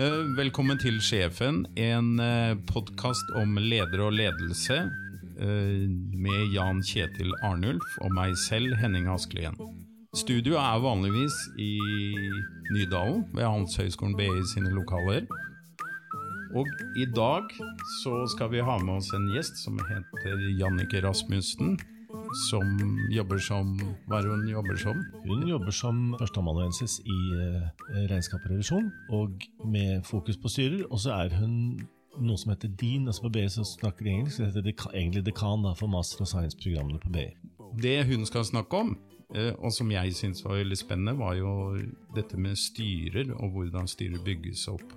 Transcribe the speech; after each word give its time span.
Eh, 0.00 0.22
Velkommen 0.36 0.78
til 0.80 0.96
Sjefen, 1.04 1.64
en 1.76 2.14
podkast 2.70 3.32
om 3.36 3.56
ledere 3.60 4.06
og 4.08 4.14
ledelse. 4.16 4.78
eh, 5.40 5.88
Med 6.24 6.54
Jan 6.54 6.80
Kjetil 6.82 7.32
Arnulf 7.42 7.98
og 8.00 8.12
meg 8.12 8.34
selv, 8.36 8.74
Henning 8.80 9.06
Askelien. 9.08 9.56
Studio 10.14 10.56
er 10.56 10.80
vanligvis 10.82 11.36
i 11.58 11.78
Nydalen, 12.72 13.24
ved 13.34 13.44
Handelshøyskolen 13.44 14.16
BI 14.16 14.28
sine 14.54 14.70
lokaler. 14.74 15.26
Og 16.54 16.66
i 16.98 17.04
dag 17.14 17.42
så 18.02 18.26
skal 18.26 18.50
vi 18.50 18.60
ha 18.60 18.78
med 18.78 18.94
oss 18.96 19.12
en 19.14 19.28
gjest 19.34 19.56
som 19.64 19.78
heter 19.78 20.58
Jannike 20.58 21.00
Rasmussen. 21.04 21.78
Som 22.34 22.76
jobber 23.10 23.40
som 23.42 23.72
Hva 24.06 24.20
er 24.20 24.26
det 24.26 24.30
hun 24.30 24.48
jobber 24.48 24.76
som? 24.78 25.00
Hun 25.26 25.46
jobber 25.48 25.74
som 25.74 26.02
førsteamanuensis 26.20 27.00
i 27.02 27.16
eh, 27.42 27.64
regnskap 28.10 28.44
og 28.46 28.52
revisjon, 28.52 28.90
og 29.10 29.46
med 29.66 30.04
fokus 30.06 30.38
på 30.38 30.52
styrer. 30.52 30.84
Og 30.90 31.00
så 31.02 31.16
er 31.24 31.34
hun 31.40 31.80
noe 32.20 32.38
som 32.38 32.52
heter 32.52 32.70
dean, 32.78 33.08
altså 33.10 33.26
på 33.26 33.32
BI 33.34 33.46
som 33.50 33.66
snakker 33.66 34.06
engelsk. 34.10 34.38
Det 34.38 34.50
heter 34.50 34.66
deka, 34.66 34.92
egentlig 34.94 35.24
dekan 35.26 35.66
da, 35.66 35.74
for 35.78 35.90
master 35.90 36.22
og 36.26 36.30
science-programmene 36.30 37.02
på 37.02 37.10
BI. 37.14 37.26
Det 37.82 37.96
hun 38.10 38.26
skal 38.26 38.46
snakke 38.46 38.78
om, 38.84 38.94
eh, 39.34 39.52
og 39.58 39.74
som 39.74 39.90
jeg 39.90 40.14
syns 40.18 40.44
var 40.46 40.58
veldig 40.60 40.78
spennende, 40.78 41.16
var 41.18 41.34
jo 41.38 41.52
dette 42.14 42.38
med 42.38 42.58
styrer, 42.58 43.34
og 43.38 43.54
hvordan 43.56 43.90
styrer 43.90 44.22
bygges 44.26 44.68
opp. 44.70 44.96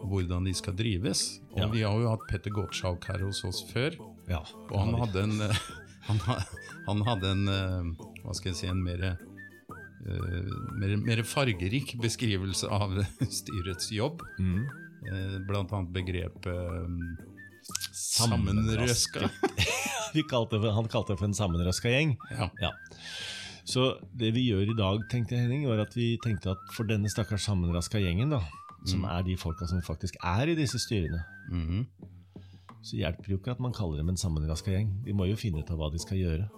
Og 0.00 0.08
hvordan 0.08 0.46
de 0.48 0.54
skal 0.56 0.72
drives. 0.78 1.40
Og 1.52 1.58
Ja. 1.60 1.68
Vi 1.68 1.82
har 1.82 1.98
jo 2.00 2.08
hatt 2.08 2.22
Petter 2.30 2.50
Gottschalk 2.50 3.04
her 3.10 3.18
hos 3.26 3.44
oss 3.44 3.64
før, 3.72 3.98
Ja, 4.30 4.38
og 4.70 4.78
han 4.78 4.94
hadde 4.94 5.22
en, 5.24 5.40
eh, 5.42 5.56
han, 6.10 6.44
han 6.86 7.02
hadde 7.06 7.30
en 7.34 7.48
eh, 7.48 8.06
Hva 8.24 8.34
skal 8.36 8.50
jeg 8.52 8.58
si 8.60 8.66
En 8.70 8.82
mer, 8.84 9.02
eh, 9.12 10.52
mer, 10.80 10.96
mer 11.04 11.22
fargerik 11.28 11.94
beskrivelse 12.02 12.68
av 12.72 12.94
styrets 13.40 13.90
jobb. 13.94 14.22
Mm. 14.38 14.62
Eh, 15.10 15.36
Blant 15.48 15.72
annet 15.76 15.92
begrepet 15.94 16.48
Sammenrøska. 17.92 19.28
kalte 20.30 20.58
for, 20.60 20.70
han 20.74 20.88
kalte 20.90 21.12
det 21.14 21.20
for 21.20 21.28
en 21.28 21.36
sammenrøska 21.36 21.92
gjeng. 21.92 22.16
Ja. 22.34 22.48
Ja. 22.62 22.72
Så 23.70 23.92
det 24.18 24.32
vi 24.34 24.48
gjør 24.48 24.72
i 24.72 24.76
dag, 24.78 25.04
tenkte 25.12 25.38
Henning, 25.38 25.66
var 25.68 25.82
at 25.84 25.92
vi 25.94 26.14
tenkte 26.24 26.54
at 26.56 26.62
for 26.74 26.88
denne 26.88 27.10
stakkars 27.12 27.44
sammenraska 27.46 28.00
gjengen, 28.02 28.32
da, 28.34 28.40
som 28.88 29.04
er 29.06 29.22
de 29.26 29.36
folka 29.38 29.68
som 29.70 29.82
faktisk 29.86 30.16
er 30.24 30.50
i 30.50 30.56
disse 30.58 30.80
styrene, 30.82 31.22
Mhm. 31.50 31.84
Så 32.82 32.96
hjelper 32.96 33.26
det 33.26 33.34
jo 33.34 33.38
ikke 33.40 33.54
at 33.56 33.60
man 33.62 33.74
kaller 33.76 34.00
dem 34.00 34.08
en 34.12 34.20
sammenraska 34.20 34.72
gjeng. 34.72 34.90
De 35.04 35.14
må 35.16 35.26
jo 35.28 35.36
finne 35.40 35.60
ut 35.62 35.70
av 35.72 35.80
hva 35.80 35.90
de 35.92 36.00
skal 36.00 36.20
gjøre. 36.20 36.48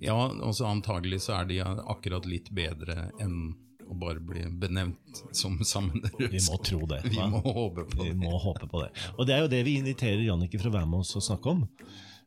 Ja, 0.00 0.16
og 0.16 0.54
så 0.56 0.68
antagelig 0.68 1.22
så 1.26 1.34
er 1.40 1.48
de 1.48 1.58
akkurat 1.64 2.28
litt 2.28 2.48
bedre 2.56 3.10
enn 3.20 3.52
å 3.90 3.96
bare 3.98 4.20
bli 4.22 4.44
benevnt 4.62 5.24
som 5.36 5.58
sammenraska. 5.66 6.28
Vi 6.30 6.40
må 6.46 6.60
tro 6.64 6.84
det. 6.88 7.00
Vi 7.10 7.18
må 7.18 7.40
håpe 7.42 7.84
på 7.90 8.04
Vi 8.04 8.12
det. 8.12 8.20
må 8.20 8.38
håpe 8.38 8.68
på 8.70 8.84
det. 8.84 8.92
Og 9.18 9.26
det 9.28 9.34
er 9.34 9.42
jo 9.44 9.50
det 9.52 9.64
vi 9.66 9.76
inviterer 9.80 10.22
Jannicke 10.24 10.60
for 10.60 10.70
å 10.70 10.76
være 10.78 10.88
med 10.92 11.02
oss 11.02 11.16
og 11.18 11.26
snakke 11.26 11.52
om. 11.56 11.66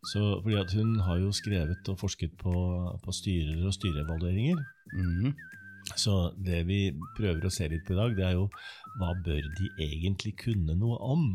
Så, 0.04 0.20
fordi 0.44 0.58
at 0.60 0.74
Hun 0.76 0.98
har 1.08 1.22
jo 1.22 1.32
skrevet 1.32 1.90
og 1.94 2.00
forsket 2.02 2.36
på, 2.42 2.54
på 3.00 3.16
styrer 3.16 3.64
og 3.64 3.74
styreevalueringer. 3.78 4.60
Mm. 4.98 5.32
Så 5.96 6.34
det 6.40 6.66
vi 6.68 6.82
prøver 7.18 7.48
å 7.48 7.52
se 7.54 7.70
litt 7.72 7.86
på 7.88 7.96
i 7.96 8.00
dag, 8.02 8.18
det 8.18 8.28
er 8.28 8.36
jo 8.38 8.50
hva 9.00 9.14
bør 9.24 9.48
de 9.58 9.70
egentlig 9.88 10.36
kunne 10.44 10.76
noe 10.80 11.00
om? 11.00 11.26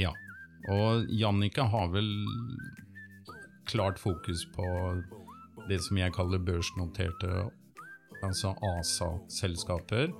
Ja. 0.00 0.10
Og 0.68 1.08
Jannicke 1.14 1.64
har 1.70 1.88
vel 1.94 2.10
klart 3.68 4.00
fokus 4.00 4.44
på 4.56 4.66
det 5.68 5.80
som 5.84 5.98
jeg 6.00 6.14
kaller 6.16 6.40
børsnoterte, 6.42 7.48
altså 8.24 8.54
ASA-selskaper, 8.74 10.12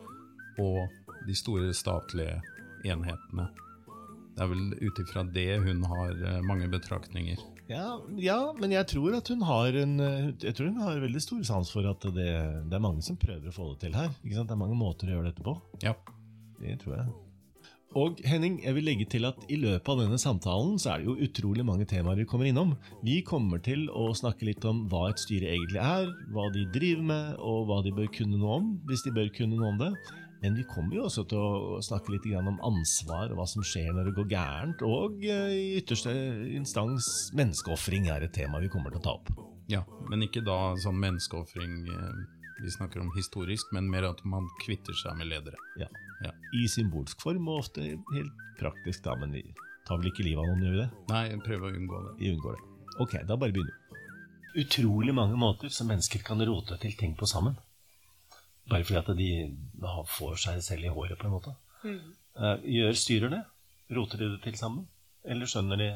og 0.60 1.24
de 1.26 1.36
store 1.36 1.72
statlige 1.76 2.38
enhetene. 2.86 3.48
Det 4.36 4.44
er 4.44 4.50
vel 4.52 4.66
ut 4.78 5.00
ifra 5.02 5.24
det 5.34 5.48
hun 5.64 5.80
har 5.90 6.12
eh, 6.14 6.42
mange 6.46 6.68
betraktninger. 6.70 7.40
Ja, 7.68 7.98
ja, 8.16 8.38
men 8.56 8.72
jeg 8.72 8.86
tror 8.88 9.16
at 9.18 9.28
hun 9.28 9.42
har 9.44 9.76
en 9.76 9.98
eh, 10.00 10.28
Jeg 10.40 10.54
tror 10.56 10.70
hun 10.70 10.80
har 10.80 11.02
veldig 11.02 11.20
stor 11.20 11.42
sans 11.44 11.72
for 11.74 11.88
at 11.90 12.06
det, 12.14 12.28
det 12.70 12.78
er 12.78 12.84
mange 12.84 13.02
som 13.04 13.18
prøver 13.20 13.50
å 13.50 13.54
få 13.54 13.72
det 13.72 13.88
til 13.88 13.98
her. 13.98 14.14
Det 14.22 14.44
er 14.44 14.60
mange 14.60 14.78
måter 14.78 15.10
å 15.10 15.18
gjøre 15.18 15.32
dette 15.32 15.44
på. 15.44 15.56
Ja. 15.82 15.96
Det 16.62 16.78
tror 16.84 17.00
jeg. 17.00 17.16
Og 17.96 18.18
Henning, 18.28 18.58
jeg 18.60 18.76
vil 18.76 18.84
legge 18.84 19.06
til 19.08 19.24
at 19.24 19.46
i 19.48 19.56
løpet 19.56 19.88
av 19.88 20.02
denne 20.02 20.18
samtalen 20.20 20.76
så 20.80 20.92
er 20.92 21.00
det 21.00 21.08
jo 21.08 21.24
utrolig 21.24 21.64
mange 21.64 21.86
temaer 21.88 22.20
vi 22.20 22.26
kommer 22.28 22.50
innom. 22.50 22.74
Vi 23.00 23.22
kommer 23.24 23.62
til 23.64 23.86
å 23.88 24.10
snakke 24.16 24.44
litt 24.44 24.64
om 24.68 24.84
hva 24.92 25.06
et 25.08 25.22
styre 25.22 25.48
egentlig 25.54 25.80
er, 25.80 26.10
hva 26.34 26.50
de 26.52 26.66
driver 26.74 27.06
med, 27.08 27.38
og 27.40 27.68
hva 27.70 27.80
de 27.86 27.94
bør 27.96 28.10
kunne 28.12 28.36
noe 28.36 28.58
om, 28.60 28.72
hvis 28.90 29.06
de 29.06 29.14
bør 29.16 29.32
kunne 29.32 29.56
noe 29.56 29.72
om 29.72 29.80
det. 29.80 29.92
Men 30.42 30.54
vi 30.54 30.66
kommer 30.68 30.94
jo 30.94 31.06
også 31.08 31.24
til 31.30 31.40
å 31.40 31.80
snakke 31.82 32.12
litt 32.14 32.28
om 32.38 32.60
ansvar 32.62 33.32
og 33.32 33.40
hva 33.40 33.46
som 33.50 33.64
skjer 33.66 33.88
når 33.94 34.10
det 34.10 34.16
går 34.20 34.28
gærent, 34.30 34.84
og 34.86 35.24
eh, 35.26 35.54
i 35.56 35.64
ytterste 35.80 36.12
instans 36.54 37.08
menneskeofring 37.38 38.12
er 38.12 38.28
et 38.28 38.36
tema 38.36 38.60
vi 38.62 38.70
kommer 38.70 38.94
til 38.94 39.00
å 39.00 39.06
ta 39.08 39.16
opp. 39.16 39.32
Ja, 39.72 39.82
men 40.12 40.22
ikke 40.24 40.44
da 40.46 40.76
sånn 40.80 41.00
menneskeofring 41.02 41.80
eh, 41.88 42.20
vi 42.62 42.70
snakker 42.76 43.02
om 43.02 43.10
historisk, 43.16 43.72
men 43.74 43.90
mer 43.90 44.12
at 44.12 44.22
man 44.28 44.46
kvitter 44.62 44.94
seg 45.02 45.18
med 45.18 45.32
ledere. 45.32 45.58
Ja. 45.80 45.90
Ja. 46.24 46.32
I 46.58 46.66
symbolsk 46.70 47.20
form, 47.22 47.48
og 47.48 47.64
ofte 47.64 47.84
helt 47.84 48.44
praktisk, 48.58 49.04
da, 49.04 49.14
men 49.20 49.36
vi 49.36 49.44
tar 49.86 50.00
vel 50.00 50.10
ikke 50.10 50.26
livet 50.26 50.42
av 50.42 50.50
noen, 50.50 50.64
gjør 50.66 50.74
vi 50.74 50.82
det? 50.82 50.88
Nei, 51.12 51.22
prøver 51.44 51.68
å 51.68 51.78
unngå 51.78 52.02
det. 52.06 52.16
Vi 52.18 52.32
unngår 52.34 52.58
det. 52.58 52.64
Ok, 53.04 53.14
da 53.28 53.36
bare 53.38 53.54
begynner 53.54 53.74
vi. 53.74 53.84
Utrolig 54.64 55.14
mange 55.14 55.38
måter 55.38 55.70
som 55.72 55.90
mennesker 55.90 56.24
kan 56.26 56.42
rote 56.48 56.78
til 56.82 56.96
ting 56.98 57.14
på 57.16 57.28
sammen. 57.30 57.56
Bare 58.68 58.84
fordi 58.84 58.98
at 59.00 59.10
de 59.16 59.30
får 60.18 60.36
seg 60.42 60.60
selv 60.64 60.88
i 60.88 60.92
håret, 60.92 61.18
på 61.20 61.28
en 61.28 61.36
måte. 61.36 61.54
Mm. 61.84 62.14
gjør 62.64 62.96
styrer 62.98 63.32
det? 63.32 63.42
Roter 63.96 64.20
de 64.20 64.32
det 64.34 64.42
til 64.44 64.56
sammen? 64.58 64.88
Eller 65.24 65.48
skjønner 65.48 65.80
de 65.80 65.88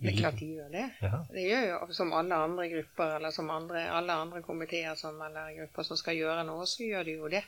Det 0.00 0.10
er 0.10 0.18
klart 0.18 0.40
de 0.40 0.48
gjør 0.56 0.68
det. 0.72 0.84
Ja. 1.04 1.22
Det 1.30 1.44
gjør 1.46 1.64
jo 1.68 1.94
som 1.96 2.12
alle 2.16 2.42
andre 2.48 2.66
grupper, 2.72 3.16
eller 3.16 3.32
som 3.36 3.50
andre, 3.52 3.86
alle 3.92 4.16
andre 4.24 4.42
komiteer 4.42 4.98
som, 4.98 5.20
eller 5.22 5.54
grupper 5.60 5.88
som 5.88 6.00
skal 6.00 6.18
gjøre 6.18 6.44
noe, 6.48 6.66
så 6.68 6.84
gjør 6.84 7.08
de 7.08 7.16
jo 7.16 7.32
det. 7.32 7.44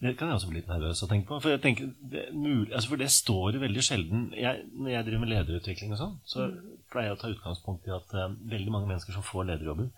Det 0.00 0.14
kan 0.16 0.30
jeg 0.30 0.38
også 0.38 0.48
bli 0.48 0.60
litt 0.62 0.70
nervøs 0.70 1.02
å 1.04 1.08
tenke 1.10 1.28
på. 1.28 1.38
For, 1.44 1.52
jeg 1.52 1.60
tenker, 1.60 1.90
det, 2.12 2.30
mulig, 2.32 2.70
altså 2.72 2.94
for 2.94 3.00
det 3.02 3.10
står 3.12 3.56
jo 3.56 3.60
veldig 3.60 3.82
sjelden 3.84 4.30
jeg, 4.32 4.62
Når 4.72 4.94
jeg 4.94 5.06
driver 5.06 5.22
med 5.24 5.32
lederutvikling 5.34 5.92
og 5.92 6.00
sånn, 6.00 6.14
så 6.24 6.46
pleier 6.92 7.10
jeg 7.10 7.18
å 7.18 7.20
ta 7.20 7.32
utgangspunkt 7.34 7.88
i 7.88 7.92
at 7.92 8.14
uh, 8.16 8.30
veldig 8.54 8.72
mange 8.72 8.88
mennesker 8.88 9.16
som 9.16 9.26
får 9.26 9.50
lederjobber, 9.50 9.90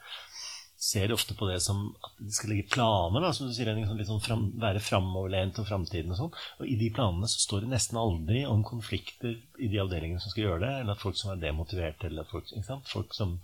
ser 0.82 1.12
ofte 1.14 1.36
på 1.38 1.46
det 1.46 1.60
som 1.62 1.84
at 2.02 2.16
de 2.18 2.34
skal 2.34 2.50
legge 2.50 2.72
planer, 2.72 3.22
da, 3.22 3.30
som 3.36 3.46
du 3.46 3.54
sier, 3.54 3.70
sånn 3.70 4.00
litt 4.00 4.08
sånn 4.08 4.24
fram, 4.24 4.48
være 4.64 4.82
framoverlent 4.82 5.60
om 5.62 5.68
framtiden 5.68 6.10
og 6.10 6.18
sånn. 6.18 6.32
Og 6.58 6.72
i 6.72 6.74
de 6.80 6.88
planene 6.96 7.30
så 7.30 7.38
står 7.44 7.62
det 7.62 7.70
nesten 7.70 8.00
aldri 8.00 8.42
om 8.50 8.64
konflikter 8.66 9.36
i 9.62 9.70
de 9.70 9.78
avdelingene 9.84 10.22
som 10.22 10.34
skal 10.34 10.48
gjøre 10.48 10.64
det, 10.64 10.72
eller 10.80 10.96
at 10.96 11.04
folk 11.04 11.20
som 11.20 11.30
er 11.30 11.44
demotiverte, 11.44 12.10
eller 12.10 12.26
at 12.26 12.34
folk, 12.34 12.50
folk 12.90 13.14
som 13.14 13.36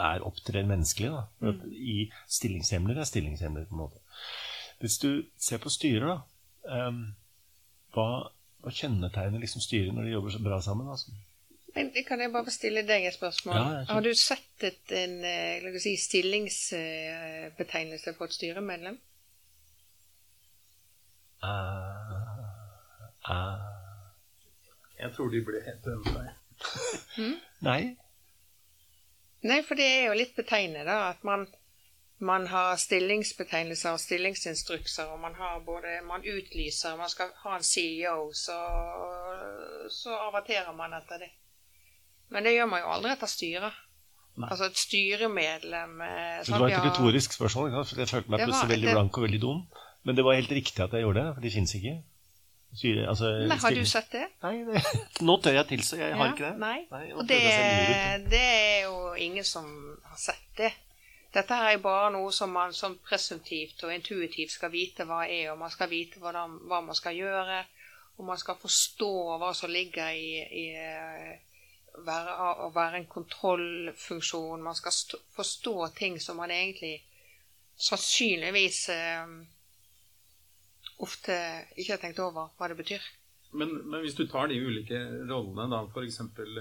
er 0.00 0.24
opptrer 0.24 0.64
menneskelig. 0.64 1.12
Da. 1.12 1.26
Mm. 1.44 1.60
I 1.76 1.98
stillingshjemler 2.38 3.02
er 3.02 3.10
stillingshjemler, 3.12 3.68
på 3.68 3.76
en 3.76 3.82
måte. 3.84 4.00
Hvis 4.80 4.96
du 5.02 5.10
ser 5.38 5.60
på 5.60 5.72
styrer, 5.72 6.06
da, 6.08 6.18
Um, 6.68 7.14
hva, 7.94 8.28
hva 8.60 8.70
kjennetegner 8.74 9.38
liksom 9.42 9.60
styret 9.64 9.94
når 9.96 10.04
de 10.06 10.12
jobber 10.14 10.30
så 10.34 10.40
bra 10.44 10.58
sammen? 10.62 10.88
Altså? 10.92 11.08
Men 11.74 11.84
kan 12.06 12.20
jeg 12.20 12.32
bare 12.34 12.50
stille 12.52 12.82
deg 12.86 13.04
et 13.06 13.14
spørsmål? 13.16 13.56
Ja. 13.56 13.62
Har 13.88 14.00
du 14.04 14.14
sett 14.18 14.64
et, 14.66 14.90
en 14.90 15.24
eh, 15.24 15.62
la 15.62 15.70
oss 15.70 15.82
si, 15.86 15.96
stillingsbetegnelse 16.02 18.12
på 18.18 18.24
et 18.26 18.36
styremedlem? 18.36 18.96
Uh, 21.40 21.48
uh. 23.30 23.58
Jeg 25.00 25.10
tror 25.16 25.28
de 25.32 25.46
blir 25.46 25.62
helt 25.64 25.86
over 25.88 26.10
deg. 26.18 26.28
nei. 27.68 27.82
Nei, 29.48 29.60
for 29.64 29.74
det 29.78 29.88
er 29.88 30.02
jo 30.10 30.18
litt 30.18 30.34
betegnende, 30.36 30.84
da, 30.84 30.96
at 31.14 31.20
man, 31.24 31.46
man 32.20 32.46
har 32.52 32.76
stillingsbetegnelser 32.76 33.94
og 33.96 34.00
stillingsinstrukser, 34.02 35.08
og 35.14 35.20
man 35.22 35.34
har 35.38 35.60
både 35.64 36.00
Man 36.06 36.20
utlyser, 36.28 36.96
man 36.96 37.08
skal 37.08 37.30
ha 37.44 37.56
en 37.56 37.62
CEO, 37.64 38.32
så, 38.36 38.58
så 39.90 40.16
averterer 40.28 40.72
man 40.76 40.92
etter 40.98 41.22
det. 41.24 41.30
Men 42.30 42.44
det 42.46 42.52
gjør 42.54 42.68
man 42.70 42.82
jo 42.84 42.90
aldri 42.94 43.12
etter 43.14 43.30
styret. 43.30 43.78
Nei. 44.40 44.46
Altså 44.52 44.68
et 44.70 44.78
styremedlem 44.78 45.96
eh, 46.06 46.44
Det 46.46 46.52
var 46.54 46.68
et 46.68 46.76
har- 46.78 46.86
retorisk 46.90 47.32
spørsmål. 47.34 47.72
Jeg 47.72 48.08
følte 48.08 48.30
meg 48.30 48.38
Det 48.38 48.46
var- 48.46 48.46
plutselig 48.52 48.70
veldig 48.74 48.88
det- 48.88 48.94
blank 48.94 49.16
og 49.18 49.22
veldig 49.26 49.40
dum. 49.42 49.62
Men 50.04 50.16
det 50.16 50.24
var 50.24 50.34
helt 50.34 50.50
riktig 50.50 50.80
at 50.84 50.92
jeg 50.92 51.02
gjorde 51.02 51.24
det, 51.24 51.34
for 51.34 51.40
de 51.42 51.50
fins 51.50 51.74
ikke. 51.74 51.96
Syre, 52.80 53.08
altså, 53.10 53.24
Nei, 53.48 53.56
har 53.56 53.70
du 53.74 53.84
sett 53.84 54.12
det? 54.12 54.26
Nei, 54.42 54.52
det, 54.64 54.82
nå 55.26 55.34
tør 55.42 55.52
jeg 55.58 55.66
tilstå. 55.72 55.96
Jeg 55.98 56.14
har 56.14 56.26
Ja, 56.26 56.32
ikke 56.32 56.44
det. 56.52 56.58
Nei. 56.58 56.78
Nei, 56.90 57.12
og 57.12 57.26
det, 57.28 57.40
det 58.30 58.40
er 58.40 58.82
jo 58.86 59.12
ingen 59.18 59.44
som 59.44 59.66
har 60.06 60.16
sett 60.16 60.46
det. 60.56 60.70
Dette 61.34 61.54
her 61.54 61.76
er 61.76 61.82
bare 61.82 62.08
noe 62.10 62.32
som 62.34 62.50
man 62.50 62.72
som 62.74 62.96
presumptivt 63.06 63.84
og 63.86 63.92
intuitivt 63.94 64.50
skal 64.56 64.72
vite 64.72 65.06
hva 65.06 65.20
er, 65.26 65.52
og 65.52 65.60
man 65.60 65.70
skal 65.70 65.90
vite 65.92 66.18
hvordan, 66.18 66.56
hva 66.66 66.80
man 66.82 66.98
skal 66.98 67.14
gjøre, 67.14 67.60
og 68.18 68.26
man 68.26 68.40
skal 68.40 68.58
forstå 68.58 69.12
hva 69.38 69.52
som 69.54 69.70
ligger 69.70 70.10
i, 70.10 70.32
i 70.62 70.64
eh, 70.74 71.30
være, 72.06 72.34
å 72.66 72.72
være 72.74 72.98
en 73.00 73.06
kontrollfunksjon. 73.14 74.66
Man 74.66 74.76
skal 74.78 74.94
stå, 74.96 75.22
forstå 75.36 75.76
ting 75.96 76.18
som 76.20 76.40
man 76.42 76.50
egentlig 76.50 76.96
sannsynligvis 77.80 78.82
eh, 78.92 79.32
ofte 81.06 81.38
ikke 81.76 81.94
har 81.94 82.02
tenkt 82.02 82.20
over 82.26 82.50
hva 82.58 82.68
det 82.68 82.80
betyr. 82.82 83.06
Men, 83.50 83.74
men, 83.76 84.00
hvis 84.00 84.14
du 84.14 84.26
tar 84.30 84.48
de 84.48 84.60
ulike 84.62 84.98
rollene, 85.26 85.66
da 85.72 85.82
f.eks. 85.88 86.20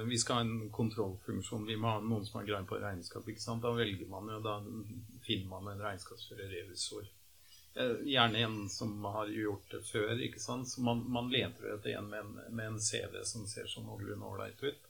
Vi 0.10 0.18
skal 0.18 0.40
ha 0.40 0.46
en 0.46 0.70
kontrollfunksjon. 0.74 1.68
Vi 1.70 1.78
må 1.78 1.92
ha 1.94 2.02
noen 2.02 2.26
som 2.26 2.40
har 2.40 2.48
greie 2.48 2.66
på 2.70 2.80
regnskap. 2.82 3.28
ikke 3.30 3.44
sant? 3.44 3.62
Da 3.66 3.76
velger 3.78 4.10
man 4.10 4.32
jo, 4.34 4.40
da 4.42 4.58
finner 5.26 5.52
man 5.52 5.70
en 5.70 5.84
regnskapsfører, 5.86 6.50
revisor. 6.56 7.06
Gjerne 8.10 8.42
en 8.42 8.58
som 8.74 8.96
har 9.06 9.30
gjort 9.30 9.70
det 9.72 9.84
før. 9.86 10.16
ikke 10.18 10.42
sant? 10.42 10.72
Så 10.72 10.82
man, 10.86 11.06
man 11.14 11.30
leter 11.30 11.76
etter 11.76 11.94
en 12.00 12.10
med, 12.10 12.26
en 12.26 12.56
med 12.58 12.72
en 12.74 12.80
CV 12.82 13.22
som 13.24 13.46
ser 13.48 13.70
sånn 13.70 13.86
noenlunde 13.86 14.34
ålreit 14.34 14.66
ut. 14.66 14.90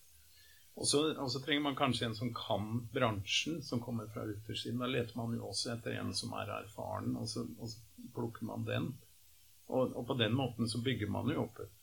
Og 0.80 0.88
så, 0.88 1.40
trenger 1.44 1.66
man 1.66 1.76
kanskje 1.76 2.06
en 2.08 2.16
som 2.16 2.30
kan 2.34 2.88
bransjen, 2.94 3.60
som 3.64 3.82
kommer 3.84 4.08
fra 4.08 4.24
utersiden. 4.24 4.80
Da 4.80 4.88
leter 4.88 5.18
man 5.20 5.36
jo 5.36 5.50
også 5.50 5.74
etter 5.74 5.98
en 6.00 6.14
som 6.16 6.32
er 6.40 6.54
erfaren, 6.62 7.18
og 7.20 7.28
så, 7.28 7.44
og 7.60 7.74
så 7.74 8.08
plukker 8.16 8.48
man 8.48 8.64
den. 8.64 8.94
Og, 9.68 9.92
og, 9.92 10.06
på 10.08 10.16
den 10.22 10.38
måten 10.40 10.72
så 10.72 10.80
bygger 10.82 11.12
man 11.12 11.28
jo 11.34 11.44
opp 11.44 11.60
et 11.60 11.76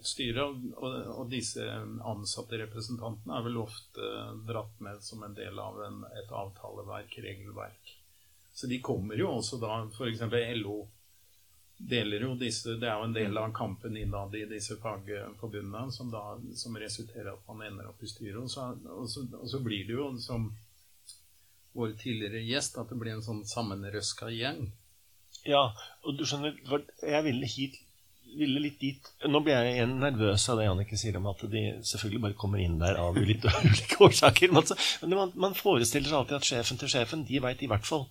et 0.00 0.08
styre. 0.08 0.46
Og, 0.50 0.94
og, 1.14 1.24
disse 1.30 1.64
ansatte 2.08 2.60
representantene 2.64 3.38
er 3.38 3.46
vel 3.46 3.60
ofte 3.62 4.12
dratt 4.48 4.80
med 4.84 5.02
som 5.04 5.24
en 5.26 5.36
del 5.36 5.58
av 5.60 5.80
en, 5.86 6.04
et 6.20 6.32
avtaleverk, 6.42 7.18
regelverk. 7.24 7.96
Så 8.52 8.66
de 8.66 8.80
kommer 8.84 9.20
jo 9.20 9.30
også 9.38 9.60
da 9.62 9.84
F.eks. 9.86 10.24
LO 10.60 10.80
deler 11.80 12.26
jo 12.26 12.34
disse 12.36 12.74
Det 12.76 12.88
er 12.88 12.98
jo 12.98 13.06
en 13.08 13.14
del 13.16 13.38
av 13.40 13.52
kampen 13.56 13.96
innad 13.96 14.34
i 14.36 14.44
disse 14.50 14.76
fagforbundene 14.82 15.92
som, 15.94 16.10
da, 16.12 16.36
som 16.58 16.76
resulterer 16.76 17.32
at 17.32 17.46
man 17.48 17.62
ender 17.66 17.88
opp 17.88 18.02
i 18.04 18.10
styret. 18.10 18.40
Og 18.42 18.50
så, 18.52 18.66
og, 18.84 19.06
så, 19.08 19.24
og 19.38 19.48
så, 19.48 19.62
blir 19.64 19.86
det 19.88 19.96
jo, 19.96 20.10
som 20.20 20.50
vår 21.72 21.94
tidligere 22.02 22.42
gjest, 22.44 22.76
at 22.82 22.90
det 22.90 22.98
blir 23.00 23.14
en 23.14 23.24
sånn 23.24 23.44
sammenrøska 23.48 24.28
gjeng. 24.34 24.66
Ja, 25.48 25.70
og 26.04 26.18
du 26.18 26.26
skjønner, 26.28 26.58
jeg 27.00 27.24
ville 27.24 27.48
hit 27.48 27.78
ville 28.38 28.60
litt 28.62 28.78
dit 28.80 29.08
Nå 29.30 29.40
blir 29.44 29.56
jeg 29.56 29.74
igjen 29.74 29.96
nervøs 30.00 30.44
av 30.52 30.60
det 30.60 30.66
Jannicke 30.66 30.98
sier 30.98 31.16
om 31.18 31.28
at 31.30 31.42
de 31.52 31.62
selvfølgelig 31.86 32.22
bare 32.24 32.38
kommer 32.40 32.62
inn 32.62 32.78
der 32.80 32.98
av 33.00 33.18
litt 33.18 33.44
ulike 33.50 33.98
årsaker. 34.06 34.52
Men 34.54 35.16
man, 35.16 35.34
man, 35.34 35.56
forestiller 35.58 36.08
seg 36.08 36.18
alltid 36.18 36.38
at 36.38 36.48
sjefen 36.48 36.80
til 36.80 36.92
sjefen, 36.92 37.24
de 37.28 37.42
veit 37.42 37.64
i 37.64 37.68
hvert 37.70 37.86
fall. 37.86 38.06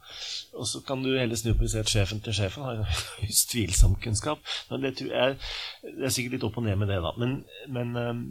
Og 0.54 0.68
så 0.70 0.84
kan 0.86 1.04
du 1.06 1.12
heller 1.16 1.40
snu 1.40 1.54
på 1.54 1.66
og 1.68 1.74
si 1.74 1.82
at 1.82 1.92
sjefen 1.92 2.22
til 2.26 2.36
sjefen 2.36 2.68
har 2.68 2.84
høyst 3.22 3.50
tvilsom 3.54 3.98
kunnskap. 4.04 4.44
Men 4.70 4.86
det, 4.86 4.94
er, 5.08 5.38
det, 5.86 6.04
er, 6.04 6.14
sikkert 6.14 6.38
litt 6.38 6.48
opp 6.50 6.62
og 6.62 6.68
ned 6.68 6.78
med 6.82 6.92
det, 6.92 7.00
da. 7.06 7.16
Men, 7.22 7.40
men 7.72 7.96
um, 7.98 8.22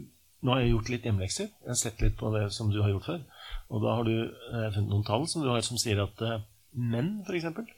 nå 0.45 0.55
har 0.55 0.63
jeg 0.63 0.73
gjort 0.75 0.93
litt 0.93 1.09
hjemmelekser. 1.09 1.51
Jeg 1.51 1.73
har 1.73 1.81
sett 1.83 2.05
litt 2.05 2.17
på 2.19 2.31
det 2.35 2.45
som 2.55 2.71
du 2.73 2.81
har 2.83 2.93
gjort 2.93 3.09
før. 3.11 3.27
Og 3.69 3.83
da 3.83 3.97
har 3.99 4.07
du 4.07 4.15
uh, 4.15 4.69
funnet 4.71 4.89
noen 4.93 5.05
tall 5.07 5.27
som 5.31 5.43
du 5.43 5.51
har 5.51 5.65
som 5.65 5.79
sier 5.81 6.01
at 6.05 6.25
uh, 6.25 6.39
menn, 6.73 7.19
f.eks., 7.27 7.75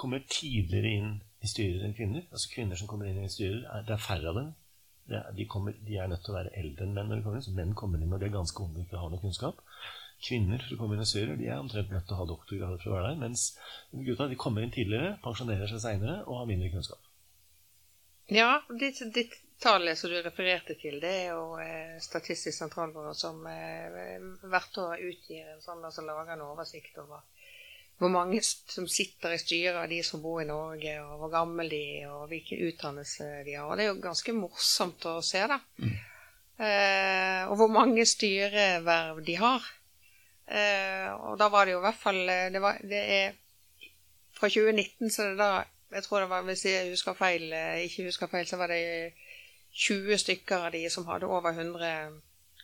kommer 0.00 0.22
tidligere 0.32 0.94
inn 0.96 1.10
i 1.40 1.50
styrer 1.50 1.86
enn 1.86 1.96
kvinner. 1.96 2.26
Altså 2.30 2.50
Kvinner 2.52 2.80
som 2.80 2.90
kommer 2.90 3.08
inn 3.08 3.22
i 3.24 3.32
styrer, 3.32 3.62
er, 3.64 3.86
det 3.88 3.96
er 3.96 4.04
færre 4.04 4.32
av 4.32 4.40
dem. 4.40 4.52
Er, 5.10 5.30
de, 5.34 5.46
kommer, 5.50 5.74
de, 5.86 5.96
er 5.98 6.10
nødt 6.10 6.22
til 6.26 6.34
å 6.34 6.36
være 6.36 6.54
eldre 6.60 6.86
enn 6.86 6.94
menn 6.96 7.10
når 7.10 7.20
de 7.20 7.26
kommer 7.26 7.40
inn. 7.40 7.46
Så 7.48 7.56
menn 7.56 7.74
kommer 7.78 8.02
inn 8.02 8.12
når 8.12 8.22
de 8.22 8.28
er 8.28 8.36
ganske 8.36 8.64
unge 8.64 8.78
og 8.78 8.86
ikke 8.86 9.02
har 9.02 9.12
noe 9.12 9.24
kunnskap. 9.24 9.62
Kvinner 10.20 10.60
for 10.60 10.76
å 10.76 10.80
komme 10.82 10.98
inn 10.98 11.04
i 11.04 11.08
styrer, 11.08 11.38
de 11.40 11.48
er 11.48 11.62
omtrent 11.62 11.92
nødt 11.94 12.04
til 12.08 12.16
å 12.16 12.20
ha 12.20 12.26
doktorgrad 12.28 12.82
for 12.82 12.92
å 12.92 12.98
være 12.98 13.12
der. 13.12 13.20
Mens 13.22 13.46
gutta 14.08 14.28
de 14.28 14.40
kommer 14.40 14.66
inn 14.66 14.74
tidligere, 14.74 15.14
pensjonerer 15.24 15.70
seg 15.70 15.80
seinere 15.86 16.18
og 16.26 16.42
har 16.42 16.50
mindre 16.50 16.72
kunnskap. 16.74 17.06
Ja, 18.30 18.60
ditt, 18.78 19.00
ditt 19.14 19.32
tallet 19.60 19.98
som 19.98 20.12
du 20.12 20.20
refererte 20.22 20.76
til, 20.78 21.00
det 21.02 21.10
er 21.24 21.32
jo 21.32 21.56
eh, 21.58 21.96
Statistisk 22.04 22.54
sentralbyrå 22.54 23.10
som 23.16 23.40
eh, 23.48 24.20
hvert 24.44 24.78
år 24.84 25.02
utgir 25.08 25.48
en 25.50 25.64
sånn, 25.64 25.82
altså 25.88 26.04
lager 26.06 26.36
en 26.36 26.44
oversikt 26.46 27.00
over 27.02 27.24
hvor 28.00 28.08
mange 28.08 28.40
som 28.42 28.86
sitter 28.88 29.34
i 29.34 29.40
styret 29.40 29.76
av 29.76 29.90
de 29.90 29.98
som 30.04 30.22
bor 30.24 30.40
i 30.40 30.48
Norge, 30.48 30.94
og 31.04 31.18
hvor 31.20 31.32
gamle 31.34 31.66
de 31.68 31.80
er, 31.98 32.06
og 32.08 32.30
hvilken 32.30 32.62
utdannelse 32.70 33.26
de 33.44 33.58
har. 33.58 33.66
Og 33.66 33.76
det 33.76 33.84
er 33.84 33.90
jo 33.90 33.98
ganske 34.00 34.32
morsomt 34.32 35.04
å 35.10 35.18
se, 35.24 35.42
da. 35.50 35.58
Mm. 35.82 35.90
Eh, 36.60 37.42
og 37.50 37.58
hvor 37.60 37.68
mange 37.72 38.06
styreverv 38.08 39.20
de 39.26 39.36
har. 39.40 39.68
Eh, 40.48 41.10
og 41.28 41.36
da 41.40 41.50
var 41.52 41.68
det 41.68 41.76
jo 41.76 41.82
i 41.82 41.84
hvert 41.84 42.00
fall 42.00 42.22
eh, 42.24 42.48
det, 42.50 42.62
var, 42.64 42.80
det 42.82 43.00
er 43.14 43.36
Fra 44.34 44.48
2019 44.50 45.12
så 45.14 45.28
det 45.28 45.36
da 45.38 45.50
Jeg 45.92 46.02
tror 46.02 46.24
det 46.24 46.30
var, 46.32 46.42
hvis 46.48 46.64
jeg 46.66 46.88
husker 46.90 47.14
feil, 47.18 47.44
eh, 47.52 47.84
ikke 47.84 48.08
husker 48.08 48.32
feil, 48.32 48.48
så 48.48 48.56
var 48.56 48.72
det 48.72 49.12
20 49.74 50.18
stykker 50.24 50.66
av 50.66 50.72
de 50.74 50.82
som 50.90 51.06
hadde 51.06 51.28
over 51.30 51.52
100 51.52 52.20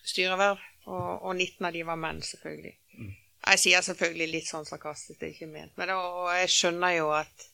styreverv. 0.07 0.63
Og, 0.87 1.23
og 1.27 1.33
19 1.35 1.67
av 1.67 1.73
de 1.75 1.83
var 1.87 1.99
menn, 1.99 2.23
selvfølgelig. 2.23 2.75
Jeg 3.47 3.63
sier 3.63 3.85
selvfølgelig 3.85 4.31
litt 4.33 4.49
sånn 4.49 4.67
sarkastisk, 4.67 5.21
det 5.21 5.29
er 5.29 5.35
ikke 5.35 5.51
ment. 5.51 5.75
Men 5.79 5.93
og 5.95 6.33
jeg 6.35 6.51
skjønner 6.51 6.97
jo 6.97 7.13
at 7.15 7.47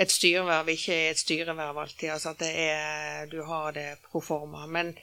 et 0.00 0.12
styreverv 0.12 0.70
ikke 0.72 0.94
er 0.94 1.10
et 1.10 1.20
styreverv 1.20 1.80
alltid. 1.82 2.08
Altså 2.14 2.32
at 2.32 2.40
det 2.40 2.52
er 2.54 3.26
Du 3.32 3.42
har 3.44 3.74
det 3.76 3.88
proforma. 4.06 4.66
Men, 4.66 4.94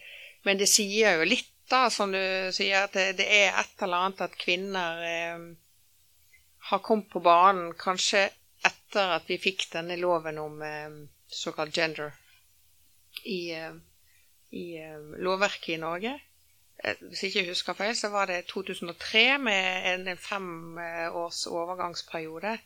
men 0.47 0.59
det 0.61 0.69
sier 0.71 1.19
jo 1.19 1.27
litt, 1.27 1.51
da, 1.69 1.89
som 1.91 2.13
du 2.15 2.21
sier, 2.55 2.87
at 2.87 2.95
det, 2.95 3.17
det 3.19 3.27
er 3.27 3.51
et 3.59 3.83
eller 3.83 4.07
annet 4.07 4.23
at 4.23 4.37
kvinner 4.39 5.03
eh, 5.03 5.41
har 6.71 6.83
kommet 6.83 7.09
på 7.11 7.19
banen 7.23 7.73
kanskje 7.79 8.29
etter 8.65 9.17
at 9.17 9.27
vi 9.29 9.37
fikk 9.41 9.67
denne 9.73 9.99
loven 9.99 10.39
om 10.41 10.61
eh, 10.63 10.95
såkalt 11.27 11.75
gender 11.75 12.15
i, 13.23 13.51
eh, 13.53 13.75
i 14.55 14.65
eh, 14.81 15.11
lovverket 15.23 15.75
i 15.75 15.81
Norge. 15.81 16.15
Eh, 16.83 16.95
hvis 17.09 17.23
jeg 17.23 17.35
ikke 17.35 17.53
husker 17.53 17.77
feil, 17.77 17.95
så 17.97 18.09
var 18.13 18.29
det 18.29 18.45
2003 18.51 19.37
med 19.41 19.87
en 19.93 20.17
fem 20.17 20.77
eh, 20.77 21.15
års 21.15 21.45
overgangsperiode. 21.47 22.57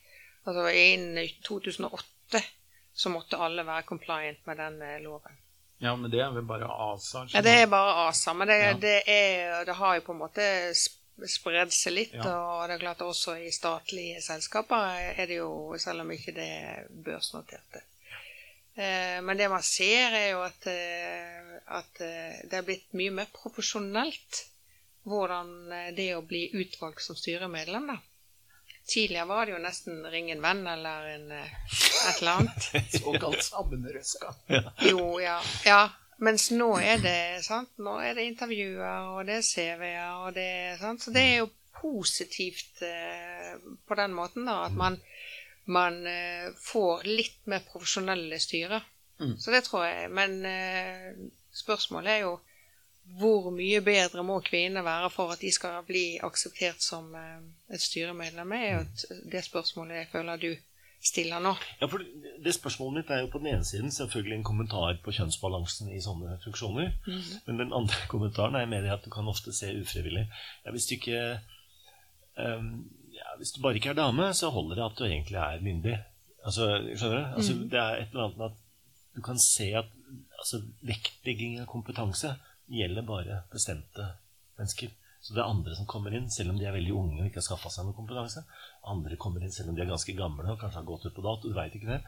Altså 0.46 0.68
innen 0.68 1.30
2008 1.46 2.42
så 2.94 3.10
måtte 3.10 3.40
alle 3.40 3.66
være 3.66 3.88
compliant 3.88 4.48
med 4.48 4.60
den 4.60 4.81
eh, 4.81 5.00
loven. 5.04 5.38
Ja, 5.81 5.96
men 5.96 6.12
det 6.12 6.19
er 6.22 6.34
vel 6.34 6.46
bare 6.46 6.68
ASA? 6.69 7.25
Ja, 7.34 7.42
det 7.42 7.54
er 7.63 7.69
bare 7.69 8.08
ASA. 8.08 8.34
Men 8.34 8.48
det, 8.48 8.58
ja. 8.60 8.74
det, 8.74 8.98
er, 9.08 9.63
det 9.66 9.75
har 9.75 9.96
jo 9.96 10.04
på 10.06 10.13
en 10.13 10.22
måte 10.22 10.44
spredd 11.28 11.74
seg 11.74 11.96
litt. 11.96 12.13
Ja. 12.13 12.36
Og 12.38 12.68
det 12.68 12.75
er 12.75 12.84
klart 12.84 13.02
også 13.06 13.38
i 13.42 13.50
statlige 13.54 14.22
selskaper 14.22 15.00
er 15.16 15.25
det 15.30 15.40
jo, 15.40 15.50
selv 15.81 16.04
om 16.04 16.13
ikke 16.13 16.36
det 16.36 16.48
er 16.60 16.92
børsnoterte, 17.06 17.81
men 19.24 19.38
det 19.38 19.50
man 19.52 19.64
ser, 19.64 20.14
er 20.16 20.30
jo 20.32 20.44
at, 20.46 20.68
eh, 20.72 21.58
at, 21.80 22.02
eh, 22.06 22.40
det 22.48 22.60
er 22.60 22.68
blitt 22.68 22.94
mye 22.98 23.12
mer 23.22 23.32
profesjonelt 23.36 24.46
hvordan 25.08 25.52
det 25.98 26.12
å 26.16 26.24
bli 26.26 26.46
utvalgt 26.62 27.04
som 27.04 27.18
styremedlem, 27.18 27.90
da. 27.90 27.98
Tidligere 28.92 29.28
var 29.30 29.46
det 29.46 29.54
jo 29.54 29.62
nesten 29.62 30.06
'ring 30.06 30.32
en 30.32 30.42
venn' 30.42 30.68
eller 30.68 31.08
en, 31.16 31.32
et 31.32 32.22
eller 32.22 32.32
annet. 32.32 32.70
Såkalt 33.02 33.44
sammenrøska. 33.44 34.34
jo, 34.90 35.20
ja. 35.22 35.40
ja. 35.66 35.82
Mens 36.22 36.51
nå 36.54 36.75
er 36.78 37.01
det 37.01 37.42
sant? 37.46 37.72
Nå 37.82 37.98
er 37.98 38.13
det 38.13 38.28
intervjuer, 38.30 39.10
og 39.16 39.25
det 39.25 39.40
er 39.40 39.48
CV-er, 39.48 40.12
og 40.22 40.36
det 40.36 40.78
sant? 40.82 41.01
Så 41.01 41.13
det 41.13 41.24
er 41.32 41.38
jo 41.42 41.50
positivt 41.82 42.84
eh, 42.86 43.58
på 43.88 43.98
den 43.98 44.13
måten, 44.13 44.46
da, 44.46 44.66
at 44.68 44.75
man 44.78 45.00
man 45.65 46.08
eh, 46.08 46.50
får 46.58 47.03
litt 47.06 47.46
mer 47.51 47.65
profesjonelle 47.68 48.39
styrer. 48.39 48.84
Mm. 49.22 49.36
Så 49.38 49.51
det 49.53 49.63
tror 49.68 49.86
jeg. 49.86 50.10
Men 50.12 50.39
eh, 50.46 51.12
spørsmålet 51.53 52.12
er 52.15 52.24
jo 52.25 52.39
hvor 53.18 53.50
mye 53.53 53.82
bedre 53.84 54.24
må 54.24 54.38
kvinner 54.46 54.86
være 54.86 55.10
for 55.12 55.34
at 55.34 55.41
de 55.41 55.51
skal 55.51 55.82
bli 55.86 56.20
akseptert 56.24 56.82
som 56.84 57.13
eh, 57.15 57.39
et 57.74 57.82
styremedlem? 57.82 58.51
er 58.51 58.68
jo 58.75 59.22
det 59.32 59.44
spørsmålet 59.46 60.03
jeg 60.03 60.12
føler 60.13 60.41
du 60.41 60.51
stiller 61.01 61.41
nå. 61.41 61.56
Ja, 61.82 61.88
for 61.89 62.03
det 62.44 62.53
Spørsmålet 62.53 63.01
mitt 63.01 63.10
er 63.10 63.24
jo 63.24 63.32
på 63.34 63.41
den 63.41 63.48
ene 63.56 63.65
siden 63.65 63.91
selvfølgelig 63.91 64.36
en 64.38 64.46
kommentar 64.46 65.00
på 65.03 65.13
kjønnsbalansen 65.18 65.89
i 65.89 66.01
sånne 66.01 66.38
funksjoner. 66.44 66.91
Mm. 67.08 67.22
Men 67.48 67.62
den 67.63 67.74
andre 67.74 68.06
kommentaren 68.13 68.56
er 68.56 68.70
mer 68.70 68.86
at 68.94 69.06
du 69.06 69.10
kan 69.13 69.30
ofte 69.30 69.53
se 69.53 69.74
ufrivillig. 69.82 70.27
Ja, 70.65 70.72
hvis 70.72 70.86
du 70.89 70.96
ikke 71.00 71.24
um, 72.38 72.86
hvis 73.41 73.55
du 73.55 73.62
bare 73.63 73.79
ikke 73.79 73.95
er 73.95 73.98
dame, 73.98 74.29
så 74.38 74.51
holder 74.53 74.77
det 74.77 74.86
at 74.86 74.98
du 75.00 75.05
egentlig 75.07 75.39
er 75.41 75.63
myndig. 75.65 75.98
Altså, 76.45 76.67
skjønner 76.93 77.17
du? 77.17 77.25
Altså, 77.39 77.55
mm. 77.57 77.63
Det 77.74 77.79
er 77.81 78.00
et 78.00 78.13
eller 78.13 78.27
annet 78.27 78.39
med 78.41 78.50
at 78.51 78.60
du 79.15 79.21
kan 79.25 79.39
se 79.41 79.67
at 79.77 79.89
altså, 80.39 80.62
vektlegging 80.88 81.60
av 81.62 81.69
kompetanse 81.69 82.36
gjelder 82.71 83.07
bare 83.07 83.41
bestemte 83.51 84.12
mennesker. 84.60 84.93
Så 85.21 85.36
det 85.36 85.41
er 85.43 85.51
andre 85.51 85.75
som 85.77 85.88
kommer 85.89 86.13
inn, 86.17 86.29
selv 86.33 86.53
om 86.53 86.57
de 86.57 86.65
er 86.65 86.74
veldig 86.74 86.93
unge 86.98 87.19
og 87.19 87.27
ikke 87.29 87.41
har 87.41 87.45
skaffa 87.45 87.69
seg 87.74 87.86
noe 87.86 87.98
kompetanse. 87.98 88.41
Andre 88.89 89.17
kommer 89.21 89.43
inn 89.45 89.53
selv 89.53 89.69
om 89.69 89.77
de 89.77 89.83
er 89.83 89.89
ganske 89.91 90.15
gamle 90.17 90.48
og 90.50 90.62
kanskje 90.62 90.79
har 90.79 90.88
gått 90.88 91.05
ut 91.05 91.17
på 91.17 91.25
dato. 91.25 91.50
Du 91.50 91.57
veit 91.57 91.75
ikke 91.77 91.91
det. 91.91 92.00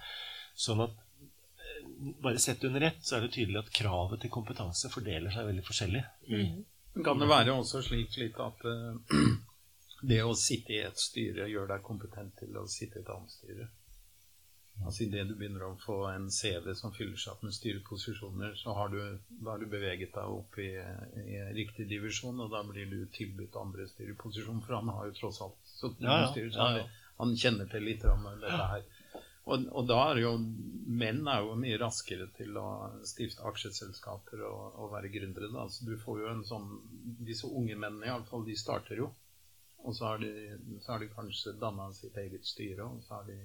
Sånn 0.58 0.82
at 0.86 0.96
eh, 1.22 2.14
bare 2.24 2.42
sett 2.42 2.66
under 2.66 2.88
ett, 2.90 3.02
så 3.06 3.18
er 3.18 3.26
det 3.26 3.34
tydelig 3.36 3.62
at 3.62 3.74
kravet 3.74 4.24
til 4.24 4.34
kompetanse 4.34 4.90
fordeler 4.94 5.34
seg 5.34 5.50
veldig 5.50 5.66
forskjellig. 5.68 6.04
Mm. 6.30 6.64
Kan 7.06 7.22
det 7.22 7.30
være 7.30 7.54
også 7.58 7.82
slik, 7.86 8.18
litt 8.22 8.38
at 8.42 8.66
uh, 8.70 9.18
det 10.04 10.20
å 10.24 10.34
sitte 10.36 10.76
i 10.76 10.82
et 10.84 11.00
styre 11.00 11.48
gjør 11.48 11.70
deg 11.72 11.86
kompetent 11.86 12.36
til 12.42 12.58
å 12.60 12.68
sitte 12.68 13.00
i 13.00 13.06
et 13.06 13.12
annet 13.14 13.32
styre. 13.32 13.70
Altså 14.82 15.04
Idet 15.06 15.28
du 15.30 15.36
begynner 15.38 15.68
å 15.68 15.76
få 15.80 16.00
en 16.10 16.26
CV 16.34 16.72
som 16.76 16.94
fyller 16.96 17.20
seg 17.22 17.36
opp 17.36 17.44
med 17.46 17.54
styreposisjoner, 17.56 18.56
så 18.58 18.74
har 18.74 18.90
du, 18.90 18.98
da 19.30 19.54
har 19.54 19.62
du 19.62 19.68
beveget 19.70 20.16
deg 20.16 20.34
opp 20.34 20.58
i, 20.60 20.72
i 21.22 21.38
riktig 21.56 21.86
divisjon, 21.92 22.42
og 22.42 22.50
da 22.52 22.64
blir 22.68 22.90
du 22.90 23.04
tilbudt 23.14 23.60
andre 23.62 23.86
styreposisjoner, 23.92 24.66
for 24.66 24.80
han 24.80 24.92
har 24.96 25.08
jo 25.08 25.16
tross 25.20 25.40
alt 25.46 25.60
sittet 25.70 26.08
ja, 26.08 26.18
ja, 26.24 26.32
styre, 26.34 26.52
så 26.56 26.68
han, 26.68 26.92
han, 27.22 27.38
kjenner 27.46 27.70
til 27.70 27.86
litt 27.86 28.04
om 28.10 28.28
dette 28.42 28.68
her. 28.74 28.90
Og, 29.44 29.66
og 29.76 29.88
da 29.88 30.00
er 30.10 30.22
jo 30.24 30.36
menn 30.40 31.26
er 31.28 31.44
jo 31.44 31.56
mye 31.60 31.78
raskere 31.80 32.30
til 32.36 32.56
å 32.58 32.68
stifte 33.08 33.44
aksjeselskaper 33.46 34.44
og, 34.48 34.78
og 34.80 34.94
være 34.96 35.12
gründere. 35.12 35.52
Da. 35.52 35.68
Så 35.70 35.86
du 35.86 35.98
får 36.00 36.22
jo 36.24 36.30
en 36.32 36.46
sånn 36.48 36.70
Disse 37.28 37.50
unge 37.52 37.76
mennene, 37.76 38.08
iallfall, 38.08 38.46
de 38.48 38.56
starter 38.58 39.04
jo. 39.04 39.10
Og 39.84 39.96
så 39.96 40.06
har 40.06 40.18
de, 40.18 40.30
så 40.82 40.92
har 40.92 41.00
de 41.04 41.10
kanskje 41.12 41.54
danna 41.60 41.90
sitt 41.94 42.18
eget 42.18 42.46
styre, 42.48 42.84
og 42.88 43.04
så 43.04 43.18
har 43.20 43.28
de 43.28 43.36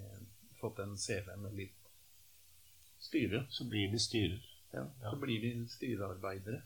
fått 0.60 0.78
en 0.84 0.94
CV 0.98 1.32
med 1.42 1.56
litt 1.58 1.90
styre. 3.02 3.44
Så 3.50 3.66
blir 3.70 3.90
de 3.92 3.98
styrer. 3.98 4.38
Ja, 4.72 4.84
så 5.10 5.16
blir 5.16 5.40
de 5.42 5.52
styrearbeidere. 5.72 6.62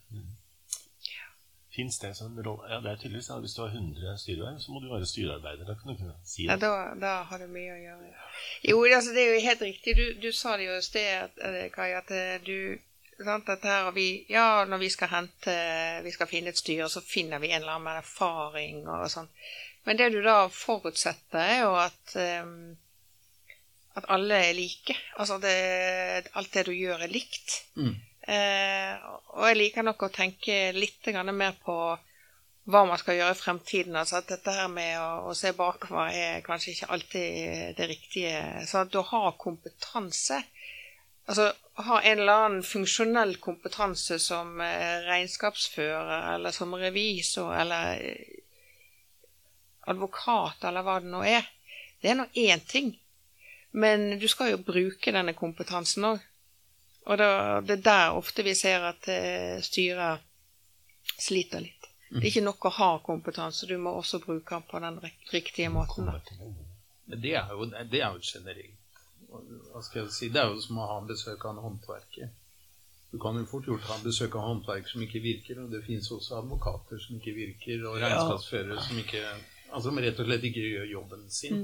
Fins 1.73 1.99
det 1.99 2.11
som 2.17 2.37
en 2.37 2.43
rolle? 2.45 2.67
Ja, 2.69 2.77
det 2.85 2.91
er 2.91 2.97
tydeligvis 3.01 3.29
ja, 3.29 3.39
Hvis 3.41 3.53
du 3.57 3.61
har 3.63 3.71
100 3.73 4.17
styreverv, 4.21 4.59
så 4.61 4.71
må 4.71 4.79
du 4.83 4.91
være 4.91 5.05
styrearbeider. 5.09 5.65
Da 5.65 5.73
kan 5.79 5.89
du 5.89 5.97
kunne 5.97 6.13
si 6.25 6.45
Ja, 6.45 6.53
det. 6.53 6.61
da, 6.61 6.93
da 7.01 7.13
har 7.29 7.41
du 7.41 7.47
mye 7.49 7.73
å 7.73 7.79
gjøre. 7.81 8.11
Jo, 8.69 8.83
altså, 8.85 9.13
det 9.15 9.23
er 9.23 9.31
jo 9.33 9.39
helt 9.47 9.63
riktig. 9.65 9.95
Du, 9.97 10.03
du 10.21 10.31
sa 10.37 10.53
det 10.57 10.67
jo 10.67 10.75
i 10.77 10.83
sted, 10.85 11.39
eh, 11.47 11.71
Kai, 11.73 11.89
at 11.97 12.11
eh, 12.13 12.35
du 12.45 12.77
sant, 13.27 13.47
dette 13.47 13.69
her 13.69 13.89
og 13.89 13.97
vi, 13.97 14.25
Ja, 14.31 14.63
når 14.69 14.81
vi 14.81 14.89
skal 14.93 15.11
hente 15.11 15.53
Vi 16.05 16.13
skal 16.13 16.29
finne 16.29 16.53
et 16.53 16.59
styre, 16.59 16.89
så 16.89 17.03
finner 17.05 17.41
vi 17.43 17.51
en 17.51 17.61
eller 17.61 17.77
annen 17.77 17.99
erfaring 18.01 18.85
og 18.87 19.05
sånn. 19.11 19.29
Men 19.83 19.99
det 19.99 20.13
du 20.13 20.21
da 20.23 20.47
forutsetter, 20.47 21.41
er 21.43 21.61
jo 21.65 21.73
at 21.75 22.15
um, 22.43 22.55
at 23.99 24.07
alle 24.09 24.39
er 24.49 24.55
like. 24.57 24.95
Altså 25.21 25.37
det, 25.41 26.29
alt 26.33 26.53
det 26.53 26.65
du 26.65 26.73
gjør, 26.73 27.03
er 27.05 27.13
likt. 27.13 27.59
Mm. 27.77 27.93
Eh, 28.33 29.05
og 29.35 29.45
jeg 29.49 29.59
liker 29.59 29.85
nok 29.85 30.07
å 30.07 30.13
tenke 30.13 30.71
litt 30.73 31.09
mer 31.13 31.57
på 31.63 31.75
hva 32.63 32.81
man 32.87 32.97
skal 32.97 33.19
gjøre 33.19 33.35
i 33.35 33.37
fremtiden. 33.37 33.95
Altså 33.99 34.21
at 34.21 34.31
dette 34.31 34.55
her 34.55 34.69
med 34.71 34.95
å, 34.97 35.29
å 35.29 35.35
se 35.37 35.51
bakover 35.53 36.15
er 36.15 36.45
kanskje 36.45 36.73
ikke 36.73 36.91
alltid 36.95 37.77
det 37.77 37.89
riktige. 37.91 38.41
Så 38.65 38.83
at 38.83 38.93
du 38.93 39.01
har 39.01 39.37
kompetanse 39.37 40.43
Altså 41.23 41.45
ha 41.73 42.01
en 42.01 42.19
eller 42.19 42.33
annen 42.33 42.63
funksjonell 42.63 43.35
kompetanse 43.41 44.19
som 44.19 44.61
eh, 44.61 44.99
regnskapsfører 45.07 46.33
eller 46.35 46.51
som 46.51 46.75
revisor 46.75 47.55
eller 47.55 48.01
eh, 48.01 48.41
advokat 49.89 50.63
eller 50.63 50.85
hva 50.85 50.99
det 51.01 51.09
nå 51.13 51.23
er. 51.27 51.47
Det 52.01 52.11
er 52.11 52.19
nå 52.19 52.27
én 52.33 52.61
ting. 52.67 52.93
Men 53.71 54.19
du 54.19 54.27
skal 54.29 54.53
jo 54.53 54.61
bruke 54.61 55.11
denne 55.11 55.33
kompetansen 55.33 56.05
òg. 56.11 56.21
Og 57.03 57.17
det 57.19 57.73
er 57.73 57.81
der 57.83 58.15
ofte 58.15 58.45
vi 58.45 58.53
ser 58.55 58.85
at 58.87 59.07
styret 59.65 60.21
sliter 61.19 61.59
litt. 61.65 61.89
Det 62.13 62.21
er 62.21 62.29
ikke 62.29 62.43
nok 62.45 62.67
å 62.69 62.71
ha 62.77 62.89
kompetanse, 63.01 63.65
du 63.65 63.73
må 63.81 63.95
også 63.97 64.19
bruke 64.21 64.53
den 64.53 64.65
på 64.69 64.79
den 64.83 64.99
riktige 65.33 65.71
måten. 65.73 66.11
Det 67.09 67.33
er 67.33 67.49
jo, 67.49 67.65
det 67.65 67.99
er 67.99 68.13
jo 68.13 68.21
generelt. 68.21 68.77
Hva 69.73 69.81
skal 69.81 70.03
jeg 70.03 70.13
si? 70.13 70.29
Det 70.29 70.41
er 70.41 70.51
jo 70.53 70.61
som 70.61 70.79
å 70.83 70.87
ha 70.91 70.99
besøk 71.09 71.43
av 71.45 71.55
en 71.55 71.63
håndverker. 71.65 72.29
Du 73.13 73.19
kan 73.21 73.37
jo 73.37 73.45
fort 73.49 73.67
gjort 73.69 73.85
ha 73.89 73.97
besøk 74.03 74.35
av 74.37 74.45
håndverk 74.47 74.87
som 74.89 75.01
ikke 75.05 75.21
virker, 75.21 75.59
og 75.63 75.71
det 75.73 75.83
finnes 75.85 76.07
også 76.13 76.39
advokater 76.39 77.01
som 77.01 77.17
ikke 77.19 77.33
virker, 77.37 77.83
og 77.89 77.99
regnskapsførere 78.01 78.79
som 78.87 79.01
ikke 79.01 79.23
Altså 79.73 79.89
som 79.89 79.97
rett 79.97 80.19
og 80.21 80.27
slett 80.27 80.43
ikke 80.45 80.61
gjør 80.69 80.83
jobben 80.91 81.21
sin. 81.33 81.63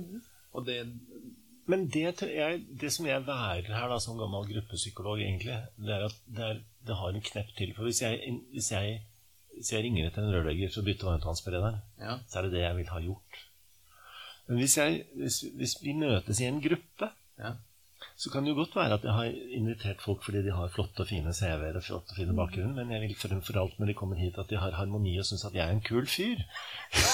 Og 0.58 0.64
det 0.66 0.80
Men 1.70 1.84
det, 1.94 2.02
jeg, 2.26 2.64
det 2.82 2.90
som 2.96 3.06
jeg 3.06 3.22
værer 3.28 3.70
her 3.70 3.88
da, 3.92 4.00
som 4.02 4.18
gammel 4.18 4.48
gruppepsykolog, 4.50 5.20
egentlig, 5.22 5.60
det 5.78 5.94
er 5.94 6.06
at 6.08 6.16
det, 6.26 6.48
er, 6.48 6.62
det 6.88 6.96
har 6.98 7.14
en 7.14 7.22
knepp 7.22 7.52
til. 7.60 7.76
For 7.78 7.86
hvis 7.86 8.02
jeg, 8.02 8.34
hvis 8.56 8.72
jeg, 8.72 8.96
hvis 9.54 9.70
jeg 9.76 9.84
ringer 9.86 10.08
etter 10.10 10.26
en 10.26 10.34
rørlegger 10.34 10.74
for 10.74 10.82
å 10.82 10.88
bytte 10.90 11.06
varmtvannsberederen, 11.06 11.78
Ja. 12.02 12.16
så 12.26 12.40
er 12.40 12.48
det 12.48 12.56
det 12.56 12.64
jeg 12.66 12.78
vil 12.80 12.90
ha 12.96 13.04
gjort. 13.06 13.40
Men 14.48 14.58
hvis, 14.64 14.78
jeg, 14.82 15.04
hvis, 15.22 15.38
hvis 15.62 15.78
vi 15.86 15.94
møtes 16.02 16.42
i 16.42 16.50
en 16.50 16.62
gruppe, 16.66 17.12
Ja. 17.38 17.54
Så 18.20 18.28
kan 18.32 18.44
det 18.44 18.52
jo 18.52 18.58
godt 18.58 18.74
være 18.76 18.98
at 18.98 19.06
jeg 19.08 19.16
har 19.16 19.36
invitert 19.56 20.02
folk 20.04 20.26
fordi 20.26 20.42
de 20.44 20.52
har 20.52 20.72
flotte 20.74 21.06
og 21.06 21.08
fine 21.08 21.32
CV-er 21.36 21.78
og 21.80 21.86
flotte 21.86 22.12
og 22.12 22.18
fine 22.18 22.34
bakgrunn, 22.36 22.74
men 22.76 22.90
jeg 22.92 23.06
vil 23.06 23.14
fremfor 23.16 23.62
alt 23.62 23.78
når 23.80 23.92
de 23.92 23.96
kommer 24.02 24.20
hit, 24.20 24.36
at 24.42 24.50
de 24.50 24.58
har 24.60 24.76
harmoni 24.76 25.14
og 25.22 25.28
syns 25.30 25.46
at 25.48 25.56
jeg 25.56 25.64
er 25.64 25.72
en 25.72 25.86
kul 25.86 26.04
fyr. 26.04 26.42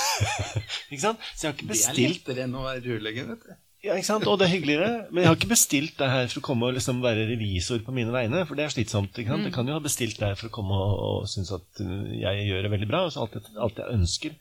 ikke 0.89 1.03
sant? 1.03 1.27
Så 1.35 1.45
jeg 1.45 1.51
har 1.51 1.59
ikke 1.59 1.69
bestilt 1.69 1.99
Det 1.99 2.07
er 2.07 2.15
lettere 2.15 2.47
enn 2.47 2.55
å 2.57 2.63
være 2.65 2.81
rørlegger, 2.87 3.27
vet 3.33 3.43
du. 3.45 3.51
ja, 3.85 3.99
ikke 3.99 4.07
sant? 4.07 4.25
Og 4.31 4.39
det 4.41 4.47
er 4.47 4.53
hyggeligere. 4.55 4.87
Men 5.11 5.21
jeg 5.21 5.29
har 5.29 5.37
ikke 5.37 5.51
bestilt 5.51 5.93
deg 5.99 6.09
her 6.09 6.31
for 6.31 6.41
å 6.41 6.45
komme 6.47 6.71
og 6.71 6.79
liksom 6.79 7.03
være 7.03 7.27
revisor 7.29 7.83
på 7.85 7.93
mine 7.93 8.15
vegne, 8.15 8.41
for 8.49 8.57
det 8.57 8.65
er 8.65 8.73
slitsomt. 8.73 9.13
ikke 9.13 9.35
sant? 9.35 9.45
Jeg 9.45 9.53
kan 9.59 9.69
jo 9.69 9.75
ha 9.77 9.83
bestilt 9.85 10.17
deg 10.23 10.33
for 10.39 10.49
å 10.49 10.55
komme 10.57 10.79
og, 10.87 10.95
og 11.09 11.27
synes 11.29 11.51
at 11.53 11.83
uh, 11.85 12.15
jeg 12.17 12.47
gjør 12.47 12.65
det 12.65 12.71
veldig 12.73 12.89
bra. 12.89 13.03
Og 13.05 13.13
så 13.13 13.27
alt, 13.27 13.37
alt 13.67 13.83
jeg 13.83 13.99
ønsker, 13.99 14.39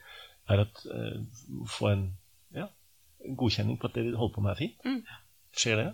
er 0.49 0.65
at 0.65 0.81
uh, 0.89 1.69
få 1.77 1.93
en 1.93 2.09
ja, 2.57 2.71
godkjenning 3.37 3.77
på 3.77 3.93
at 3.93 4.01
det 4.01 4.07
vi 4.09 4.17
holder 4.17 4.35
på 4.39 4.47
med, 4.47 4.57
er 4.57 4.65
fint. 4.65 5.13
Skjer 5.61 5.83
det? 5.83 5.91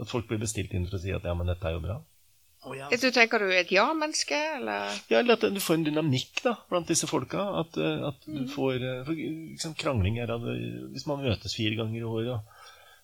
At 0.00 0.08
folk 0.08 0.28
blir 0.30 0.40
bestilt 0.40 0.72
inn 0.72 0.86
for 0.88 0.98
å 0.98 1.02
si 1.02 1.12
at 1.14 1.26
ja, 1.28 1.34
men 1.36 1.50
dette 1.50 1.68
er 1.68 1.76
jo 1.76 1.82
bra. 1.84 1.98
Oh, 2.62 2.76
ja. 2.78 2.86
Du 2.94 3.08
tenker 3.10 3.42
du 3.42 3.48
er 3.48 3.64
et 3.64 3.72
ja-menneske, 3.74 4.38
eller? 4.56 4.94
Ja, 5.10 5.18
eller 5.18 5.34
at 5.34 5.48
du 5.50 5.58
får 5.60 5.80
en 5.80 5.86
dynamikk 5.88 6.44
da, 6.44 6.52
blant 6.70 6.86
disse 6.86 7.08
folka. 7.10 7.42
At, 7.58 7.74
at 7.78 8.28
mm. 8.28 8.36
du 8.36 8.52
får 8.52 8.76
uh, 8.78 9.00
for, 9.08 9.18
liksom, 9.18 9.74
Krangling 9.80 10.20
er 10.22 10.30
det- 10.30 10.58
Hvis 10.94 11.08
man 11.10 11.24
møtes 11.26 11.56
fire 11.58 11.74
ganger 11.80 11.98
i 11.98 12.06
året 12.06 12.28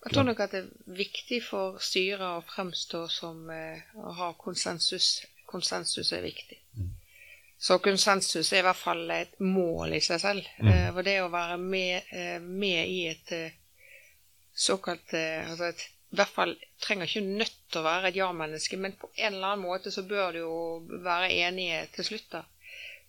Jeg 0.05 0.15
tror 0.15 0.29
nok 0.29 0.41
at 0.45 0.55
det 0.55 0.63
er 0.63 0.95
viktig 1.01 1.43
for 1.43 1.83
styret 1.83 2.23
å 2.23 2.47
fremstå 2.47 3.03
som 3.11 3.51
eh, 3.51 3.83
å 3.99 4.15
ha 4.15 4.31
konsensus. 4.39 5.27
Konsensus 5.51 6.13
er 6.15 6.23
viktig. 6.23 6.61
Så 7.59 7.81
konsensus 7.83 8.53
er 8.53 8.63
i 8.63 8.67
hvert 8.69 8.79
fall 8.79 9.11
et 9.11 9.41
mål 9.43 9.97
i 9.97 10.01
seg 10.05 10.21
selv. 10.23 10.47
Eh, 10.63 10.87
for 10.95 11.03
det 11.03 11.17
å 11.25 11.33
være 11.33 11.59
med, 11.59 12.13
eh, 12.15 12.39
med 12.39 12.87
i 12.87 13.01
et 13.11 13.33
eh, 13.35 13.57
såkalt 14.55 15.15
eh, 15.19 15.43
altså 15.51 15.73
et, 15.73 15.83
I 16.09 16.17
hvert 16.17 16.33
fall 16.33 16.55
trenger 16.81 17.09
ikke 17.09 17.25
nødt 17.27 17.57
til 17.69 17.81
å 17.81 17.85
være 17.85 18.09
et 18.09 18.17
ja-menneske, 18.17 18.79
men 18.81 18.95
på 18.97 19.11
en 19.17 19.35
eller 19.35 19.51
annen 19.51 19.67
måte 19.67 19.93
så 19.93 20.07
bør 20.09 20.33
du 20.33 20.39
jo 20.41 20.55
være 21.05 21.33
enige 21.45 21.83
til 21.97 22.07
slutt. 22.11 22.31
da. 22.33 22.45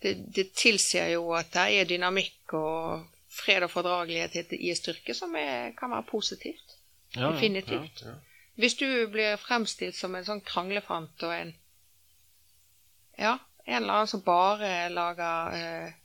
Det, 0.03 0.15
det 0.35 0.49
tilsier 0.55 1.13
jo 1.13 1.29
at 1.35 1.51
det 1.53 1.63
er 1.79 1.87
dynamikk 1.87 2.53
og 2.59 3.05
fred 3.29 3.63
og 3.63 3.71
fordragelighet 3.71 4.53
i 4.57 4.71
en 4.71 4.79
styrke 4.79 5.15
som 5.15 5.35
er, 5.39 5.71
kan 5.79 5.91
være 5.91 6.07
positivt. 6.09 6.75
Ja, 7.15 7.31
Definitivt. 7.31 8.03
ja, 8.03 8.15
ja. 8.15 8.17
Hvis 8.59 8.75
du 8.75 8.85
blir 9.07 9.37
fremstilt 9.39 9.95
som 9.95 10.15
en 10.15 10.25
sånn 10.27 10.43
kranglefant 10.45 11.23
og 11.23 11.33
en 11.33 11.55
Ja, 13.19 13.37
en 13.65 13.81
eller 13.83 13.93
annen 13.93 14.07
som 14.11 14.21
bare 14.23 14.89
lager 14.91 15.55
eh, 15.55 15.95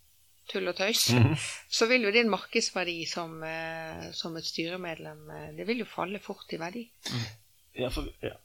tull 0.50 0.68
og 0.68 0.76
tøys, 0.76 1.06
Mhm. 1.14 1.36
så 1.70 1.86
vil 1.88 2.02
jo 2.02 2.10
din 2.12 2.28
markedsverdi 2.30 3.06
som, 3.08 3.42
eh, 3.42 4.10
som 4.12 4.36
et 4.36 4.44
styremedlem 4.44 5.30
eh, 5.30 5.52
Det 5.56 5.66
vil 5.66 5.78
jo 5.78 5.84
falle 5.88 6.18
fort 6.20 6.52
i 6.52 6.56
verdi. 6.60 6.90
Ja, 7.78 7.88
for, 7.88 8.04
ja. 8.22 8.36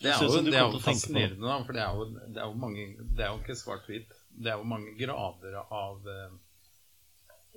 Det 0.00 0.10
er 0.12 0.22
jo, 0.22 0.42
det 0.46 0.54
er 0.54 0.66
jo 0.70 0.78
fascinerende, 0.78 1.42
da, 1.42 1.62
for 1.64 1.72
det 1.72 1.82
er 1.82 1.94
jo, 1.94 2.04
det 2.34 2.36
er 2.38 2.46
jo 2.46 2.54
mange 2.54 2.84
Det 3.16 3.24
er 3.24 3.32
jo 3.32 3.38
ikke 3.42 3.56
svart-hvitt. 3.58 4.12
Det 4.30 4.52
er 4.52 4.58
jo 4.60 4.62
mange 4.64 4.92
grader 4.98 5.56
av 5.72 6.06
eh, 6.06 6.30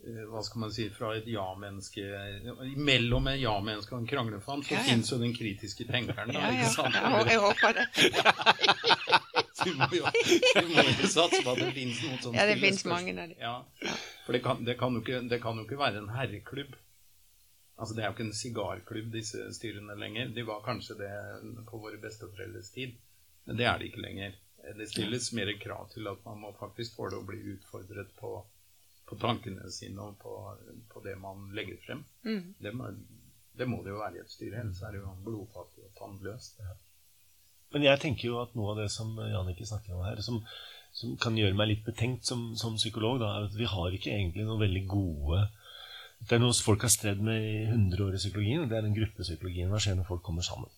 Hva 0.01 0.41
skal 0.41 0.63
man 0.63 0.71
si 0.73 0.87
Fra 0.89 1.11
et 1.13 1.27
ja-menneske 1.29 2.01
Mellom 2.81 3.27
et 3.29 3.41
ja-menneske 3.43 3.93
og 3.93 4.01
en 4.01 4.07
kranglefant 4.09 4.65
så 4.65 4.73
Ja, 4.73 4.79
ja. 4.79 4.87
fins 4.87 5.11
jo 5.13 5.19
den 5.21 5.35
kritiske 5.37 5.85
tenkeren. 5.89 6.33
Da, 6.33 6.39
Ja, 6.41 6.63
ja. 6.63 7.23
Jeg, 7.29 7.41
håper 7.43 7.77
det. 7.77 7.85
Du 9.61 9.75
må 9.77 9.85
jo 9.93 10.07
du 10.09 10.69
må 10.71 10.81
jo 10.87 11.07
satse 11.11 11.41
på 11.45 11.51
at 11.51 11.59
det 11.61 11.73
fins 11.75 11.99
noen 12.01 12.21
som 12.23 12.33
Ja, 12.33 12.47
det 12.49 12.55
fins 12.57 12.81
mange 12.89 13.13
av 13.13 13.29
de. 13.29 13.35
Ja, 13.37 13.59
for 14.25 14.33
det 14.33 14.41
kan, 14.41 14.63
det, 14.65 14.73
kan 14.79 14.95
ikke, 14.97 15.19
det 15.29 15.37
kan 15.43 15.59
jo 15.59 15.67
ikke 15.67 15.77
være 15.77 16.01
en 16.01 16.09
herreklubb. 16.15 16.73
Altså 17.77 17.93
Det 17.93 18.01
er 18.03 18.09
jo 18.09 18.15
ikke 18.15 18.25
en 18.25 18.39
sigarklubb, 18.39 19.11
disse 19.13 19.43
styrene 19.57 19.95
lenger. 20.01 20.31
De 20.33 20.45
var 20.47 20.63
kanskje 20.65 20.97
det 20.99 21.11
på 21.69 21.77
våre 21.81 22.01
besteforeldres 22.01 22.71
tid, 22.73 22.97
men 23.45 23.57
det 23.61 23.67
er 23.69 23.77
det 23.77 23.91
ikke 23.91 24.01
lenger. 24.05 24.33
Det 24.77 24.89
stilles 24.89 25.31
mer 25.37 25.49
krav 25.61 25.87
til 25.93 26.09
at 26.09 26.25
man 26.25 26.41
må 26.41 26.51
faktisk 26.59 26.97
tåle 26.97 27.17
å 27.21 27.25
bli 27.25 27.39
utfordret 27.55 28.11
på, 28.17 28.35
på 29.11 29.19
tankene 29.19 29.67
sine 29.73 29.99
og 30.05 30.19
på, 30.21 30.33
på 30.91 31.03
det 31.03 31.17
man 31.19 31.49
legger 31.55 31.79
frem. 31.85 32.05
Mm. 32.23 32.53
Det 32.63 32.71
må, 32.75 32.87
det 33.59 33.67
må 33.67 33.81
det 33.83 33.91
jo 33.91 33.99
være 33.99 34.19
i 34.19 34.23
et 34.23 34.31
styre, 34.31 34.63
ellers 34.63 34.81
er 34.87 34.95
det 34.95 35.01
jo 35.01 35.15
blodfattig 35.25 35.83
og 35.89 35.97
tannløst. 35.99 36.61
Men 37.75 37.87
jeg 37.87 38.01
tenker 38.03 38.29
jo 38.29 38.39
at 38.41 38.55
noe 38.55 38.73
av 38.73 38.79
det 38.81 38.87
som 38.93 39.11
Jannicke 39.19 39.67
snakker 39.67 39.95
om 39.95 40.05
her, 40.07 40.21
som, 40.23 40.39
som 40.95 41.17
kan 41.19 41.37
gjøre 41.39 41.57
meg 41.59 41.73
litt 41.73 41.83
betenkt 41.87 42.27
som, 42.27 42.51
som 42.59 42.79
psykolog, 42.79 43.19
da, 43.21 43.33
er 43.35 43.49
at 43.49 43.57
vi 43.59 43.67
har 43.67 43.95
ikke 43.95 44.13
egentlig 44.13 44.47
noen 44.47 44.63
veldig 44.63 44.85
gode 44.91 45.45
Det 46.21 46.37
er 46.37 46.43
noe 46.43 46.55
folk 46.55 46.83
har 46.85 46.91
stredd 46.93 47.23
med 47.25 47.43
i 47.43 47.55
100 47.65 48.03
år 48.05 48.15
i 48.15 48.21
psykologien, 48.21 48.63
og 48.63 48.71
det 48.71 48.77
er 48.77 48.85
den 48.85 48.95
gruppepsykologien. 48.95 49.71
Hva 49.71 49.79
skjer 49.81 49.95
når 49.99 50.07
folk 50.07 50.23
kommer 50.23 50.45
sammen? 50.45 50.71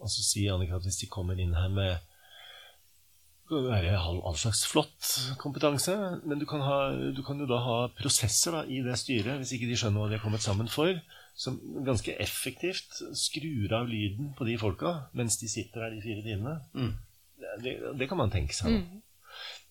Og 0.00 0.08
så 0.08 0.24
sier 0.24 0.50
Jannicke 0.50 0.78
at 0.78 0.86
hvis 0.86 1.02
de 1.02 1.10
kommer 1.12 1.38
inn 1.38 1.52
her 1.54 1.68
med 1.70 2.09
det 3.50 3.70
være 3.70 3.96
all, 3.98 4.20
all 4.26 4.36
slags 4.38 4.62
flott 4.70 5.08
kompetanse, 5.40 5.94
men 6.24 6.38
du 6.38 6.46
kan, 6.48 6.62
ha, 6.62 6.78
du 7.16 7.22
kan 7.26 7.40
jo 7.42 7.48
da 7.50 7.58
ha 7.64 7.78
prosesser 7.98 8.54
da, 8.54 8.62
i 8.64 8.80
det 8.84 8.94
styret, 9.00 9.40
hvis 9.40 9.52
ikke 9.56 9.68
de 9.70 9.78
skjønner 9.80 10.02
hva 10.02 10.10
de 10.10 10.18
har 10.18 10.24
kommet 10.24 10.44
sammen 10.44 10.70
for, 10.70 10.92
som 11.40 11.56
ganske 11.86 12.14
effektivt 12.20 13.00
skrur 13.16 13.72
av 13.76 13.88
lyden 13.88 14.32
på 14.36 14.46
de 14.48 14.56
folka 14.60 14.94
mens 15.16 15.38
de 15.40 15.48
sitter 15.48 15.86
her 15.86 15.94
de 15.94 16.02
fire 16.04 16.24
timene. 16.26 16.56
Mm. 16.74 16.92
Det, 17.64 17.74
det 17.98 18.08
kan 18.10 18.20
man 18.20 18.32
tenke 18.32 18.54
seg. 18.56 18.76
Mm. 18.76 19.02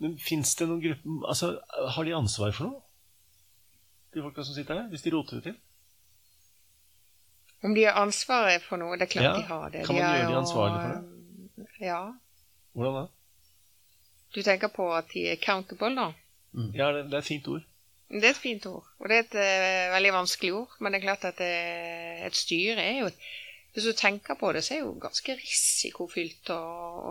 Men 0.02 0.16
fins 0.24 0.56
det 0.56 0.66
noen 0.70 0.80
grupper 0.82 1.28
Altså, 1.28 1.50
Har 1.94 2.08
de 2.08 2.14
ansvar 2.16 2.54
for 2.56 2.70
noe? 2.70 2.80
De 4.16 4.24
folka 4.24 4.46
som 4.48 4.56
sitter 4.56 4.80
her? 4.80 4.88
Hvis 4.90 5.04
de 5.06 5.12
roter 5.14 5.38
det 5.38 5.52
til? 5.52 5.58
Om 7.68 7.76
de 7.76 7.84
har 7.86 8.00
ansvaret 8.00 8.64
for 8.66 8.80
noe? 8.82 8.96
Det 8.98 9.10
er 9.10 9.14
klart 9.14 9.28
Ja, 9.28 9.36
de 9.36 9.48
har 9.52 9.70
det. 9.74 9.86
kan 9.86 10.00
man 10.00 10.06
de 10.06 10.18
gjøre 10.22 10.32
de 10.32 10.38
ansvarlige 10.40 10.82
for 10.82 10.96
det? 10.96 11.68
Ja. 11.84 12.02
Hvordan 12.74 12.96
da? 13.02 13.06
Du 14.36 14.42
tenker 14.46 14.72
på 14.74 14.88
at 14.94 15.10
de 15.14 15.26
er 15.32 15.42
countable, 15.42 15.92
da? 15.98 16.12
Ja, 16.76 16.92
det, 16.94 17.08
det 17.10 17.18
er 17.18 17.24
et 17.24 17.30
fint 17.30 17.48
ord. 17.50 17.66
Det 18.10 18.26
er 18.26 18.34
et 18.34 18.42
fint 18.42 18.66
ord, 18.66 18.88
og 18.98 19.10
det 19.10 19.18
er 19.18 19.26
et 19.28 19.36
uh, 19.38 19.94
veldig 19.94 20.14
vanskelig 20.16 20.54
ord. 20.58 20.78
Men 20.80 20.94
det 20.94 21.00
er 21.00 21.06
klart 21.06 21.28
at 21.30 21.42
eh, 21.46 22.26
et 22.26 22.38
styre 22.38 22.82
er 22.82 23.04
jo 23.04 23.12
Hvis 23.74 23.86
du 23.86 23.94
tenker 23.94 24.34
på 24.34 24.50
det, 24.52 24.64
så 24.66 24.74
er 24.74 24.80
det 24.80 24.86
jo 24.88 24.94
ganske 25.02 25.36
risikofylt 25.38 26.50
å, 26.56 26.62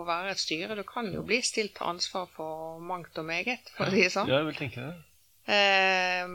å 0.01 0.03
være 0.07 0.33
et 0.33 0.41
styre. 0.41 0.75
Du 0.75 0.83
kan 0.83 1.07
jo 1.13 1.23
bli 1.23 1.39
stilt 1.41 1.77
til 1.77 1.87
ansvar 1.87 2.27
for 2.33 2.81
mangt 2.83 3.15
og 3.17 3.25
meget, 3.29 3.71
for 3.77 3.87
å 3.87 3.93
si 3.95 4.03
det 4.03 4.11
sånn. 4.11 4.27
Ja, 4.27 4.41
jeg 4.41 4.49
vil 4.49 4.59
tenke 4.59 4.83
det. 4.83 4.97
Eh, 5.55 6.25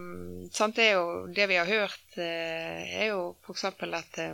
sant, 0.57 0.81
det 0.81 0.89
er 0.89 0.97
jo 0.97 1.27
det 1.29 1.45
vi 1.53 1.61
har 1.61 1.69
hørt, 1.69 2.17
eh, 2.17 2.97
er 3.05 3.13
jo 3.13 3.35
f.eks. 3.45 3.67
at 3.69 4.19
eh, 4.25 4.33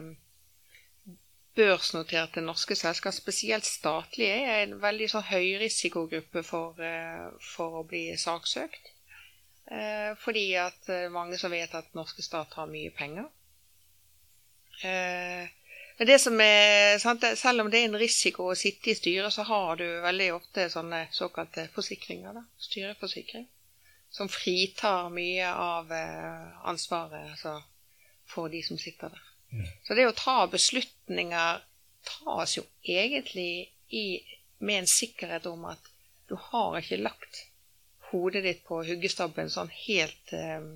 børsnoterte 1.56 2.40
norske 2.40 2.76
selskap, 2.78 3.14
spesielt 3.14 3.66
statlige, 3.66 4.38
er 4.46 4.62
en 4.64 4.76
veldig 4.82 5.08
sånn 5.10 5.26
høyrisikogruppe 5.26 6.42
for, 6.46 6.78
eh, 6.84 7.26
for 7.54 7.80
å 7.80 7.86
bli 7.86 8.04
saksøkt. 8.16 8.92
Eh, 9.70 10.14
fordi 10.18 10.54
at 10.58 10.88
eh, 10.88 11.08
mange 11.10 11.38
som 11.38 11.50
vet 11.50 11.74
at 11.74 11.94
norske 11.94 12.22
stat 12.22 12.54
har 12.54 12.70
mye 12.70 12.90
penger. 12.90 13.28
Men 14.80 16.08
det 16.08 16.16
som 16.22 16.38
er, 16.40 16.96
sant, 16.98 17.24
selv 17.36 17.60
om 17.60 17.70
det 17.70 17.82
er 17.82 17.90
en 17.90 17.98
risiko 18.00 18.46
å 18.48 18.56
sitte 18.56 18.88
i 18.90 18.94
styret, 18.96 19.34
så 19.34 19.44
har 19.44 19.76
du 19.76 19.84
veldig 20.00 20.30
ofte 20.32 20.64
sånne 20.72 21.02
såkalte 21.12 21.66
forsikringer. 21.74 22.32
da, 22.32 22.46
Styreforsikring. 22.56 23.44
Som 24.08 24.32
fritar 24.32 25.12
mye 25.12 25.52
av 25.52 25.92
ansvaret 26.64 27.34
altså, 27.34 27.58
for 28.24 28.48
de 28.48 28.62
som 28.64 28.80
sitter 28.80 29.12
der. 29.12 29.29
Så 29.86 29.96
det 29.98 30.06
å 30.06 30.14
ta 30.16 30.46
beslutninger 30.52 31.62
tas 32.06 32.56
jo 32.56 32.62
egentlig 32.86 33.70
i, 33.92 34.04
med 34.62 34.82
en 34.84 34.90
sikkerhet 34.90 35.46
om 35.50 35.64
at 35.72 35.88
du 36.30 36.36
har 36.38 36.78
ikke 36.78 37.00
lagt 37.02 37.40
hodet 38.10 38.44
ditt 38.46 38.62
på 38.66 38.78
huggestabben 38.86 39.50
sånn 39.50 39.70
helt 39.74 40.32
um, 40.34 40.70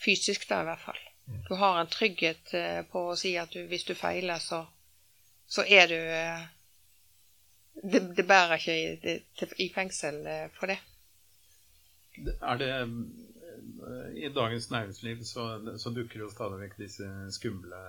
fysisk 0.00 0.48
da, 0.48 0.62
i 0.64 0.68
hvert 0.70 0.82
fall. 0.86 1.02
Du 1.48 1.54
har 1.60 1.78
en 1.80 1.88
trygghet 1.92 2.54
uh, 2.56 2.80
på 2.90 3.04
å 3.12 3.16
si 3.20 3.34
at 3.40 3.52
du, 3.52 3.62
hvis 3.70 3.84
du 3.88 3.94
feiler, 3.96 4.40
så, 4.44 4.62
så 5.46 5.64
er 5.68 5.88
du 5.92 5.96
uh, 6.00 6.42
det, 7.84 8.02
det 8.16 8.26
bærer 8.28 8.56
ikke 8.60 8.76
i, 8.80 8.88
det, 9.04 9.14
til- 9.40 9.54
i 9.64 9.68
fengsel 9.72 10.20
uh, 10.24 10.46
for 10.58 10.72
det. 10.72 10.80
Er 12.40 12.60
det 12.60 12.72
I 14.14 14.28
Dagens 14.34 14.70
Næringsliv 14.70 15.24
så, 15.24 15.44
så 15.78 15.90
dukker 15.90 16.24
jo 16.24 16.30
stadig 16.32 16.60
vekk 16.62 16.78
disse 16.78 17.08
skumle 17.36 17.80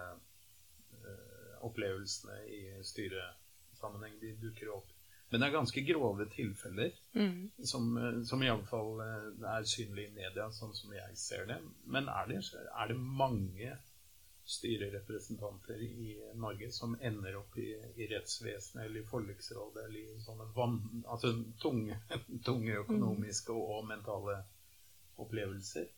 uh, 1.06 1.66
opplevelsene 1.68 2.40
i 2.50 2.62
styresammenheng. 2.84 4.20
De 4.22 4.36
dukker 4.42 4.74
opp. 4.76 4.92
Men 5.30 5.42
det 5.42 5.48
er 5.48 5.58
ganske 5.58 5.82
grove 5.88 6.28
tilfeller 6.32 6.92
Mm. 7.16 7.52
som, 7.64 7.98
eh, 7.98 8.24
som 8.28 8.44
iallfall 8.44 9.00
er 9.02 9.64
synlige 9.64 10.10
i 10.10 10.14
media, 10.14 10.50
sånn 10.52 10.74
som 10.76 10.92
jeg 10.94 11.18
ser 11.18 11.46
det. 11.48 11.58
Men 11.88 12.10
er 12.12 12.28
det, 12.28 12.42
er 12.76 12.88
det 12.92 12.98
mange 13.00 13.78
styrerepresentanter 14.46 15.82
i 15.82 16.18
Norge 16.36 16.72
som 16.72 16.98
ender 17.02 17.38
opp 17.40 17.58
i, 17.58 17.72
i 17.96 18.08
rettsvesenet 18.12 18.86
eller 18.86 19.02
i 19.02 19.08
forliksrådet 19.10 19.86
eller 19.86 20.00
i 20.00 20.20
sånne 20.22 20.46
van, 20.56 20.78
altså 21.08 21.32
tunge, 21.62 21.98
tunge 22.48 22.76
økonomiske 22.84 23.56
og 23.56 23.88
mentale 23.90 24.44
opplevelser? 25.22 25.90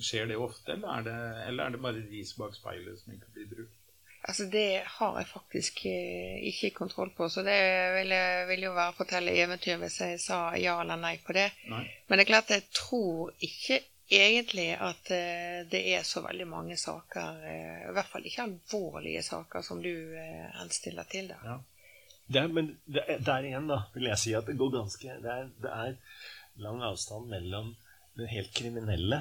Skjer 0.00 0.30
det 0.30 0.40
ofte, 0.40 0.72
eller 0.72 0.88
er 0.88 1.06
det, 1.06 1.16
eller 1.48 1.64
er 1.64 1.74
det 1.74 1.80
bare 1.84 2.02
ris 2.08 2.32
bak 2.38 2.54
speilet 2.56 3.00
som 3.00 3.12
ikke 3.12 3.32
blir 3.34 3.48
brukt? 3.50 3.78
Altså, 4.22 4.44
det 4.46 4.82
har 4.86 5.16
jeg 5.18 5.26
faktisk 5.26 5.80
eh, 5.90 6.36
ikke 6.46 6.70
kontroll 6.76 7.10
på, 7.16 7.26
så 7.28 7.42
det 7.42 7.58
vil, 7.96 8.14
vil 8.52 8.68
jo 8.68 8.74
være 8.76 8.94
å 8.94 8.96
fortelle 8.96 9.34
eventyr 9.34 9.80
hvis 9.82 9.98
jeg 10.04 10.20
sa 10.22 10.44
ja 10.56 10.76
eller 10.80 11.00
nei 11.00 11.16
på 11.24 11.34
det. 11.34 11.48
Nei? 11.70 11.82
Men 12.06 12.18
det 12.20 12.24
er 12.24 12.30
klart 12.30 12.54
jeg 12.54 12.68
tror 12.70 13.32
ikke 13.42 13.80
egentlig 14.12 14.68
at 14.76 15.10
eh, 15.10 15.66
det 15.72 15.82
er 15.96 16.06
så 16.06 16.22
veldig 16.22 16.46
mange 16.46 16.78
saker, 16.78 17.42
eh, 17.50 17.82
i 17.90 17.96
hvert 17.96 18.10
fall 18.12 18.30
ikke 18.30 18.46
alvorlige 18.46 19.24
saker, 19.26 19.66
som 19.66 19.82
du 19.82 19.92
henstiller 20.60 21.10
til. 21.10 21.32
da. 21.34 21.42
Ja. 21.42 21.58
Det 22.32 22.40
er, 22.40 22.48
men 22.48 22.76
det 22.86 23.02
er, 23.08 23.18
der 23.26 23.48
igjen 23.48 23.66
da, 23.68 23.82
vil 23.96 24.06
jeg 24.12 24.22
si 24.22 24.36
at 24.38 24.46
det 24.46 24.54
går 24.60 24.70
ganske 24.76 25.16
Det 25.24 25.32
er, 25.32 25.48
det 25.60 25.72
er 25.72 25.96
lang 26.62 26.78
avstand 26.86 27.26
mellom 27.32 27.74
den 28.18 28.28
helt 28.28 28.50
kriminelle 28.54 29.18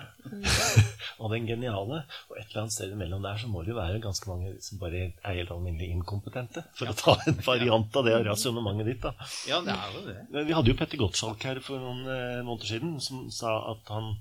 og 1.22 1.32
den 1.32 1.46
geniale. 1.48 2.02
Og 2.30 2.40
et 2.40 2.50
eller 2.50 2.64
annet 2.64 2.76
sted 2.76 2.96
imellom 2.96 3.24
der 3.24 3.40
så 3.40 3.50
må 3.52 3.64
det 3.64 3.72
jo 3.74 3.78
være 3.78 4.02
ganske 4.04 4.28
mange 4.30 4.54
som 4.64 4.82
bare 4.82 5.04
er 5.10 5.38
helt 5.38 5.54
alminnelig 5.54 5.92
inkompetente. 5.96 6.66
For 6.78 6.92
å 6.92 6.98
ta 6.98 7.16
en 7.28 7.40
variant 7.52 8.02
av 8.02 8.08
det 8.08 8.18
rasjonementet 8.28 8.90
ditt. 8.92 9.06
da. 9.06 9.14
ja, 9.50 9.62
det 9.66 9.78
er 9.78 9.96
jo 9.96 10.04
det. 10.10 10.18
Men 10.34 10.50
Vi 10.50 10.58
hadde 10.58 10.74
jo 10.74 10.80
Petter 10.82 11.02
Gottschalk 11.02 11.48
her 11.48 11.62
for 11.64 11.84
noen 11.84 12.04
eh, 12.08 12.42
måneder 12.48 12.74
siden, 12.74 12.98
som 13.04 13.30
sa 13.34 13.56
at 13.72 13.94
han, 13.94 14.12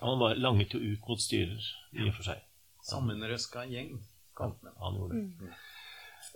han 0.00 0.22
var, 0.22 0.40
langet 0.40 0.76
jo 0.76 0.80
ut 0.80 1.12
mot 1.12 1.20
styrer, 1.20 1.68
i 1.92 2.08
og 2.08 2.16
for 2.16 2.30
seg. 2.30 2.40
Sammenrøska 2.88 3.66
gjeng, 3.70 3.98
kalte. 4.38 4.72
Han 4.82 4.98
gjorde 4.98 5.20
det. 5.20 5.52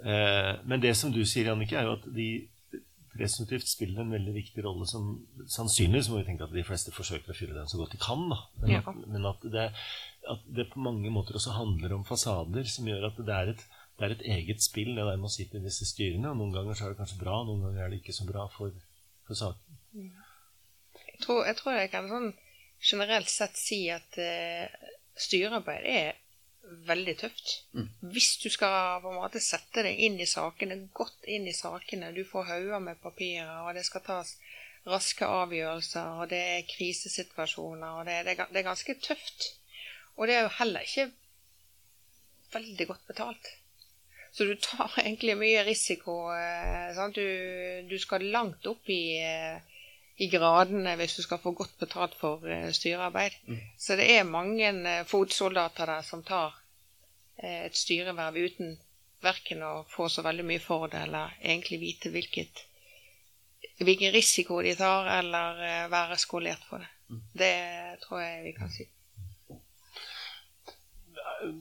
Eh, 0.05 0.53
men 0.69 0.83
det 0.83 0.92
som 0.99 1.12
du 1.14 1.23
sier, 1.25 1.49
Jannicke, 1.49 1.79
er 1.79 1.88
jo 1.88 1.97
at 1.97 2.05
de 2.12 2.29
presumptivt 3.18 3.68
spiller 3.68 4.02
en 4.02 4.12
veldig 4.14 4.35
viktig 4.37 4.64
rolle 4.64 4.87
som 4.90 5.09
Sannsynligvis 5.50 6.11
må 6.12 6.20
vi 6.20 6.26
tenke 6.29 6.46
at 6.46 6.55
de 6.55 6.64
fleste 6.66 6.92
forsøker 6.94 7.33
å 7.33 7.37
fylle 7.37 7.57
den 7.57 7.68
så 7.70 7.81
godt 7.81 7.94
de 7.96 8.00
kan, 8.02 8.26
da. 8.33 8.38
Men, 8.62 8.70
Ja. 8.74 8.83
at, 8.83 9.00
men 9.14 9.26
at, 9.31 9.46
det, 9.57 9.66
at 10.35 10.46
det 10.59 10.68
på 10.72 10.83
mange 10.85 11.11
måter 11.14 11.38
også 11.38 11.57
handler 11.57 11.96
om 11.96 12.05
fasader, 12.09 12.64
som 12.70 12.88
gjør 12.90 13.09
at 13.11 13.20
det 13.20 13.37
er 13.37 13.52
et, 13.55 13.64
det 13.96 14.05
er 14.07 14.14
et 14.16 14.26
eget 14.37 14.62
spill, 14.64 14.92
det 14.94 15.07
der 15.09 15.16
med 15.16 15.31
å 15.31 15.33
sitte 15.33 15.57
i 15.61 15.64
disse 15.64 15.88
styrene. 15.88 16.31
og 16.31 16.37
Noen 16.40 16.52
ganger 16.52 16.76
så 16.76 16.87
er 16.87 16.94
det 16.94 17.00
kanskje 17.00 17.22
bra, 17.22 17.38
noen 17.48 17.64
ganger 17.64 17.85
er 17.85 17.94
det 17.94 18.02
ikke 18.02 18.16
så 18.16 18.26
bra 18.29 18.44
for, 18.52 18.74
for 19.29 19.38
saken. 19.38 19.81
Jeg 21.07 21.22
tror, 21.24 21.46
jeg 21.48 21.57
tror 21.57 21.79
jeg 21.81 21.90
kan 21.94 22.11
sånn 22.11 22.31
generelt 22.85 23.31
sett 23.33 23.57
si 23.57 23.87
at 23.88 24.18
uh, 24.20 24.68
styrearbeid 25.16 25.87
er 25.88 26.18
veldig 26.87 27.14
tøft. 27.20 27.52
Hvis 28.00 28.37
du 28.42 28.48
skal 28.52 29.00
på 29.02 29.12
en 29.12 29.20
måte 29.20 29.42
sette 29.42 29.85
deg 29.87 30.00
inn 30.07 30.20
i 30.20 30.29
sakene, 30.29 30.79
godt 30.96 31.26
inn 31.31 31.46
i 31.48 31.55
sakene, 31.57 32.12
du 32.16 32.24
får 32.29 32.48
hauger 32.50 32.83
med 32.83 33.02
papirer, 33.02 33.66
og 33.66 33.74
det 33.76 33.85
skal 33.88 34.05
tas 34.07 34.37
raske 34.87 35.26
avgjørelser, 35.26 36.22
og 36.22 36.31
det 36.31 36.40
er 36.57 36.66
krisesituasjoner, 36.70 38.00
og 38.00 38.07
det, 38.07 38.20
det, 38.29 38.37
det 38.52 38.61
er 38.62 38.68
ganske 38.68 38.98
tøft. 39.02 39.52
Og 40.16 40.29
det 40.29 40.37
er 40.37 40.46
jo 40.46 40.57
heller 40.61 40.87
ikke 40.87 41.11
veldig 42.55 42.87
godt 42.88 43.07
betalt. 43.09 43.48
Så 44.33 44.44
du 44.44 44.55
tar 44.61 44.92
egentlig 45.05 45.37
mye 45.38 45.64
risiko. 45.66 46.18
Eh? 46.35 47.00
Du, 47.16 47.26
du 47.90 47.96
skal 47.98 48.29
langt 48.33 48.66
opp 48.70 48.88
i, 48.92 49.18
eh, 49.22 49.76
i 50.16 50.29
gradene 50.33 50.94
hvis 50.96 51.18
du 51.18 51.22
skal 51.24 51.40
få 51.42 51.52
godt 51.57 51.74
betalt 51.81 52.14
for 52.16 52.46
eh, 52.48 52.70
styrearbeid. 52.72 53.37
Så 53.79 53.98
det 54.00 54.09
er 54.14 54.29
mange 54.29 54.70
eh, 54.70 55.05
fotsoldater 55.09 55.87
der 55.92 56.02
som 56.07 56.22
tar 56.24 56.57
eh, 57.37 57.66
et 57.66 57.76
styreverv 57.76 58.38
uten 58.46 58.76
verken 59.22 59.62
å 59.64 59.85
få 59.90 60.09
så 60.12 60.24
veldig 60.24 60.44
mye 60.46 60.62
for 60.62 60.88
det, 60.92 61.05
eller 61.09 61.37
egentlig 61.42 61.81
vite 61.83 62.12
hvilket, 62.14 62.64
hvilken 63.83 64.12
risiko 64.14 64.61
de 64.64 64.74
tar, 64.79 65.09
eller 65.18 65.62
eh, 65.66 65.87
være 65.92 66.18
skolert 66.20 66.64
for 66.68 66.85
det. 66.85 66.92
Det 67.38 67.55
tror 68.02 68.20
jeg 68.22 68.44
vi 68.48 68.52
kan 68.57 68.72
si. 68.72 68.88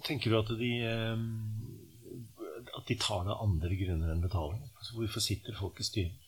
Tenker 0.06 0.32
du 0.32 0.38
at 0.40 0.52
de 0.58 0.70
eh, 0.88 1.20
At 2.80 2.88
de 2.88 2.96
tar 2.98 3.26
det 3.28 3.34
av 3.36 3.44
andre 3.44 3.76
grunner 3.78 4.14
enn 4.14 4.24
betaling? 4.24 4.64
Altså, 4.80 4.96
hvorfor 4.98 5.22
sitter 5.22 5.58
folk 5.60 5.80
i 5.80 5.86
styret? 5.86 6.25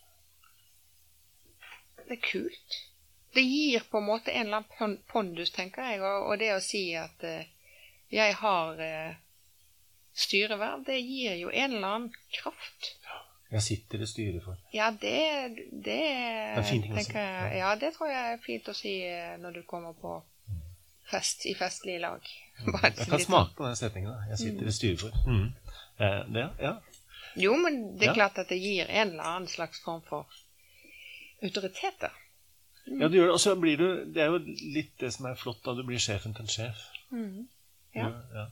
Det 2.08 2.18
er 2.18 2.24
kult. 2.32 2.78
Det 3.36 3.44
gir 3.44 3.84
på 3.92 4.00
en 4.00 4.08
måte 4.08 4.32
en 4.32 4.48
eller 4.48 4.64
annen 4.80 4.98
pondus, 5.12 5.52
tenker 5.52 5.84
jeg. 5.92 6.02
Og, 6.02 6.30
og 6.32 6.40
det 6.40 6.54
å 6.56 6.62
si 6.64 6.84
at 6.98 7.24
uh, 7.28 7.44
jeg 8.10 8.36
har 8.40 8.80
uh, 8.80 9.16
styreverv, 10.18 10.86
det 10.88 11.00
gir 11.04 11.36
jo 11.42 11.50
en 11.52 11.76
eller 11.78 11.88
annen 11.88 12.14
kraft. 12.40 12.94
Jeg 13.52 13.62
sitter 13.64 14.02
i 14.04 14.08
styret 14.10 14.44
for 14.44 14.58
Ja, 14.76 14.90
det, 14.92 15.14
det, 15.72 16.00
er 16.04 16.58
en 16.60 16.66
fin 16.68 16.82
ting 16.84 16.96
å 16.98 17.04
si. 17.04 17.14
jeg 17.16 17.60
Ja, 17.62 17.70
det 17.80 17.94
tror 17.96 18.10
jeg 18.12 18.34
er 18.34 18.42
fint 18.44 18.68
å 18.68 18.74
si 18.76 18.96
eh, 19.08 19.38
når 19.40 19.60
du 19.60 19.62
kommer 19.70 19.94
på 19.96 20.18
fest 21.08 21.46
i 21.48 21.54
festlig 21.56 22.00
lag. 22.04 22.26
Bare 22.74 22.90
Jeg 22.92 23.06
kan 23.08 23.16
litt- 23.22 23.28
smake 23.30 23.56
på 23.56 23.64
den 23.70 23.78
setningen. 23.80 24.12
da. 24.12 24.26
Jeg 24.34 24.42
sitter 24.42 24.68
i 24.68 24.76
styret 24.76 25.00
for. 25.06 25.22
Mm. 25.32 25.46
Eh, 26.04 26.20
det, 26.36 26.44
ja. 26.60 26.74
Jo, 27.40 27.54
men 27.62 27.80
det 27.96 28.10
er 28.10 28.12
Ja. 28.12 28.18
klart 28.18 28.38
at 28.44 28.50
det 28.52 28.58
gir 28.60 28.90
en 28.90 29.14
eller 29.14 29.24
annen 29.24 29.48
slags 29.48 29.80
form 29.86 30.02
for 30.10 30.26
autoritet, 31.44 32.10
Mm. 32.88 33.02
ja, 33.02 33.08
du 33.08 33.18
gjør 33.18 33.26
det. 33.26 33.34
Og 33.34 33.40
så 33.44 33.56
blir 33.60 33.78
du 33.78 33.88
Det 34.14 34.22
er 34.24 34.30
jo 34.32 34.38
litt 34.74 34.94
det 35.02 35.10
som 35.14 35.26
er 35.28 35.36
flott, 35.36 35.60
da 35.66 35.74
du 35.76 35.84
blir 35.84 36.00
sjefen 36.00 36.34
til 36.34 36.46
en 36.46 36.54
sjef. 36.54 36.86
Ja. 37.96 38.12
ja. 38.38 38.46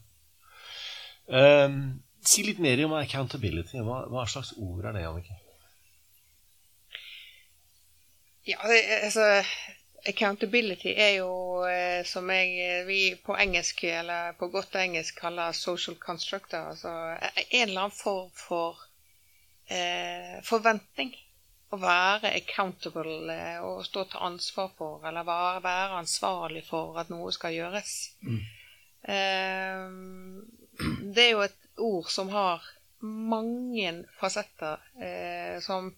Um, 1.66 2.04
si 2.20 2.44
litt 2.44 2.60
mer 2.60 2.82
om 2.86 2.98
accountability. 3.00 3.80
Hva, 3.80 4.06
hva 4.12 4.26
slags 4.28 4.54
ord 4.58 4.86
er 4.86 4.98
det, 4.98 5.06
Annike? 5.08 5.40
Ja, 8.46 8.60
altså 9.02 9.44
accountability 10.06 10.92
er 10.94 11.16
jo, 11.18 11.64
eh, 11.66 12.04
som 12.06 12.30
jeg, 12.30 12.84
vi 12.86 13.00
på 13.26 13.34
engelsk, 13.42 13.84
eller 13.90 14.36
på 14.40 14.52
godt 14.54 14.76
engelsk, 14.78 15.18
kaller 15.18 15.56
social 15.58 15.98
constructor. 15.98 16.70
Altså 16.74 16.92
eh, 17.16 17.46
en 17.50 17.70
eller 17.70 17.88
annen 17.88 17.96
form 17.96 18.30
for 18.38 18.84
eh, 19.70 20.38
forventning. 20.46 21.16
Å 21.74 21.80
være 21.82 22.32
accountable 22.38 23.34
eh, 23.34 23.58
og 23.66 23.86
stå 23.88 24.06
til 24.12 24.26
ansvar 24.28 24.70
for, 24.78 25.02
eller 25.08 25.26
være, 25.28 25.64
være 25.66 26.00
ansvarlig 26.04 26.64
for 26.68 27.00
at 27.02 27.10
noe 27.14 27.34
skal 27.34 27.56
gjøres. 27.56 27.96
Mm. 28.22 28.40
Eh, 29.16 29.86
det 31.16 31.26
er 31.26 31.32
jo 31.34 31.46
et 31.46 31.70
ord 31.82 32.10
som 32.14 32.30
har 32.34 32.64
mange 33.06 33.92
fasetter, 34.20 34.82
eh, 35.02 35.58
som 35.62 35.92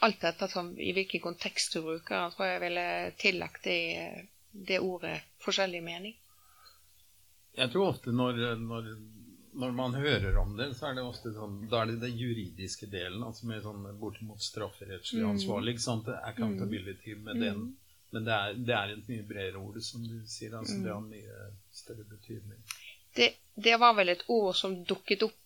alt 0.00 0.22
dette 0.22 0.48
som, 0.48 0.72
i 0.80 0.92
hvilken 0.96 1.20
kontekst 1.20 1.74
du 1.76 1.82
bruker 1.84 2.16
Jeg 2.16 2.32
tror 2.34 2.46
jeg 2.46 2.60
ville 2.62 2.86
tillagt 3.20 3.64
det, 3.68 3.80
det 4.50 4.80
ordet 4.80 5.18
forskjellig 5.44 5.82
mening. 5.84 6.16
Jeg 7.58 7.72
tror 7.72 7.90
ofte 7.90 8.14
når, 8.14 8.38
når, 8.62 8.88
når, 9.60 9.72
man 9.76 9.94
hører 9.94 10.36
om 10.40 10.56
det, 10.58 10.70
så 10.78 10.88
er 10.90 10.94
det 10.98 11.04
ofte 11.04 11.32
sånn 11.36 11.68
Da 11.70 11.82
er 11.82 11.86
det 11.92 12.00
den 12.02 12.16
juridiske 12.18 12.86
delen, 12.90 13.22
altså 13.26 13.46
med 13.46 13.62
sånn 13.62 13.84
bortimot 14.00 14.40
strafferettslig 14.42 15.22
Mm. 15.22 15.30
ansvarlig. 15.34 15.74
ikke 15.76 15.86
sant? 15.86 16.08
Accountability 16.08 17.14
med 17.14 17.36
Mm. 17.36 17.40
den. 17.44 17.76
Men 18.12 18.24
det 18.24 18.32
er, 18.34 18.54
det 18.54 18.74
er 18.74 18.92
et 18.96 19.08
mye 19.08 19.22
bredere 19.28 19.56
ord, 19.60 19.80
som 19.82 20.02
du 20.02 20.20
sier. 20.26 20.54
altså 20.58 20.76
Mm. 20.78 20.82
Det 20.84 20.92
har 20.92 21.00
mye 21.00 21.50
større 21.72 22.04
betydning. 22.04 22.58
Det, 23.16 23.34
det 23.56 23.76
var 23.80 23.94
vel 23.94 24.08
et 24.08 24.24
ord 24.28 24.54
som 24.56 24.84
dukket 24.84 25.22
opp. 25.22 25.36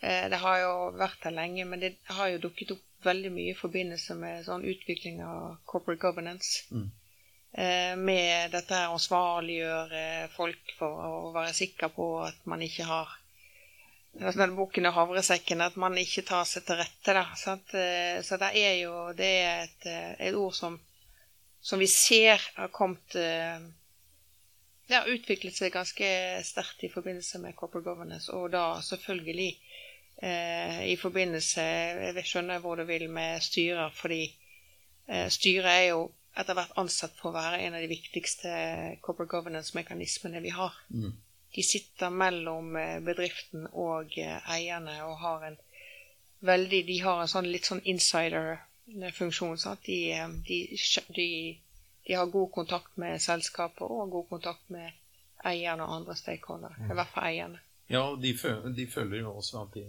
Eh, 0.00 0.28
det 0.30 0.38
har 0.38 0.58
jo 0.60 0.74
vært 0.96 1.24
her 1.24 1.30
lenge, 1.32 1.64
men 1.66 1.80
det 1.80 1.96
har 2.06 2.28
jo 2.28 2.38
dukket 2.38 2.70
opp 2.70 2.82
veldig 3.04 3.30
mye 3.32 3.50
i 3.50 3.54
forbindelse 3.58 4.14
med 4.16 4.44
sånn 4.46 4.64
utvikling 4.64 5.20
av 5.22 5.58
corporate 5.66 6.00
governance. 6.00 6.64
Mm. 6.72 6.90
Eh, 7.52 7.96
med 7.96 8.50
dette 8.52 8.74
her 8.74 8.88
å 8.88 8.98
ansvarliggjøre 8.98 10.28
folk 10.34 10.72
for 10.78 10.88
å 11.08 11.32
være 11.32 11.54
sikker 11.54 11.88
på 11.88 12.26
at 12.26 12.46
man 12.46 12.60
ikke 12.62 12.84
har 12.84 13.08
altså 14.20 14.40
den 14.40 14.56
boken 14.56 14.88
og 14.90 14.96
havresekken, 14.96 15.60
at 15.60 15.76
man 15.76 15.98
ikke 16.00 16.24
tar 16.28 16.46
seg 16.48 16.64
til 16.66 16.80
rette. 16.80 17.14
Da, 17.14 17.24
sant? 17.36 17.74
Eh, 17.74 18.22
Så 18.24 18.38
det 18.40 18.52
er 18.56 18.74
jo 18.82 19.12
det 19.16 19.32
er 19.42 19.66
et, 19.66 19.86
eh, 19.86 20.14
et 20.28 20.34
ord 20.34 20.54
som, 20.54 20.80
som 21.60 21.78
vi 21.78 21.86
ser 21.86 22.40
har 22.56 22.72
kommet 22.74 23.14
eh, 23.18 23.60
det 24.88 24.96
har 24.96 25.08
utviklet 25.12 25.52
seg 25.52 25.72
ganske 25.74 26.06
sterkt 26.48 26.84
i 26.86 26.88
forbindelse 26.88 27.38
med 27.42 27.56
corporate 27.56 27.84
governance, 27.84 28.32
og 28.32 28.48
da 28.54 28.80
selvfølgelig 28.80 29.50
eh, 30.22 30.86
i 30.88 30.96
forbindelse 30.96 31.60
Jeg 31.60 32.24
skjønner 32.24 32.62
hvor 32.64 32.80
du 32.80 32.86
vil 32.88 33.04
med 33.12 33.42
styrer, 33.44 33.92
fordi 33.92 34.22
eh, 35.08 35.28
styret 35.28 35.68
er 35.74 35.84
jo 35.90 36.06
etter 36.38 36.56
hvert 36.56 36.72
ansett 36.80 37.12
for 37.18 37.30
å 37.30 37.36
være 37.36 37.60
en 37.66 37.76
av 37.76 37.84
de 37.84 37.90
viktigste 37.90 38.50
corporate 39.04 39.32
governance-mekanismene 39.34 40.40
vi 40.40 40.54
har. 40.56 40.76
Mm. 40.88 41.12
De 41.54 41.62
sitter 41.62 42.10
mellom 42.10 42.76
eh, 42.76 42.98
bedriften 43.04 43.66
og 43.72 44.18
eh, 44.18 44.50
eierne 44.52 44.98
og 45.06 45.16
har 45.22 45.46
en 45.48 45.56
veldig 46.48 46.84
De 46.86 46.98
har 47.02 47.22
en 47.22 47.30
sånn 47.30 47.48
litt 47.50 47.66
sånn 47.66 47.80
insider-funksjon. 47.82 49.56
sant? 49.58 49.82
De, 49.86 49.98
eh, 50.12 50.28
de, 50.48 50.58
de, 51.16 51.30
de 52.06 52.18
har 52.18 52.26
god 52.34 52.52
kontakt 52.54 52.96
med 52.96 53.22
selskapet 53.22 53.82
og 53.86 54.12
god 54.12 54.28
kontakt 54.28 54.68
med 54.70 54.92
eierne 55.44 55.86
og 55.86 55.96
andre 55.96 56.18
stakeholdere. 56.18 56.76
I 56.90 56.94
hvert 56.94 57.14
fall 57.14 57.30
eierne. 57.30 57.64
Ja, 57.88 58.04
de, 58.20 58.34
føler, 58.36 58.68
de 58.76 58.86
føler 58.90 59.22
jo 59.22 59.32
også 59.40 59.62
at 59.64 59.74
de 59.74 59.86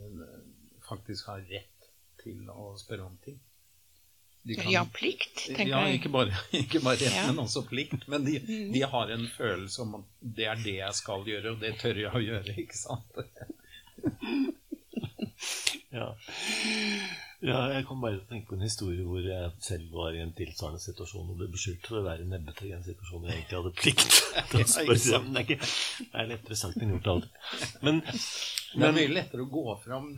faktisk 0.88 1.28
har 1.28 1.44
rett 1.52 1.90
til 2.24 2.50
å 2.50 2.72
spørre 2.80 3.08
om 3.10 3.18
ting. 3.26 3.40
De 4.50 4.56
kan, 4.58 4.72
ja, 4.74 4.82
plikt, 4.94 5.36
tenker 5.46 5.68
ja, 5.70 5.82
jeg. 5.88 6.00
ikke 6.00 6.10
bare, 6.14 6.34
ikke 6.64 6.82
bare 6.84 6.98
rett, 7.02 7.14
Ja. 7.16 7.26
men 7.30 7.44
også 7.46 7.62
plikt. 7.70 8.08
Men 8.10 8.26
de, 8.26 8.40
Mhm. 8.42 8.72
de 8.74 8.82
har 8.94 9.12
en 9.16 9.28
følelse 9.38 9.82
om 9.86 9.96
at 10.00 10.08
det 10.40 10.48
er 10.50 10.56
det 10.64 10.76
jeg 10.80 10.94
skal 10.98 11.24
gjøre, 11.30 11.52
og 11.56 11.60
det 11.62 11.76
tør 11.82 12.02
jeg 12.04 12.12
å 12.12 12.24
gjøre, 12.24 12.56
ikke 12.66 12.78
sant? 12.78 13.14
Ja. 15.92 16.06
ja, 17.42 17.60
jeg 17.74 17.86
kom 17.88 18.02
bare 18.04 18.20
til 18.20 18.26
å 18.26 18.30
tenke 18.30 18.52
på 18.52 18.58
en 18.60 18.66
historie 18.68 19.02
hvor 19.08 19.24
jeg 19.26 19.52
selv 19.66 19.94
var 19.96 20.14
i 20.14 20.20
en 20.22 20.34
tilsvarende 20.38 20.82
situasjon 20.84 21.32
og 21.32 21.40
ble 21.40 21.48
beskyldt 21.54 21.88
for 21.90 22.02
å 22.02 22.06
være 22.06 22.28
nebbete 22.30 22.68
i 22.68 22.74
en 22.76 22.84
situasjon 22.86 23.24
hvor 23.24 23.32
jeg 23.32 23.40
egentlig 23.40 23.58
hadde 23.58 23.72
plikt 23.80 24.20
til 24.52 24.62
å 24.62 24.68
spørre. 24.76 25.00
ikke 25.00 25.24
det 25.26 25.40
er, 25.40 25.46
ikke, 25.48 25.58
det 26.12 26.22
er 26.22 26.30
lettere 26.34 26.60
sagt 26.62 26.84
enn 26.86 26.94
gjort 26.94 27.10
alltid. 27.16 27.32
Men, 27.88 28.02
Det 28.74 28.86
er 28.86 28.96
mye 28.96 29.12
lettere 29.12 29.46
å 29.46 29.52
gå 29.52 29.76
fram 29.84 30.10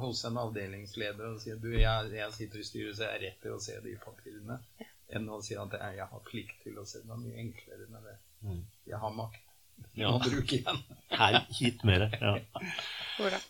hos 0.00 0.24
en 0.26 0.38
avdelingsleder 0.42 1.28
og 1.28 1.42
si 1.42 1.52
at 1.54 1.60
du, 1.62 1.70
jeg, 1.76 2.12
jeg 2.16 2.34
sitter 2.34 2.62
i 2.62 2.66
styret, 2.66 2.96
så 2.96 3.04
jeg 3.06 3.12
har 3.12 3.24
rett 3.26 3.42
til 3.44 3.54
å 3.54 3.60
se 3.62 3.76
de 3.84 3.98
papirene, 4.02 4.56
enn 5.14 5.28
å 5.30 5.42
si 5.44 5.58
at 5.58 5.76
jeg, 5.78 5.98
jeg 6.00 6.08
har 6.14 6.24
plikt 6.26 6.64
til 6.64 6.80
å 6.80 6.86
se. 6.88 7.04
Det 7.04 7.14
er 7.14 7.22
mye 7.22 7.44
enklere 7.44 7.86
med 7.92 8.08
det. 8.08 8.16
Mm. 8.46 8.64
Jeg 8.90 9.02
har 9.04 9.14
makt. 9.14 9.44
Ja. 9.94 10.10
Igjen. 10.26 10.80
her, 11.20 11.46
hit 11.54 11.84
mere. 11.86 12.10
Ja. 12.20 12.38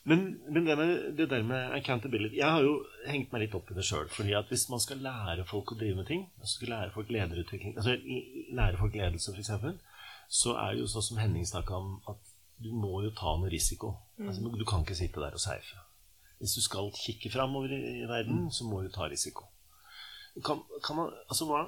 Men, 0.03 0.41
men 0.49 0.65
det, 0.65 0.77
med, 0.77 0.93
det 1.17 1.27
der 1.31 1.43
med 1.43 1.73
accountability 1.77 2.39
Jeg 2.39 2.49
har 2.49 2.65
jo 2.65 2.79
hengt 3.09 3.33
meg 3.33 3.43
litt 3.45 3.57
opp 3.57 3.69
i 3.73 3.77
det 3.77 3.85
sjøl. 3.85 4.09
fordi 4.13 4.33
at 4.37 4.49
hvis 4.53 4.69
man 4.73 4.81
skal 4.81 5.03
lære 5.05 5.45
folk 5.49 5.73
å 5.73 5.79
drive 5.81 6.01
med 6.01 6.09
ting, 6.09 6.27
altså 6.41 6.55
skal 6.59 6.73
lære 6.75 6.95
folk 6.95 7.13
lederutvikling 7.13 7.77
altså 7.77 7.97
lære 8.61 8.81
folk 8.81 8.97
ledelse, 8.97 9.35
f.eks., 9.35 9.97
så 10.29 10.55
er 10.61 10.75
det 10.75 10.83
jo 10.83 10.91
sånn 10.93 11.07
som 11.07 11.21
Henning 11.21 11.47
snakka 11.49 11.77
om, 11.77 11.95
at 12.13 12.28
du 12.63 12.73
må 12.75 13.03
jo 13.05 13.13
ta 13.17 13.35
noe 13.39 13.51
risiko. 13.53 13.95
Altså, 14.19 14.43
du 14.43 14.65
kan 14.67 14.83
ikke 14.85 14.99
sitte 14.99 15.23
der 15.23 15.37
og 15.37 15.43
seife. 15.43 15.79
Hvis 16.39 16.55
du 16.55 16.63
skal 16.63 16.91
kikke 16.95 17.31
framover 17.35 17.73
i, 17.75 17.81
i 18.03 18.09
verden, 18.09 18.47
så 18.55 18.67
må 18.67 18.83
du 18.83 18.91
ta 18.95 19.09
risiko. 19.11 19.49
Kan, 20.45 20.63
kan 20.85 20.99
man, 20.99 21.15
altså 21.27 21.49
hva, 21.49 21.65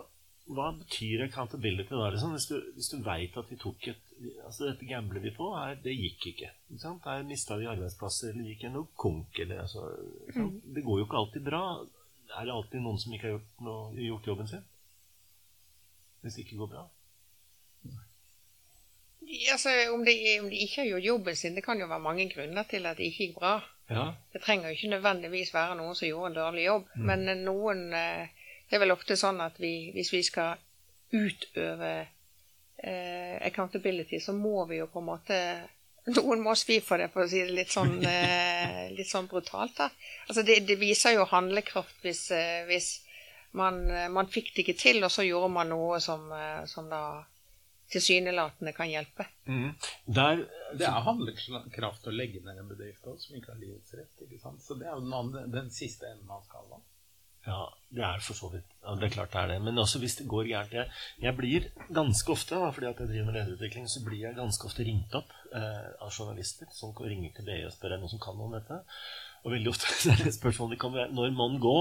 hva 0.55 0.69
betyr 0.79 1.25
accountability 1.27 1.91
da? 1.95 2.11
Liksom? 2.15 2.35
Hvis 2.37 2.47
du, 2.51 2.57
hvis 2.77 2.91
du 2.93 3.01
veit 3.07 3.39
at 3.39 3.51
vi 3.51 3.59
tok 3.59 3.89
et 3.91 4.07
altså 4.45 4.67
Dette 4.69 4.85
gambler 4.85 5.23
vi 5.25 5.33
på, 5.33 5.47
her, 5.57 5.79
det 5.81 5.95
gikk 5.97 6.27
ikke. 6.33 6.51
ikke 6.69 6.83
sant? 6.83 7.07
Der 7.07 7.25
mista 7.27 7.57
vi 7.57 7.71
arbeidsplasser, 7.71 8.35
eller 8.35 8.51
gikk 8.51 8.67
en 8.69 8.83
konk, 9.01 9.39
eller 9.41 9.63
altså 9.65 9.87
ikke? 10.29 10.47
Det 10.77 10.85
går 10.85 11.01
jo 11.01 11.07
ikke 11.07 11.23
alltid 11.23 11.47
bra. 11.47 11.63
Er 12.37 12.47
det 12.47 12.55
alltid 12.55 12.85
noen 12.85 13.01
som 13.01 13.15
ikke 13.17 13.27
har 13.27 13.37
gjort, 13.39 13.55
noe, 13.65 13.95
gjort 13.97 14.29
jobben 14.33 14.51
sin? 14.51 14.67
Hvis 16.21 16.37
det 16.37 16.45
ikke 16.45 16.61
går 16.61 16.73
bra? 16.75 16.85
Altså, 19.53 19.71
om 19.93 20.05
de, 20.05 20.15
om 20.41 20.49
de 20.51 20.63
ikke 20.65 20.81
har 20.83 20.89
gjort 20.89 21.05
jobben 21.05 21.37
sin, 21.37 21.55
det 21.55 21.65
kan 21.65 21.81
jo 21.81 21.89
være 21.91 22.03
mange 22.03 22.27
grunner 22.33 22.67
til 22.69 22.87
at 22.89 22.99
det 22.99 23.11
ikke 23.11 23.27
gikk 23.27 23.37
bra. 23.39 23.59
Ja. 23.91 24.07
Det 24.33 24.43
trenger 24.43 24.71
jo 24.71 24.79
ikke 24.79 24.95
nødvendigvis 24.95 25.53
være 25.55 25.77
noen 25.79 25.99
som 25.99 26.09
gjorde 26.09 26.31
en 26.31 26.39
dårlig 26.39 26.65
jobb, 26.65 26.89
men 27.11 27.29
eh, 27.29 27.43
noen 27.43 27.91
eh, 27.97 28.37
Det 28.71 28.79
er 28.79 28.85
vel 28.85 28.95
ofte 28.95 29.17
sånn 29.19 29.41
at 29.43 29.57
vi, 29.59 29.91
hvis 29.91 30.13
vi 30.15 30.21
skal 30.23 30.61
utøve 31.11 31.89
eh, 31.99 33.37
accountability, 33.43 34.21
så 34.23 34.33
må 34.33 34.65
vi 34.71 34.79
jo 34.79 34.87
på 34.87 35.03
en 35.03 35.09
måte 35.09 35.39
Noen 36.11 36.41
må 36.41 36.55
svi 36.57 36.79
for 36.81 37.03
det, 37.03 37.11
for 37.13 37.27
å 37.27 37.29
si 37.29 37.43
det 37.45 37.53
litt 37.53 37.75
sånn, 37.75 37.99
eh, 38.09 38.89
litt 38.95 39.11
sånn 39.11 39.27
brutalt. 39.31 39.75
da. 39.77 39.91
Altså 40.29 40.43
det, 40.47 40.63
det 40.71 40.79
viser 40.81 41.19
jo 41.19 41.27
handlekraft 41.29 42.07
hvis, 42.07 42.23
eh, 42.35 42.63
hvis 42.71 42.89
man, 43.59 43.83
man 44.15 44.31
fikk 44.31 44.55
det 44.55 44.65
ikke 44.65 44.79
til, 44.81 45.03
og 45.05 45.13
så 45.13 45.27
gjorde 45.27 45.51
man 45.53 45.71
noe 45.75 45.99
som, 46.03 46.31
som 46.71 46.89
da 46.89 47.03
tilsynelatende 47.91 48.73
kan 48.77 48.91
hjelpe. 48.91 49.27
Mm. 49.47 49.73
Der, 50.07 50.45
Det 50.79 50.87
er 50.87 51.03
handlekraft 51.07 52.07
å 52.07 52.15
legge 52.15 52.43
ned 52.45 52.63
en 52.63 52.71
bedrift 52.71 53.07
også, 53.07 53.29
som 53.29 53.41
ikke 53.41 53.55
har 53.55 53.61
livets 53.63 53.97
rett. 53.99 54.23
ikke 54.27 54.41
sant? 54.43 54.63
Så 54.63 54.79
det 54.79 54.87
er 54.89 54.95
jo 54.95 55.05
den, 55.05 55.17
andre, 55.17 55.47
den 55.51 55.71
siste 55.75 56.09
enden 56.11 56.31
av 56.31 56.45
skalaen. 56.47 56.87
Ja, 57.47 57.61
det 57.89 58.03
er 58.05 58.21
for 58.21 58.37
så 58.37 58.51
vidt. 58.53 58.69
Ja, 58.83 58.95
det 59.01 59.07
er 59.07 59.15
klart 59.15 59.33
det 59.33 59.41
er 59.41 59.49
det. 59.55 59.61
Men 59.65 59.81
også 59.81 60.01
hvis 60.03 60.19
det 60.19 60.27
går 60.29 60.51
gærent 60.51 60.75
Jeg, 60.77 60.91
jeg 61.23 61.37
blir 61.39 61.69
ganske 61.89 62.35
ofte, 62.35 62.59
da, 62.61 62.69
fordi 62.75 62.91
at 62.91 63.01
jeg 63.01 63.09
driver 63.09 63.31
med 63.31 63.39
lederutvikling, 63.39 63.89
så 63.89 64.05
blir 64.05 64.27
jeg 64.27 64.37
ganske 64.37 64.69
ofte 64.69 64.85
ringt 64.85 65.17
opp 65.17 65.33
eh, 65.57 65.89
av 66.05 66.13
journalister 66.13 66.69
som 66.77 66.93
ringer 67.01 67.33
til 67.37 67.49
BI 67.49 67.63
og 67.65 67.73
spør 67.73 67.97
om 67.97 68.05
noen 68.05 68.13
som 68.13 68.23
kan 68.23 68.37
noe 68.37 68.51
om 68.51 68.59
dette. 68.59 68.83
Og 69.45 69.55
veldig 69.55 69.73
ofte 69.73 69.89
er 70.13 70.21
det 70.25 70.35
spørsmålet 70.37 70.77
de 70.77 70.81
kommer 70.81 71.13
Når 71.15 71.33
må 71.37 71.49
den 71.49 71.61
gå? 71.63 71.77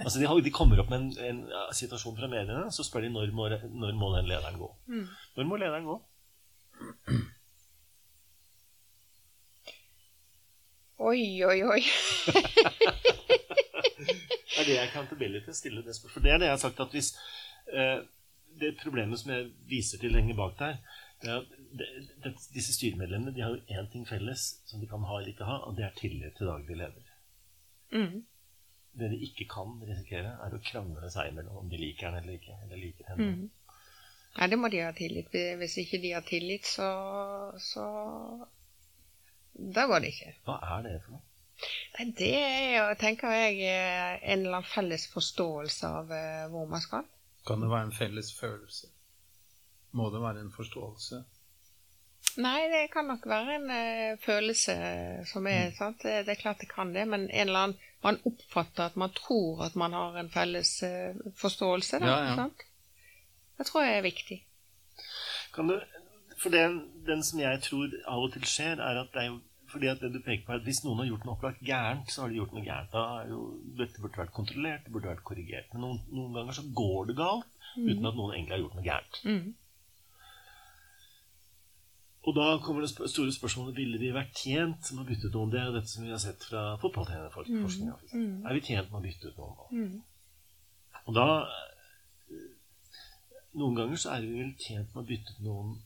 Altså 0.00 0.18
de, 0.18 0.26
har, 0.26 0.40
de 0.40 0.50
kommer 0.54 0.80
opp 0.80 0.90
med 0.90 0.98
en, 1.04 1.10
en 1.28 1.40
ja, 1.52 1.62
situasjon 1.76 2.16
fra 2.18 2.28
mediene, 2.32 2.66
så 2.72 2.84
spør 2.86 3.04
de 3.06 3.12
når 3.12 3.32
må, 3.36 3.48
når 3.52 3.96
må 3.98 4.12
den 4.16 4.28
lederen 4.30 4.58
gå. 4.60 4.68
Når 5.36 5.48
må 5.48 5.58
lederen 5.60 5.88
gå? 5.88 5.98
Oi, 10.96 11.44
oi, 11.44 11.58
oi. 11.62 11.82
det 14.56 14.58
Er 14.58 14.64
det 14.64 14.78
accountability? 14.80 15.52
Stille 15.52 15.84
det 15.84 15.96
spørsmålet. 15.96 16.14
For 16.14 16.24
det 16.24 16.32
er 16.32 16.38
det 16.40 16.48
jeg 16.48 16.56
har 16.56 16.62
sagt 16.62 16.80
at 16.80 16.94
hvis 16.96 17.12
eh, 17.72 17.98
Det 18.60 18.78
problemet 18.80 19.20
som 19.20 19.34
jeg 19.34 19.50
viser 19.68 20.00
til 20.00 20.16
lenger 20.16 20.38
bak 20.38 20.56
der, 20.58 20.78
det 21.20 21.30
er 21.30 21.42
at 21.42 21.55
det, 21.78 21.88
det, 22.24 22.32
disse 22.54 22.74
styremedlemmene 22.76 23.34
de 23.34 23.42
har 23.44 23.54
jo 23.54 23.76
én 23.78 23.90
ting 23.92 24.06
felles 24.08 24.46
som 24.68 24.80
de 24.80 24.88
kan 24.90 25.04
ha 25.08 25.18
eller 25.18 25.32
ikke 25.32 25.48
ha, 25.48 25.58
og 25.66 25.76
det 25.78 25.86
er 25.86 25.98
tillit 25.98 26.36
til 26.38 26.50
daglig 26.50 26.78
leder. 26.80 27.12
Mm. 27.92 28.24
Det 28.96 29.10
de 29.12 29.20
ikke 29.26 29.46
kan 29.52 29.76
risikere, 29.84 30.32
er 30.44 30.56
å 30.56 30.62
krangle 30.64 31.10
seg 31.12 31.30
imellom 31.30 31.62
om 31.62 31.70
de 31.70 31.80
liker 31.80 32.08
den 32.08 32.22
eller 32.22 32.38
ikke. 32.38 32.56
Eller 32.64 32.80
liker 32.80 33.10
henne. 33.10 33.28
Mm. 33.28 33.78
Nei, 34.36 34.48
det 34.52 34.58
må 34.60 34.70
de 34.72 34.82
ha 34.84 34.92
tillit. 34.96 35.36
Hvis 35.60 35.76
ikke 35.80 36.00
de 36.00 36.12
har 36.16 36.24
tillit, 36.24 36.68
så, 36.68 36.88
så 37.60 37.86
Da 39.56 39.86
går 39.88 40.04
det 40.04 40.12
ikke. 40.12 40.32
Hva 40.48 40.58
er 40.76 40.82
det 40.84 40.96
for 41.04 41.16
noe? 41.16 41.22
Nei, 41.96 42.08
Det 42.18 42.32
er 42.40 42.66
jo, 42.78 42.88
tenker 43.00 43.32
jeg, 43.32 43.60
eh, 43.68 44.18
en 44.32 44.42
eller 44.42 44.58
annen 44.58 44.68
felles 44.68 45.06
forståelse 45.12 45.92
av 46.00 46.12
eh, 46.12 46.44
hvor 46.52 46.68
man 46.68 46.84
skal. 46.84 47.08
Kan 47.48 47.64
det 47.64 47.72
være 47.72 47.88
en 47.88 47.96
felles 47.96 48.32
følelse? 48.36 48.92
må 49.96 50.10
det 50.12 50.20
være 50.20 50.44
en 50.44 50.52
forståelse? 50.52 51.22
Nei, 52.36 52.68
det 52.68 52.82
kan 52.92 53.06
nok 53.08 53.24
være 53.28 53.56
en 53.56 53.70
uh, 53.72 54.18
følelse 54.20 54.74
som 55.30 55.46
er 55.48 55.70
sant? 55.78 56.02
Det, 56.02 56.26
det, 56.26 56.34
er 56.34 56.42
klart 56.42 56.60
det 56.60 56.68
kan 56.68 56.92
det, 56.92 57.06
men 57.08 57.30
en 57.30 57.48
eller 57.48 57.68
annen 57.68 57.92
man 58.04 58.18
oppfatter 58.28 58.90
at 58.90 58.96
man 59.00 59.14
tror 59.16 59.64
at 59.66 59.74
man 59.74 59.96
har 59.96 60.18
en 60.20 60.28
felles 60.30 60.72
uh, 60.84 61.16
forståelse. 61.40 62.02
Da, 62.02 62.10
ja, 62.12 62.18
ja. 62.28 62.34
Sant? 62.42 62.66
Det 63.56 63.66
tror 63.66 63.86
jeg 63.86 63.98
er 63.98 64.04
viktig. 64.04 64.38
Kan 65.54 65.72
du, 65.72 65.78
for 66.42 66.52
den, 66.52 66.80
den, 67.06 67.24
som 67.24 67.40
jeg 67.40 67.62
tror 67.64 67.88
av 68.04 68.26
og 68.28 68.32
til 68.36 68.44
skjer, 68.44 68.82
er 68.84 69.00
at 69.00 69.12
det 69.14 69.24
er 69.24 69.30
jo 69.32 69.40
fordi 69.66 69.88
at 69.90 70.00
det 70.00 70.12
du 70.14 70.20
peker 70.22 70.44
på 70.46 70.52
er 70.54 70.60
at 70.60 70.66
Hvis 70.68 70.84
noen 70.84 71.00
har 71.02 71.08
gjort 71.08 71.24
noe 71.26 71.34
opplagt 71.34 71.62
gærent, 71.66 72.12
så 72.12 72.22
har 72.22 72.30
de 72.30 72.38
gjort 72.38 72.52
noe 72.54 72.64
gærent. 72.64 72.92
Da 72.92 73.04
er 73.20 73.30
jo, 73.32 73.40
dette 73.80 74.02
burde 74.02 74.20
vært 74.22 74.34
kontrollert, 74.36 74.84
det 74.84 74.92
burde 74.94 75.10
vært 75.10 75.24
korrigert. 75.26 75.72
Men 75.72 75.82
noen, 75.82 76.02
noen 76.12 76.36
ganger 76.36 76.58
så 76.58 76.64
går 76.80 77.08
det 77.10 77.16
galt 77.18 77.48
mm. 77.74 77.88
uten 77.88 78.10
at 78.10 78.18
noen 78.20 78.34
egentlig 78.36 78.54
har 78.54 78.62
gjort 78.62 78.76
noe 78.78 78.86
gærent. 78.86 79.18
Mm. 79.26 79.48
Og 82.26 82.34
da 82.34 82.46
kommer 82.58 82.82
det 82.82 82.90
store 82.90 83.32
spørsmålet 83.34 83.76
ville 83.76 84.00
vi 84.02 84.10
vært 84.14 84.34
tjent 84.34 84.88
med 84.92 85.04
å 85.04 85.06
bytte 85.06 85.28
ut 85.28 85.36
noen. 85.38 85.52
Det 85.52 85.60
er 85.60 85.68
jo 85.68 85.76
dette 85.76 85.92
som 85.92 86.02
vi 86.02 86.10
har 86.10 86.22
sett 86.22 86.42
fra 86.42 86.62
fotballtrenerforskninga. 86.82 87.98
Mm. 88.10 88.22
mm. 88.22 88.38
Er 88.42 88.56
vi 88.56 88.62
tjent 88.66 88.90
med 88.90 88.98
å 88.98 89.04
bytte 89.04 89.30
ut 89.30 89.38
noen? 89.42 89.58
Mm. 89.70 90.96
Og 91.06 91.16
da 91.16 91.26
Noen 93.56 93.76
ganger 93.78 93.96
så 93.96 94.10
er 94.12 94.24
vi 94.26 94.34
vel 94.36 94.50
tjent 94.60 94.90
med 94.92 95.00
å 95.00 95.08
bytte 95.08 95.32
ut 95.32 95.44
noen 95.46 95.76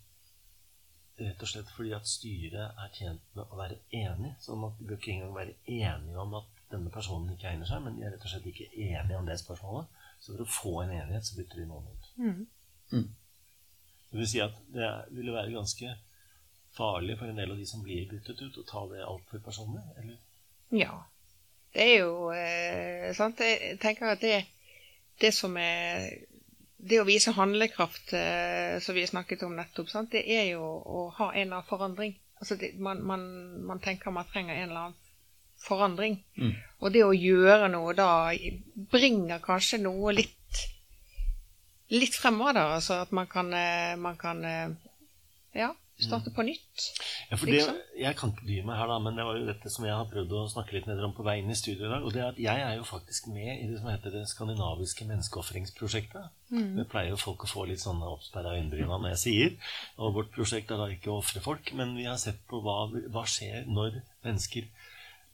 rett 1.20 1.42
og 1.44 1.50
slett 1.50 1.68
fordi 1.70 1.92
at 1.94 2.08
styret 2.08 2.80
er 2.82 2.94
tjent 2.96 3.36
med 3.36 3.44
å 3.44 3.58
være 3.60 3.76
enig. 3.94 4.32
Sånn 4.42 4.64
at 4.66 4.78
de 4.80 4.88
bør 4.88 4.98
ikke 4.98 5.12
engang 5.12 5.36
være 5.36 5.54
enige 5.68 6.18
om 6.24 6.34
at 6.40 6.60
denne 6.72 6.90
personen 6.90 7.30
ikke 7.34 7.50
egner 7.52 7.68
seg, 7.68 7.84
men 7.84 7.98
de 7.98 8.06
er 8.06 8.14
rett 8.14 8.26
og 8.26 8.32
slett 8.32 8.48
ikke 8.50 8.66
enige 8.74 9.18
om 9.20 9.28
det 9.28 9.38
spørsmålet. 9.38 10.02
Så 10.18 10.34
for 10.34 10.44
å 10.44 10.50
få 10.50 10.74
en 10.82 10.94
enighet, 10.96 11.28
så 11.28 11.38
bytter 11.38 11.60
de 11.60 11.68
noen 11.68 11.86
ut. 11.90 12.10
Mm. 12.18 12.42
Mm. 12.96 13.08
Det 14.10 14.18
vil 14.18 14.30
si 14.32 14.42
at 14.42 14.56
det 14.74 14.90
ville 15.14 15.36
være 15.36 15.54
ganske 15.54 15.94
farlig 16.76 17.18
for 17.18 17.30
en 17.30 17.36
del 17.36 17.50
av 17.50 17.58
de 17.58 17.66
som 17.66 17.82
blir 17.82 18.08
byttet 18.10 18.40
ut, 18.42 18.58
å 18.58 18.66
ta 18.66 18.84
det 18.92 19.04
altfor 19.04 19.42
personlig? 19.44 19.82
eller? 19.98 20.18
Ja. 20.70 20.94
Det 21.72 21.86
er 21.86 22.00
jo 22.02 22.30
eh, 22.34 23.10
sant. 23.14 23.40
Jeg 23.46 23.78
tenker 23.82 24.10
at 24.10 24.22
det, 24.24 24.40
det 25.22 25.30
som 25.34 25.54
er 25.60 26.26
Det 26.80 26.96
å 26.96 27.04
vise 27.04 27.34
handlekraft, 27.36 28.14
eh, 28.16 28.78
som 28.80 28.96
vi 28.96 29.02
snakket 29.04 29.42
om 29.44 29.52
nettopp, 29.52 29.90
sant? 29.92 30.14
det 30.14 30.22
er 30.24 30.46
jo 30.54 30.64
å 30.64 31.02
ha 31.18 31.26
en 31.34 31.42
eller 31.42 31.58
annen 31.58 31.68
forandring. 31.68 32.14
Altså 32.40 32.56
det, 32.56 32.70
man, 32.80 33.02
man, 33.04 33.26
man, 33.68 33.82
tenker 33.84 34.14
man 34.16 34.24
trenger 34.30 34.54
en 34.54 34.70
eller 34.70 34.86
annen 34.86 34.96
forandring. 35.60 36.16
Mm. 36.40 36.54
Og 36.80 36.94
det 36.94 37.02
å 37.04 37.12
gjøre 37.12 37.68
noe 37.68 37.92
da 37.92 38.32
bringer 38.94 39.44
kanskje 39.44 39.82
noe 39.82 40.14
litt 40.16 40.64
litt 41.92 42.16
fremover, 42.16 42.56
da. 42.56 42.64
Altså 42.78 43.02
at 43.04 43.12
man 43.12 43.28
kan, 43.28 43.52
eh, 43.52 43.92
man 44.00 44.16
kan 44.16 44.44
eh, 44.44 44.72
Ja 45.52 45.74
Starte 46.04 46.32
på 46.34 46.44
nytt. 46.46 46.84
Ja, 47.30 47.36
for 47.36 47.50
det, 47.50 47.60
Jeg 47.98 48.16
kan 48.18 48.32
ikke 48.32 48.46
dy 48.48 48.58
meg 48.66 48.78
her, 48.80 48.88
da, 48.90 48.98
men 49.02 49.18
det 49.18 49.24
var 49.26 49.38
jo 49.38 49.46
dette 49.48 49.72
som 49.72 49.84
jeg 49.86 49.94
har 49.94 50.08
prøvd 50.10 50.34
å 50.36 50.44
snakke 50.52 50.76
litt 50.76 50.88
ned 50.88 51.02
om 51.04 51.14
på 51.16 51.26
vei 51.26 51.38
inn 51.40 51.52
i 51.52 51.58
studio 51.58 51.86
i 51.86 51.92
dag. 51.92 52.04
Og 52.06 52.14
det 52.14 52.22
er 52.22 52.30
at 52.32 52.40
jeg 52.40 52.64
er 52.66 52.76
jo 52.78 52.86
faktisk 52.88 53.30
med 53.32 53.50
i 53.52 53.68
det 53.70 53.80
som 53.80 53.90
heter 53.92 54.14
det 54.16 54.24
skandinaviske 54.30 55.08
menneskeofringsprosjektet. 55.10 56.30
Mm. 56.50 56.70
Det 56.78 56.86
pleier 56.92 57.14
jo 57.14 57.20
folk 57.20 57.44
å 57.46 57.50
få 57.50 57.66
litt 57.70 57.82
sånne 57.82 58.08
oppsperra 58.10 58.56
øyenbryn 58.56 58.90
når 58.90 59.10
jeg 59.14 59.22
sier. 59.24 59.72
Og 60.00 60.16
vårt 60.18 60.32
prosjekt 60.34 60.72
er 60.72 60.80
da 60.80 60.88
ikke 60.92 61.12
å 61.12 61.20
ofre 61.20 61.42
folk, 61.44 61.74
men 61.78 61.96
vi 61.98 62.08
har 62.08 62.20
sett 62.20 62.40
på 62.50 62.62
hva, 62.64 62.82
hva 63.12 63.26
skjer 63.28 63.68
når 63.70 64.00
mennesker 64.26 64.70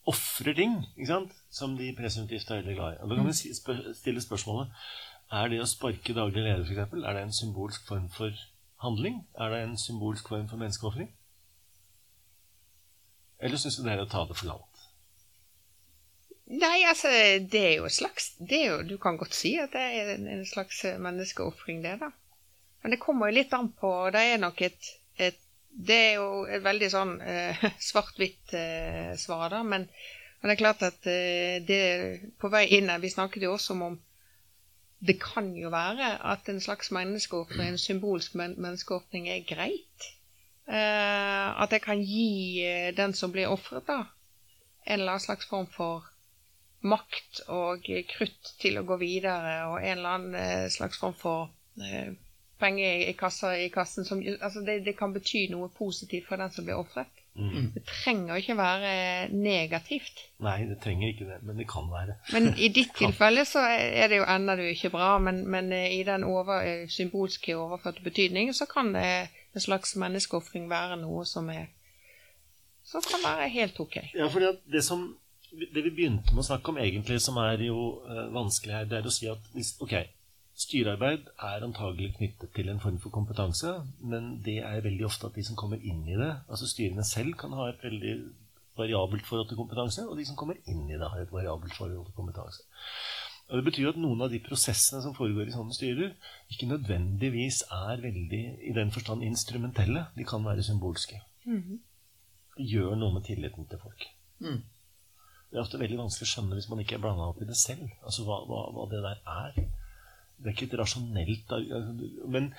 ofrer 0.07 0.55
ting 0.55 0.76
ikke 0.94 1.11
sant? 1.11 1.35
som 1.50 1.74
de 1.79 1.88
presumptivt 1.96 2.50
er 2.50 2.62
veldig 2.62 2.79
glad 2.79 2.96
i. 2.96 3.02
Og 3.02 3.11
Da 3.11 3.18
kan 3.18 3.31
vi 3.31 3.94
stille 3.96 4.22
spørsmålet 4.22 4.74
er 5.35 5.48
det 5.50 5.59
å 5.59 5.66
sparke 5.66 6.14
daglig 6.14 6.44
leder, 6.44 6.62
f.eks., 6.62 6.92
er 7.02 7.16
det 7.16 7.22
en 7.24 7.35
symbolsk 7.35 7.87
form 7.88 8.07
for 8.14 8.31
handling? 8.87 9.20
Er 9.35 9.53
det 9.53 9.62
en 9.64 9.79
symbolsk 9.81 10.31
form 10.33 10.49
for 10.49 10.62
menneskeofring? 10.62 11.11
Eller 13.38 13.61
syns 13.61 13.77
du 13.77 13.85
det 13.85 13.96
er 13.96 14.05
å 14.07 14.11
ta 14.11 14.25
det 14.29 14.38
for 14.38 14.49
langt? 14.55 14.85
Nei, 16.46 16.85
altså, 16.87 17.11
det 17.51 17.62
er 17.62 17.72
jo 17.81 17.88
et 17.88 17.96
slags 17.96 18.29
jo, 18.38 18.79
Du 18.87 18.94
kan 19.03 19.18
godt 19.18 19.35
si 19.35 19.57
at 19.59 19.72
det 19.75 19.83
er 19.83 20.12
en, 20.14 20.29
en 20.31 20.44
slags 20.46 20.85
menneskeofring, 21.03 21.83
det, 21.83 21.96
da. 22.05 22.12
Men 22.83 22.94
det 22.94 23.01
kommer 23.03 23.27
jo 23.27 23.40
litt 23.40 23.55
an 23.57 23.72
på 23.75 23.90
Det 24.14 24.22
er 24.22 24.38
nok 24.38 24.62
et, 24.62 24.92
et 25.18 25.40
Det 25.66 25.96
er 25.96 26.12
jo 26.20 26.44
et 26.46 26.62
veldig 26.62 26.90
sånn 26.92 27.16
eh, 27.20 27.64
svart-hvitt 27.88 28.55
eh, 28.55 29.11
svar, 29.18 29.51
da. 29.53 29.64
Men, 29.66 29.88
men, 29.90 30.46
det 30.46 30.55
er 30.55 30.62
klart 30.62 30.87
at 30.87 31.09
eh, 31.11 31.59
det 31.66 31.83
på 32.38 32.51
vei 32.53 32.68
inn 32.79 32.92
her 32.92 33.03
Vi 33.03 33.11
snakket 33.11 33.49
jo 33.49 33.57
også 33.57 33.75
om 33.75 33.99
det 34.98 35.18
kan 35.20 35.52
jo 35.56 35.70
være 35.70 36.16
at 36.32 36.48
en 36.48 36.61
slags 36.61 36.90
menneskeåpning, 36.90 37.68
en 37.68 37.78
symbolsk 37.78 38.35
menneskeåpning, 38.35 39.28
er 39.28 39.44
greit. 39.48 40.11
Eh, 40.68 41.62
at 41.62 41.72
jeg 41.72 41.82
kan 41.82 42.02
gi 42.02 42.64
eh, 42.64 42.96
den 42.96 43.14
som 43.14 43.32
blir 43.32 43.52
ofret, 43.52 43.87
da, 43.87 44.02
en 44.87 45.00
eller 45.00 45.12
annen 45.16 45.26
slags 45.26 45.46
form 45.46 45.66
for 45.70 46.06
makt 46.87 47.42
og 47.52 47.87
krutt 48.11 48.52
til 48.61 48.78
å 48.78 48.87
gå 48.87 48.98
videre, 49.00 49.59
og 49.70 49.78
en 49.82 49.98
eller 49.98 50.16
annen 50.16 50.38
eh, 50.40 50.68
slags 50.72 50.98
form 50.98 51.14
for 51.18 51.50
eh, 51.82 52.14
penger 52.59 53.06
i, 53.06 53.12
kassa, 53.18 53.52
i 53.59 53.68
kassen 53.72 54.04
som 54.04 54.22
Altså, 54.40 54.62
det, 54.66 54.80
det, 54.87 54.96
kan 54.98 55.14
bety 55.14 55.46
noe 55.52 55.68
positivt 55.68 56.28
for 56.28 56.40
den 56.40 56.52
som 56.52 56.66
blir 56.66 56.80
ofret. 56.80 57.26
Mm. 57.37 57.70
Det 57.75 57.83
trenger 57.85 58.40
ikke 58.40 58.57
være 58.57 59.29
negativt. 59.33 60.22
Nei, 60.40 60.59
det 60.68 60.79
trenger 60.81 61.12
ikke 61.12 61.29
det, 61.29 61.38
men 61.44 61.59
det 61.61 61.68
kan 61.68 61.90
være. 61.92 62.16
Men 62.33 62.55
i 62.57 62.70
ditt 62.72 62.94
tilfelle 63.03 63.44
så 63.49 63.64
er 63.68 64.09
det 64.09 64.22
jo 64.22 64.29
ennå 64.29 64.57
ikke 64.70 64.90
bra, 64.94 65.16
men, 65.22 65.44
men, 65.51 65.72
eh, 65.72 65.99
i 65.99 66.03
den 66.07 66.25
over, 66.25 66.62
eh, 66.64 66.88
symbolske 66.88 67.57
overførte 67.57 68.05
betydning 68.05 68.55
så 68.57 68.68
kan 68.70 68.94
det 68.96 69.07
en 69.55 69.61
slags 69.61 69.96
menneskeofring 69.96 70.70
være 70.70 70.96
noe 71.01 71.25
som 71.29 71.51
er 71.53 71.68
som 72.87 73.03
kan 73.03 73.22
være 73.25 73.49
helt 73.51 73.81
ok. 73.81 73.96
Ja, 74.14 74.29
for 74.31 74.44
det, 74.72 74.85
som, 74.85 75.16
det 75.75 75.83
vi 75.83 75.90
begynte 75.90 76.35
med 76.35 76.44
å 76.44 76.46
snakke 76.46 76.70
om 76.70 76.79
egentlig, 76.79 77.18
som 77.25 77.38
er 77.42 77.64
jo 77.66 77.81
uh, 78.07 78.29
vanskelig 78.35 78.77
her, 78.77 78.87
det 78.90 79.01
er 79.01 79.09
å 79.09 79.14
si 79.14 79.27
at 79.31 79.51
hvis, 79.57 79.72
ok, 79.83 79.96
Styrearbeid 80.57 81.27
er 81.45 81.64
antagelig 81.66 82.14
knyttet 82.16 82.53
til 82.57 82.71
en 82.73 82.81
form 82.81 82.97
for 83.03 83.12
kompetanse, 83.12 83.75
men 84.01 84.38
det 84.45 84.57
er 84.64 84.85
veldig 84.85 85.05
ofte 85.05 85.29
at 85.29 85.37
de 85.37 85.45
som 85.45 85.59
kommer 85.59 85.83
inn 85.85 86.07
i 86.09 86.16
det 86.16 86.31
Altså 86.49 86.69
styrene 86.71 87.05
selv 87.05 87.37
kan 87.37 87.53
ha 87.59 87.69
et 87.69 87.83
veldig 87.85 88.14
variabelt 88.77 89.27
forhold 89.29 89.49
til 89.51 89.59
kompetanse, 89.61 90.05
og 90.09 90.16
de 90.16 90.25
som 90.29 90.37
kommer 90.37 90.57
inn 90.64 90.87
i 90.88 90.97
det, 90.97 91.09
har 91.12 91.21
et 91.21 91.33
variabelt 91.33 91.77
forhold 91.77 92.07
til 92.09 92.16
kompetanse. 92.16 92.64
Og 93.49 93.57
Det 93.57 93.64
betyr 93.69 93.92
at 93.92 93.99
noen 94.01 94.25
av 94.25 94.33
de 94.33 94.40
prosessene 94.42 95.03
som 95.05 95.14
foregår 95.14 95.49
i 95.49 95.55
sånne 95.55 95.77
styrer, 95.77 96.14
ikke 96.51 96.69
nødvendigvis 96.73 97.62
er 97.71 98.03
veldig 98.03 98.42
i 98.71 98.73
den 98.75 98.90
forstand 98.90 99.23
instrumentelle. 99.23 100.07
De 100.16 100.25
kan 100.27 100.45
være 100.45 100.64
symbolske. 100.66 101.21
Mm. 101.45 101.79
Det 102.57 102.66
gjør 102.73 102.97
noe 102.99 103.14
med 103.14 103.29
tilliten 103.29 103.69
til 103.71 103.79
folk. 103.79 104.09
Mm. 104.40 104.64
Det 105.51 105.57
er 105.57 105.62
ofte 105.62 105.79
veldig 105.79 106.01
vanskelig 106.01 106.27
å 106.27 106.33
skjønne 106.33 106.59
hvis 106.59 106.69
man 106.73 106.83
ikke 106.83 106.97
er 106.97 107.05
blanda 107.05 107.29
opp 107.31 107.40
i 107.45 107.49
det 107.49 107.57
selv. 107.61 107.87
Altså 108.03 108.27
hva, 108.27 108.40
hva, 108.51 108.64
hva 108.75 108.88
det 108.90 109.05
der 109.05 109.23
er. 109.31 109.61
Det 110.37 110.51
er 110.51 110.55
ikke 110.55 110.68
et 110.68 110.79
rasjonelt 110.81 111.55
Men 112.29 112.51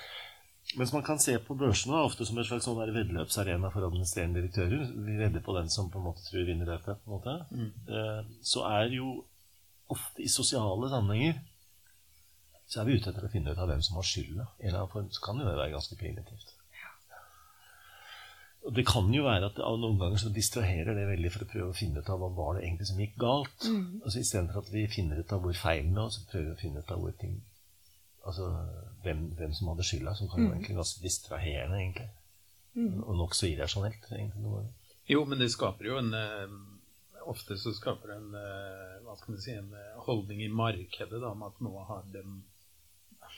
mens 0.76 0.92
man 0.92 1.04
kan 1.06 1.20
se 1.22 1.38
på 1.40 1.56
børsene 1.56 2.02
ofte 2.04 2.26
som 2.28 2.38
en 2.38 2.44
slags 2.44 2.66
sånn 2.68 2.80
veddeløpsarena 2.80 3.70
for 3.72 3.86
administrerende 3.86 4.42
direktører 4.42 4.90
Vi 5.06 5.16
vedder 5.16 5.44
på 5.44 5.54
den 5.56 5.70
som 5.72 5.88
på 5.88 6.00
en 6.00 6.08
måte 6.10 6.26
tror 6.26 6.44
vinner 6.44 6.68
dette. 6.68 6.98
på 6.98 7.08
en 7.08 7.14
måte, 7.14 7.36
mm. 7.50 7.70
Eh, 7.88 8.34
så 8.42 8.66
er 8.68 8.92
jo 8.98 9.14
ofte 9.88 10.22
i 10.22 10.28
sosiale 10.28 10.90
sammenhenger 10.92 11.40
så 12.68 12.82
er 12.82 12.84
vi 12.84 12.98
ute 13.00 13.08
etter 13.08 13.24
å 13.24 13.32
finne 13.32 13.52
ut 13.54 13.60
av 13.62 13.70
hvem 13.70 13.80
som 13.80 13.96
har 13.96 14.04
skylda. 14.04 14.44
Så 14.60 15.22
kan 15.24 15.38
jo 15.40 15.46
det 15.46 15.56
være 15.56 15.72
ganske 15.72 15.96
primitivt. 15.96 16.50
Og 18.68 18.74
Det 18.76 18.84
kan 18.84 19.06
jo 19.14 19.22
være 19.24 19.48
at 19.48 19.56
det, 19.56 19.64
noen 19.80 19.96
ganger 19.96 20.20
så 20.20 20.28
distraherer 20.34 20.92
det 20.92 21.06
veldig 21.08 21.30
for 21.32 21.46
å 21.46 21.48
prøve 21.48 21.68
å 21.72 21.76
finne 21.78 22.02
ut 22.02 22.10
av 22.12 22.20
hva 22.20 22.28
var 22.36 22.58
det 22.58 22.66
egentlig 22.66 22.88
som 22.90 23.00
gikk 23.00 23.14
galt. 23.22 23.64
Mm. 23.64 24.02
Altså 24.02 24.20
Istedenfor 24.20 24.60
at 24.60 24.72
vi 24.74 24.82
finner 24.92 25.22
ut 25.22 25.32
av 25.32 25.40
hvor 25.40 25.56
feilen 25.56 25.96
er, 25.96 26.10
så 26.12 26.26
prøver 26.28 26.50
vi 26.50 26.56
å 26.56 26.60
finne 26.60 26.82
ut 26.82 26.92
av 26.92 27.00
hvor 27.00 27.14
ting 27.22 27.38
Altså 28.28 28.48
hvem, 29.02 29.28
hvem 29.38 29.54
som 29.56 29.70
hadde 29.72 29.86
skylda, 29.86 30.14
som 30.14 30.30
kan 30.30 30.44
mm. 30.44 30.50
være 30.52 30.78
ganske 30.80 31.02
distraherende, 31.02 31.78
egentlig. 31.80 32.08
Mm. 32.74 33.02
Og 33.02 33.16
nokså 33.16 33.48
irrasjonelt, 33.48 34.10
egentlig. 34.12 34.66
Jo, 35.08 35.24
men 35.24 35.40
det 35.40 35.50
skaper 35.52 35.88
jo 35.88 36.00
en 36.02 36.12
eh, 36.14 36.58
Ofte 37.28 37.58
så 37.60 37.74
skaper 37.76 38.08
det 38.08 38.16
en 38.16 38.36
eh, 38.40 38.92
hva 39.04 39.14
skal 39.18 39.34
man 39.34 39.40
si, 39.42 39.52
en 39.52 39.72
eh, 39.76 39.96
holdning 40.06 40.40
i 40.44 40.48
markedet 40.48 41.18
da, 41.20 41.32
om 41.34 41.42
at 41.44 41.58
nå 41.64 41.72
har 41.88 42.06
de 42.12 42.22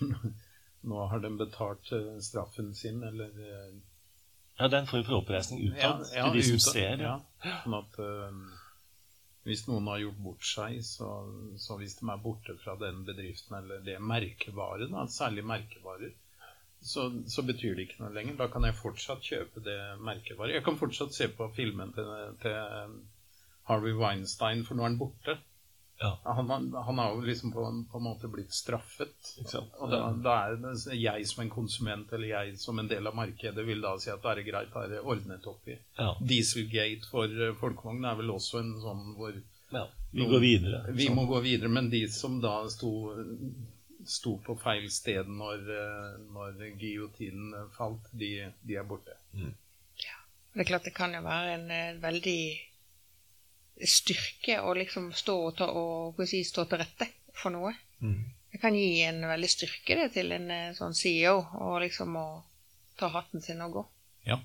nå 0.91 1.07
har 1.11 1.23
de 1.25 1.31
betalt 1.39 1.91
straffen 2.23 2.75
sin, 2.75 3.03
eller 3.03 3.33
Ja, 4.59 4.69
det 4.69 4.77
er 4.77 4.81
en 4.81 4.91
form 4.91 5.05
for 5.09 5.19
oppreisning 5.19 5.65
utad 5.67 6.05
ja, 6.13 6.21
ja, 6.21 6.29
til 6.29 6.39
de 6.39 6.45
som 6.47 6.61
utad, 6.61 6.77
ser. 6.77 7.03
Ja. 7.03 7.17
Sånn 7.65 7.77
at 7.81 7.99
hvis 9.49 9.67
noen 9.69 9.87
har 9.89 10.03
gjort 10.03 10.19
bort 10.25 10.47
seg, 10.47 10.81
så, 10.85 11.11
så, 11.61 11.77
hvis 11.81 11.97
de 12.01 12.09
er 12.13 12.25
borte 12.25 12.57
fra 12.61 12.75
den 12.81 13.05
bedriften 13.07 13.57
eller 13.61 13.85
det 13.85 13.97
merkevaret, 14.05 14.91
da, 14.93 15.07
særlig 15.09 15.47
merkevarer, 15.49 16.13
så, 16.81 17.07
så, 17.29 17.45
betyr 17.45 17.77
det 17.77 17.87
ikke 17.87 18.03
noe 18.03 18.13
lenger. 18.15 18.37
Da 18.41 18.49
kan 18.53 18.65
jeg 18.65 18.79
fortsatt 18.79 19.25
kjøpe 19.25 19.63
det 19.65 19.79
merkevaret. 20.01 20.57
Jeg 20.57 20.65
kan 20.65 20.79
fortsatt 20.81 21.17
se 21.17 21.29
på 21.37 21.49
filmen 21.57 21.93
til, 21.97 22.13
til 22.41 22.95
Harvey 23.69 23.97
Weinstein, 23.97 24.65
for 24.65 24.77
nå 24.77 24.85
er 24.85 24.93
han 24.93 25.01
borte. 25.01 25.37
Ja. 26.01 26.11
Han, 26.25 26.49
har- 26.49 26.83
han 26.87 26.99
har 26.99 27.11
jo 27.15 27.21
liksom 27.21 27.53
på, 27.53 27.65
en- 27.69 27.85
på 27.85 27.99
en 27.99 28.05
måte 28.07 28.29
blitt 28.33 28.55
straffet. 28.57 29.13
Ikke 29.39 29.51
sant? 29.53 29.75
Og 29.81 29.91
da, 29.93 29.99
da 30.25 30.37
er 30.49 30.57
det 30.63 30.97
jeg 30.97 31.27
som 31.29 31.43
en 31.45 31.51
konsument, 31.53 32.13
eller 32.17 32.29
jeg 32.29 32.59
som 32.59 32.79
en 32.81 32.89
del 32.89 33.07
av 33.07 33.15
markedet, 33.19 33.67
vil 33.67 33.83
da 33.85 33.93
si 34.01 34.09
at 34.11 34.23
det 34.25 34.33
er 34.39 34.47
greit, 34.51 34.73
da 34.73 34.85
er 34.87 34.95
det 34.95 35.01
ordnet 35.05 35.47
opp 35.47 35.69
i. 35.69 35.77
Ja. 35.99 36.15
Dieselgate 36.21 37.05
for 37.11 37.29
eh, 37.29 37.53
folkevogn 37.61 38.05
er 38.09 38.17
vel 38.23 38.33
også 38.33 38.63
en 38.63 38.73
sånn 38.81 39.05
hvor 39.19 39.37
ja. 39.71 39.85
Vi 40.11 40.25
går 40.27 40.41
videre. 40.43 40.79
vi 40.97 41.09
må 41.15 41.27
gå 41.31 41.39
videre, 41.45 41.69
men 41.71 41.91
de 41.93 42.01
som 42.11 42.41
da 42.43 42.57
sto, 42.73 42.91
sto 44.09 44.33
på 44.43 44.57
feil 44.59 44.89
sted 44.91 45.29
når, 45.29 45.61
eh, 45.77 46.17
når 46.35 46.65
giotinen 46.81 47.69
falt, 47.77 48.09
de, 48.13 48.49
de 48.67 48.75
er 48.81 48.89
borte. 48.89 49.15
Det 49.37 50.65
er 50.65 50.67
klart 50.73 50.89
det 50.89 50.95
kan 50.97 51.13
jo 51.15 51.21
være 51.23 51.53
en 51.61 51.71
eh, 51.71 51.93
veldig 52.03 52.41
styrke 53.89 54.61
å 54.61 54.75
liksom 54.77 55.11
stå 55.17 55.37
og, 55.47 55.55
ta, 55.59 55.71
og 55.71 56.19
hva 56.19 56.27
si, 56.29 56.43
stå 56.45 56.67
til 56.69 56.83
rette 56.83 57.09
for 57.37 57.55
noe. 57.55 57.73
Mm. 58.01 58.21
Det 58.51 58.59
kan 58.59 58.75
gi 58.75 59.03
en 59.07 59.23
veldig 59.29 59.51
styrke 59.51 59.97
det 60.01 60.09
til 60.17 60.33
en 60.35 60.51
eh, 60.51 60.73
sånn 60.77 60.97
CEO, 60.97 61.37
og 61.63 61.81
liksom 61.85 62.17
å 62.19 62.29
ta 62.99 63.11
hatten 63.15 63.43
sin 63.45 63.63
og 63.65 63.79
gå. 63.79 63.85
Ja. 64.27 64.41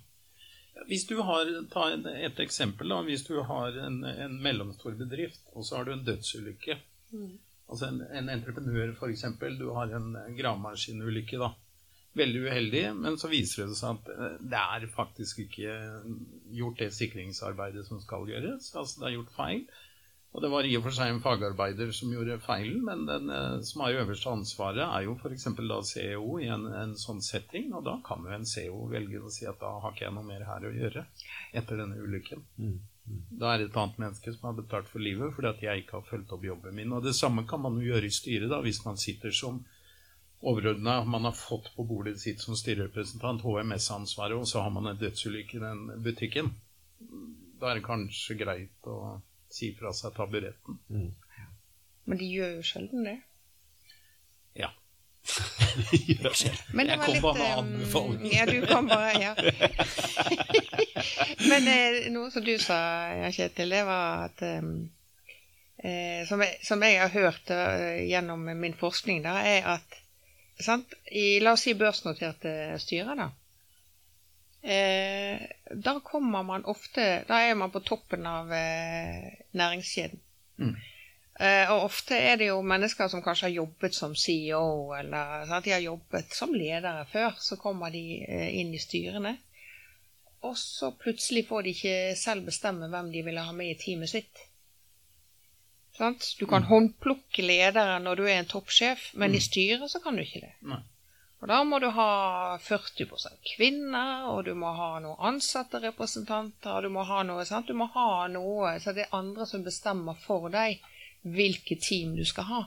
Hvis 0.85 1.07
du 1.09 1.17
har, 1.25 1.49
ta 1.71 1.87
et, 1.95 2.39
eksempel 2.43 2.91
da, 2.91 3.01
hvis 3.07 3.25
du 3.27 3.39
har 3.47 3.77
en, 3.87 4.03
en 4.05 4.37
mellomstor 4.43 4.95
bedrift, 4.99 5.41
og 5.53 5.65
så 5.65 5.79
har 5.79 5.87
du 5.87 5.95
en 5.95 6.05
dødsulykke. 6.05 6.77
Altså 7.65 7.89
en, 7.89 8.01
en 8.13 8.29
entreprenør 8.29 8.93
for 8.99 9.09
eksempel, 9.09 9.55
du 9.57 9.71
har 9.73 9.93
en 9.95 10.11
gravemaskinulykke 10.37 11.39
da. 11.41 11.53
Veldig 12.15 12.45
uheldig, 12.45 12.83
men 12.95 13.17
så 13.19 13.27
viser 13.31 13.67
det 13.67 13.79
seg 13.79 13.97
at 13.97 14.13
eh, 14.13 14.37
det 14.53 14.61
er 14.61 14.87
faktisk 14.93 15.41
ikke 15.45 15.73
gjort 16.55 16.79
det 16.79 16.93
sikringsarbeidet 16.95 17.83
som 17.87 17.99
skal 18.03 18.29
gjøres. 18.29 18.71
Altså 18.75 19.01
det 19.01 19.09
er 19.09 19.17
gjort 19.17 19.35
feil. 19.35 19.65
Og 20.35 20.41
det 20.43 20.49
var 20.51 20.67
i 20.67 20.73
og 20.75 20.83
for 20.83 20.95
seg 20.95 21.13
en 21.13 21.21
fagarbeider 21.23 21.93
som 21.95 22.11
gjorde 22.11 22.35
feilen, 22.43 22.81
men 22.83 23.05
den 23.07 23.29
eh, 23.31 23.61
som 23.63 23.85
har 23.85 23.93
jo 23.93 24.01
øverste 24.03 24.33
ansvaret, 24.33 24.83
er 24.83 25.05
jo 25.05 25.13
f.eks. 25.15 25.47
da 25.59 25.77
CEO 25.91 26.39
i 26.43 26.49
en, 26.51 26.65
en 26.75 26.97
sånn 26.99 27.21
setting, 27.23 27.69
og 27.71 27.85
da 27.87 27.93
kan 28.03 28.25
jo 28.27 28.33
en 28.35 28.47
CEO 28.47 28.81
velge 28.91 29.21
å 29.23 29.31
si 29.31 29.47
at 29.47 29.61
da 29.61 29.71
har 29.79 29.95
ikke 29.95 30.09
jeg 30.09 30.15
noe 30.17 30.27
mer 30.27 30.43
her 30.43 30.67
å 30.67 30.73
gjøre 30.75 31.05
etter 31.55 31.79
denne 31.79 32.03
ulykken. 32.03 32.43
Mm. 32.59 32.75
Da 33.39 33.53
er 33.53 33.61
det 33.61 33.69
et 33.69 33.79
annet 33.79 34.01
menneske 34.01 34.33
som 34.33 34.49
har 34.49 34.57
betalt 34.57 34.91
for 34.91 35.03
livet 35.03 35.31
fordi 35.35 35.49
at 35.51 35.63
jeg 35.63 35.83
ikke 35.83 35.99
har 35.99 36.07
fulgt 36.09 36.35
opp 36.35 36.43
jobben 36.43 36.75
min. 36.75 36.91
Og 36.97 37.05
det 37.05 37.15
samme 37.15 37.45
kan 37.47 37.61
man 37.63 37.79
jo 37.79 37.93
gjøre 37.93 38.09
i 38.09 38.17
styret, 38.19 38.49
da, 38.51 38.59
hvis 38.65 38.81
man 38.83 38.99
sitter 38.99 39.31
som 39.35 39.61
overordna. 40.45 41.03
Man 41.03 41.25
har 41.25 41.35
fått 41.35 41.71
på 41.75 41.83
bordet 41.83 42.19
sitt 42.21 42.41
som 42.41 42.57
styrerepresentant 42.57 43.41
HMS-ansvaret, 43.41 44.37
og 44.37 44.47
så 44.47 44.61
har 44.61 44.73
man 44.73 44.91
en 44.91 44.99
dødsulykke 44.99 45.57
i 45.57 45.63
den 45.63 45.85
butikken. 46.05 46.53
Da 47.59 47.71
er 47.71 47.79
det 47.79 47.87
kanskje 47.87 48.37
greit 48.39 48.89
å 48.89 49.19
si 49.51 49.71
fra 49.77 49.93
seg 49.95 50.13
taburetten. 50.17 50.79
Mm. 50.89 51.13
Men 52.05 52.19
de 52.21 52.27
gjør 52.29 52.57
jo 52.59 52.65
sjelden 52.65 53.07
det. 53.07 53.15
Ja. 54.55 54.69
Gjør 56.09 56.29
det. 56.29 56.51
var 56.73 56.91
Jeg 56.91 56.99
kom 57.01 57.21
bare 57.23 57.39
med 57.39 57.57
anbefaling. 57.57 58.27
Ja, 58.29 58.45
du 58.45 58.59
kom 58.69 58.89
bare, 58.91 59.13
ja. 59.19 59.33
Men 61.49 61.67
eh, 61.71 62.05
noe 62.13 62.29
som 62.31 62.45
du 62.45 62.53
sa, 62.61 62.77
ja, 63.17 63.31
Kjetil, 63.33 63.73
det 63.73 63.81
var 63.87 64.27
at 64.29 64.45
eh, 64.45 64.69
eh, 65.81 66.21
som, 66.29 66.45
jeg, 66.45 66.59
som 66.63 66.85
jeg 66.85 67.01
har 67.01 67.13
hørt 67.15 67.51
eh, 67.53 68.05
gjennom 68.05 68.45
min 68.53 68.77
forskning, 68.77 69.23
da, 69.25 69.39
er 69.41 69.71
at 69.75 70.01
sant, 70.59 70.93
i 71.11 71.39
la 71.43 71.55
oss 71.55 71.65
si 71.67 71.73
børsnoterte 71.77 72.75
styrer, 72.79 73.19
da. 73.19 73.29
Eh, 74.65 75.41
da 75.77 75.99
kommer 76.01 76.41
man 76.43 76.63
ofte 76.65 77.03
Da 77.27 77.37
er 77.45 77.53
man 77.53 77.69
på 77.69 77.83
toppen 77.85 78.25
av 78.25 78.53
eh, 78.53 79.27
næringskjeden. 79.53 80.21
Mm. 80.57 80.75
Eh, 81.39 81.71
og 81.71 81.89
ofte 81.89 82.15
er 82.17 82.39
det 82.39 82.47
jo 82.47 82.61
mennesker 82.63 83.11
som 83.11 83.21
kanskje 83.21 83.49
har 83.49 83.57
jobbet 83.59 83.95
som 83.95 84.15
CEO, 84.15 84.95
eller 84.95 85.45
sant? 85.49 85.65
de 85.65 85.75
har 85.75 85.83
jobbet 85.83 86.33
som 86.33 86.53
ledere 86.55 87.05
før. 87.11 87.35
Så 87.39 87.59
kommer 87.61 87.91
de 87.93 88.23
eh, 88.23 88.55
inn 88.61 88.73
i 88.73 88.81
styrene, 88.81 89.35
og 90.47 90.57
så 90.57 90.93
plutselig 90.97 91.45
får 91.49 91.65
de 91.65 91.75
ikke 91.75 91.97
selv 92.17 92.47
bestemme 92.47 92.89
hvem 92.89 93.11
de 93.11 93.25
vil 93.25 93.41
ha 93.41 93.51
med 93.51 93.73
i 93.73 93.79
teamet 93.81 94.13
sitt. 94.15 94.45
Sant? 95.95 96.27
Du 96.39 96.43
kan 96.49 96.67
håndplukke 96.67 97.45
ledere 97.45 97.99
når 98.03 98.19
du 98.19 98.25
er 98.27 98.41
en 98.41 98.51
toppsjef, 98.51 99.13
men 99.15 99.35
i 99.35 99.43
styret 99.43 99.87
så 99.91 100.01
kan 100.03 100.17
du 100.17 100.25
ikke 100.25 100.43
det. 100.43 100.53
Nei. 100.67 100.81
Og 101.43 101.49
da 101.51 101.59
må 101.67 101.77
du 101.77 101.87
ha 101.93 102.57
40% 102.63 103.35
kvinner, 103.55 104.25
og 104.31 104.47
du 104.47 104.53
må 104.57 104.71
ha 104.73 104.95
noen 105.03 105.19
ansatte 105.29 105.81
representanter, 105.83 106.71
og 106.73 106.87
du 106.87 106.89
må 106.95 107.03
ha 107.05 107.21
noe, 107.27 107.45
sant? 107.45 107.67
Du 107.69 107.77
må 107.77 107.85
ha 107.93 108.25
noe, 108.31 108.71
så 108.81 108.95
det 108.95 109.05
er 109.05 109.17
andre 109.19 109.45
som 109.45 109.63
bestemmer 109.65 110.17
for 110.23 110.49
deg 110.49 110.81
hvilket 111.21 111.83
team 111.85 112.15
du 112.17 112.23
skal 112.25 112.47
ha. 112.49 112.61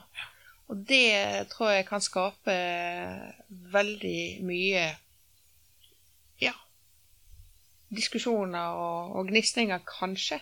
Og 0.69 0.85
det 0.87 1.49
tror 1.51 1.73
jeg 1.73 1.87
kan 1.89 2.03
skape 2.03 2.55
veldig 3.73 4.21
mye 4.45 4.85
ja, 6.39 6.53
diskusjoner 7.89 8.77
og, 8.79 9.15
og 9.17 9.31
gnisninger, 9.33 9.81
kanskje. 9.89 10.39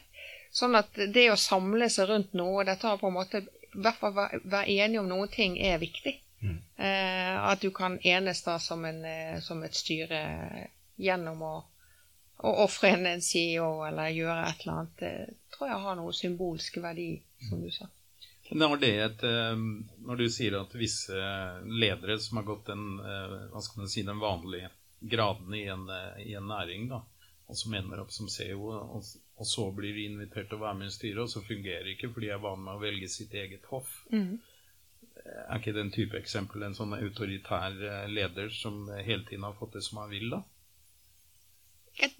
Sånn 0.57 0.77
at 0.79 0.95
det 1.13 1.27
å 1.29 1.37
samle 1.37 1.89
seg 1.93 2.09
rundt 2.09 2.33
noe, 2.37 2.63
dette 2.65 2.89
har 2.89 2.97
på 2.97 3.11
en 3.11 3.17
måte 3.19 3.43
i 3.43 3.81
hvert 3.83 3.99
fall 3.99 4.15
være 4.17 4.63
enige 4.65 5.03
om 5.03 5.09
noen 5.11 5.29
ting 5.29 5.57
er 5.61 5.77
viktig. 5.81 6.15
Mm. 6.41 6.57
Eh, 6.77 7.35
at 7.51 7.61
du 7.61 7.69
kan 7.71 7.99
enes 8.01 8.41
da 8.45 8.57
som, 8.61 8.85
en, 8.85 9.03
eh, 9.05 9.39
som 9.41 9.61
et 9.65 9.77
styre 9.77 10.21
gjennom 10.97 11.43
å, 11.45 11.53
å 12.41 12.53
ofre 12.63 12.95
en, 12.95 13.05
en 13.09 13.21
CEO 13.21 13.83
eller 13.85 14.15
gjøre 14.15 14.47
et 14.47 14.63
eller 14.63 14.73
annet. 14.79 14.95
Det 15.03 15.13
tror 15.53 15.69
jeg 15.69 15.83
har 15.85 15.99
noe 15.99 16.15
symbolsk 16.17 16.81
verdi, 16.81 17.11
som 17.49 17.61
du 17.61 17.69
sa. 17.73 17.89
Men 18.49 18.71
har 18.71 18.81
det 18.81 18.91
et, 19.03 19.23
eh, 19.27 19.61
Når 20.09 20.23
du 20.23 20.25
sier 20.31 20.57
at 20.61 20.73
visse 20.79 21.21
ledere 21.69 22.17
som 22.23 22.41
har 22.41 22.49
gått 22.49 22.71
den, 22.71 22.97
hva 22.97 23.61
skal 23.61 23.83
man 23.83 23.93
si, 23.93 24.05
den 24.07 24.23
vanlige 24.23 24.73
graden 25.05 25.53
i 25.53 25.67
en, 25.69 25.85
i 26.23 26.33
en 26.33 26.49
næring, 26.49 26.89
da, 26.89 27.03
og 27.45 27.57
som 27.61 27.77
ender 27.77 28.01
opp 28.01 28.13
som 28.15 28.29
CEO, 28.31 28.71
og, 28.73 29.05
og 29.37 29.45
så 29.45 29.67
blir 29.75 29.93
de 29.93 30.07
invitert 30.09 30.49
til 30.49 30.57
å 30.57 30.63
være 30.65 30.79
med 30.79 30.89
i 30.89 30.93
styret, 30.95 31.21
og 31.23 31.29
så 31.29 31.43
fungerer 31.45 31.85
det 31.85 31.95
ikke 31.95 32.09
fordi 32.13 32.31
jeg 32.31 32.37
er 32.39 32.45
vant 32.45 32.63
med 32.63 32.73
å 32.73 32.81
velge 32.81 33.09
sitt 33.13 33.33
eget 33.37 33.67
hoff. 33.69 33.91
Er 34.11 35.59
ikke 35.59 35.75
den 35.75 35.91
type 35.93 36.17
eksempel 36.17 36.63
en 36.65 36.77
sånn 36.77 36.95
autoritær 36.97 37.75
eh, 37.75 38.07
leder 38.09 38.49
som 38.53 38.87
hele 38.95 39.25
tiden 39.27 39.45
har 39.45 39.57
fått 39.59 39.77
det 39.77 39.83
som 39.85 40.01
han 40.01 40.09
vil, 40.13 40.29
da? 40.33 40.41
Jeg, 41.99 42.13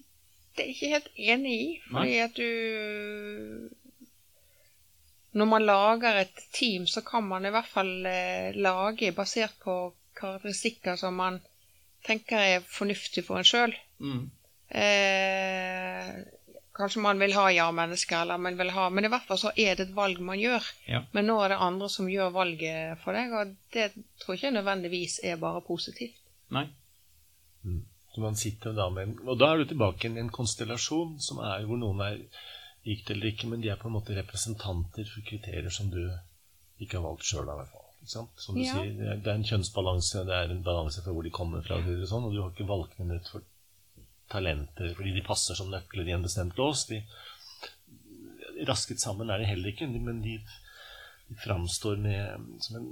det 0.54 0.64
er 0.64 0.72
ikke 0.74 0.94
helt 0.94 1.10
enig 1.34 1.54
i, 1.58 1.68
fordi 1.88 2.14
Nei. 2.14 2.22
at 2.24 2.34
du 2.38 2.50
Når 5.38 5.46
man 5.46 5.66
lager 5.66 6.22
et 6.22 6.40
team, 6.54 6.86
så 6.86 7.02
kan 7.06 7.26
man 7.26 7.46
i 7.46 7.52
hvert 7.54 7.70
fall 7.70 8.06
eh, 8.06 8.54
lage 8.56 9.12
basert 9.16 9.58
på 9.62 9.94
karakteristikker 10.18 10.98
som 10.98 11.18
man 11.18 11.38
tenker 12.06 12.38
er 12.38 12.66
fornuftig 12.66 13.24
for 13.26 13.38
en 13.38 13.46
sjøl. 13.46 13.74
Mm. 13.98 14.30
Eh, 14.68 16.12
kanskje 16.78 17.02
man 17.02 17.18
vil 17.20 17.34
ha 17.36 17.48
ja-mennesker, 17.52 18.22
eller 18.22 18.38
man 18.38 18.56
vil 18.58 18.70
ha 18.70 18.88
Men 18.90 19.04
i 19.04 19.10
hvert 19.12 19.26
fall 19.26 19.38
så 19.42 19.50
er 19.56 19.74
det 19.76 19.88
et 19.88 19.94
valg 19.96 20.20
man 20.24 20.38
gjør. 20.40 20.64
Ja. 20.88 21.02
Men 21.12 21.26
nå 21.30 21.36
er 21.44 21.52
det 21.54 21.58
andre 21.68 21.88
som 21.92 22.08
gjør 22.10 22.30
valget 22.36 22.98
for 23.04 23.12
deg, 23.18 23.32
og 23.34 23.54
det 23.74 23.90
tror 24.22 24.34
jeg 24.34 24.40
ikke 24.42 24.54
nødvendigvis 24.60 25.18
er 25.24 25.36
bare 25.42 25.60
positivt. 25.66 26.16
Nei. 26.54 26.66
Så 28.14 28.22
man 28.24 28.36
sitter 28.40 28.72
da 28.72 28.88
med 28.90 29.02
en, 29.08 29.18
Og 29.28 29.36
da 29.38 29.52
er 29.52 29.58
du 29.60 29.64
tilbake 29.70 30.08
i 30.08 30.18
en 30.18 30.30
konstellasjon 30.32 31.18
som 31.22 31.42
er 31.44 31.66
hvor 31.68 31.78
noen 31.78 32.00
er 32.06 32.22
likt 32.86 33.10
eller 33.12 33.28
ikke, 33.32 33.50
men 33.50 33.60
de 33.60 33.68
er 33.68 33.76
på 33.76 33.90
en 33.90 33.94
måte 33.98 34.16
representanter 34.16 35.04
for 35.10 35.26
kriterier 35.28 35.68
som 35.74 35.90
du 35.92 36.00
ikke 36.80 36.96
har 36.98 37.04
valgt 37.04 37.26
sjøl, 37.28 37.44
i 37.44 37.56
hvert 37.58 37.70
fall. 37.74 37.84
Ikke 37.98 38.12
sant? 38.14 38.30
Som 38.40 38.54
du 38.56 38.62
Ja. 38.62 38.78
sier, 38.78 38.94
det 38.96 39.06
er, 39.12 39.20
er 39.26 39.34
en 39.34 39.44
kjønnsbalanse, 39.44 40.24
det 40.24 40.34
er 40.34 40.50
en 40.54 40.62
balanse 40.64 41.02
for 41.04 41.12
hvor 41.12 41.26
de 41.26 41.30
kommer 41.34 41.62
fra, 41.66 41.76
og 41.82 42.08
sånn, 42.08 42.24
og 42.30 42.32
du 42.32 42.40
har 42.40 42.50
ikke 42.54 42.68
valgt 42.70 42.96
dem 42.98 43.10
ut 43.10 43.28
for 43.28 43.42
talenter 44.30 44.94
fordi 44.96 45.14
de 45.16 45.24
passer 45.26 45.58
som 45.58 45.70
nøkler 45.72 46.08
i 46.08 46.14
en 46.16 46.24
bestemt 46.24 46.56
lås. 46.60 46.86
De, 46.90 47.02
rasket 48.66 49.00
sammen 49.00 49.30
er 49.30 49.38
de 49.38 49.50
heller 49.50 49.72
ikke, 49.72 49.86
men 49.86 50.22
de, 50.22 50.38
de 51.28 51.36
framstår 51.44 51.96
med, 52.02 52.48
som 52.64 52.80
en, 52.80 52.90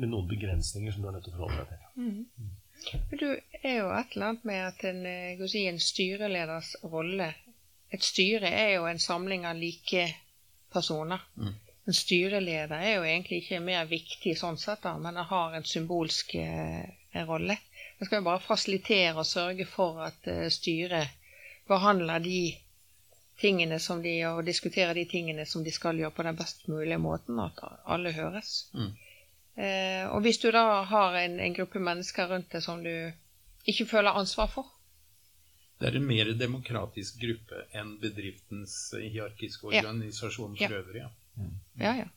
med 0.00 0.12
noen 0.12 0.28
begrensninger 0.30 0.94
som 0.94 1.04
du 1.04 1.10
er 1.10 1.16
nødt 1.18 1.28
til 1.28 1.36
å 1.36 1.42
forholde 1.42 1.66
deg 1.66 1.70
til. 1.74 1.86
Men 3.10 3.20
du 3.20 3.28
er 3.60 3.74
jo 3.76 3.88
et 3.92 4.14
eller 4.14 4.30
annet 4.30 4.46
med 4.48 4.60
at 4.64 4.84
en, 4.88 5.00
eh, 5.06 5.46
si, 5.52 5.66
en 5.68 5.80
styreleders 5.80 6.76
rolle 6.82 7.34
Et 7.90 8.04
styre 8.06 8.46
er 8.46 8.68
jo 8.76 8.84
en 8.86 9.00
samling 9.02 9.42
av 9.50 9.56
like 9.58 10.04
personer. 10.70 11.24
Mm. 11.34 11.56
En 11.90 11.96
styreleder 11.98 12.76
er 12.76 12.92
jo 12.92 13.02
egentlig 13.02 13.40
ikke 13.42 13.58
mer 13.64 13.88
viktig 13.90 14.36
sånn 14.38 14.60
sett, 14.62 14.84
da, 14.84 14.92
men 14.94 15.18
har 15.18 15.56
en 15.58 15.66
symbolsk 15.66 16.36
eh, 16.38 17.24
rolle. 17.26 17.56
Den 18.00 18.08
skal 18.08 18.22
jo 18.22 18.24
bare 18.30 18.40
fasilitere 18.40 19.12
og 19.20 19.26
sørge 19.28 19.66
for 19.68 20.00
at 20.06 20.26
eh, 20.32 20.46
styret 20.50 21.12
behandler 21.68 22.18
de 22.24 22.54
tingene 23.40 23.78
som 23.80 24.00
de, 24.02 24.14
og 24.28 24.44
diskuterer 24.46 24.94
de 24.96 25.04
tingene 25.08 25.44
som 25.48 25.64
de 25.64 25.72
skal 25.72 26.00
gjøre 26.00 26.10
på 26.16 26.24
den 26.24 26.36
best 26.36 26.66
mulige 26.68 26.98
måten, 27.00 27.38
at 27.40 27.60
alle 27.86 28.12
høres. 28.16 28.70
Mm. 28.72 28.90
Eh, 29.60 30.04
og 30.08 30.20
hvis 30.24 30.38
du 30.40 30.48
da 30.50 30.82
har 30.88 31.16
en, 31.20 31.38
en 31.40 31.54
gruppe 31.56 31.80
mennesker 31.80 32.28
rundt 32.32 32.52
deg 32.52 32.64
som 32.64 32.80
du 32.84 32.92
ikke 33.68 33.86
føler 33.86 34.16
ansvar 34.16 34.48
for, 34.52 34.76
Det 35.80 35.88
er 35.88 35.96
en 35.96 36.04
mer 36.04 36.28
demokratisk 36.36 37.20
gruppe 37.22 37.62
enn 37.72 37.94
bedriftens 38.02 38.74
hierarkiske 39.00 39.64
organisasjon 39.70 40.56
Ja. 40.60 40.68
for 40.68 40.76
øvrig. 40.76 41.00
Ja. 41.00 41.46
Ja, 41.80 41.92
ja. 42.02 42.08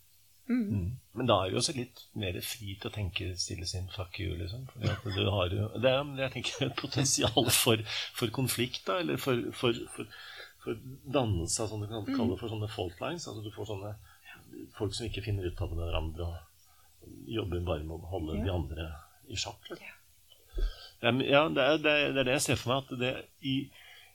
Mm. 0.49 0.63
Mm. 0.69 0.87
Men 1.15 1.27
da 1.29 1.37
er 1.39 1.51
du 1.53 1.57
også 1.57 1.75
litt 1.77 2.01
mer 2.19 2.35
fri 2.43 2.73
til 2.75 2.89
å 2.89 2.93
tenke 2.93 3.29
stille 3.39 3.65
sin 3.69 3.87
'fuck 3.89 4.19
you', 4.19 4.35
liksom. 4.37 4.65
Fordi 4.73 4.89
at 4.91 5.03
du 5.15 5.29
har 5.31 5.49
Det 5.49 5.89
er 5.89 6.03
jeg 6.19 6.31
tenker, 6.31 6.65
et 6.65 6.75
potensial 6.75 7.49
for, 7.49 7.77
for 8.13 8.27
konflikt, 8.27 8.85
da, 8.87 8.99
eller 8.99 9.17
for, 9.17 9.39
for, 9.53 9.73
for, 9.95 10.05
for 10.63 10.75
dannelse 11.13 11.63
av 11.63 11.69
sånne 11.71 11.87
kan 11.87 12.05
kalle 12.05 12.33
det 12.35 12.39
for 12.41 12.49
sånne 12.51 12.69
fault 12.69 12.99
lines. 12.99 13.27
Altså 13.27 13.43
du 13.43 13.51
får 13.55 13.71
sånne 13.71 13.95
folk 14.77 14.93
som 14.93 15.07
ikke 15.07 15.23
finner 15.23 15.47
ut 15.47 15.61
av 15.61 15.69
det 15.69 15.79
hverandre, 15.79 16.27
og 16.27 17.09
jobber 17.27 17.63
bare 17.65 17.83
med 17.83 17.97
å 17.97 18.11
holde 18.11 18.37
Ja. 18.37 18.43
de 18.43 18.51
andre 18.51 18.89
i 19.29 19.35
sjakk. 19.35 19.69
Liksom. 19.69 19.87
Ja. 19.87 19.99
Ja, 21.03 21.11
ja 21.11 21.49
det, 21.49 21.63
er, 21.63 21.77
det, 21.77 21.91
er, 21.91 22.11
det 22.11 22.19
er 22.19 22.23
det 22.23 22.35
jeg 22.37 22.41
ser 22.41 22.55
for 22.55 22.73
meg, 22.73 22.83
at 22.83 22.99
det 22.99 23.13
i 23.41 23.55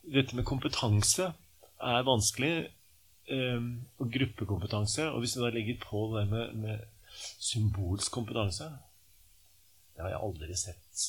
dette 0.08 0.36
med 0.36 0.46
kompetanse 0.48 1.32
er 1.80 2.06
vanskelig. 2.06 2.70
Og 3.30 4.10
gruppekompetanse. 4.14 5.08
Og 5.12 5.20
hvis 5.24 5.34
du 5.36 5.42
da 5.44 5.50
legger 5.54 5.76
på 5.82 6.04
det 6.14 6.24
der 6.24 6.30
med, 6.32 6.54
med 6.54 6.78
symbolsk 7.42 8.12
kompetanse 8.14 8.64
Det 9.96 10.04
har 10.04 10.12
jeg 10.14 10.20
aldri 10.22 10.54
sett. 10.56 11.06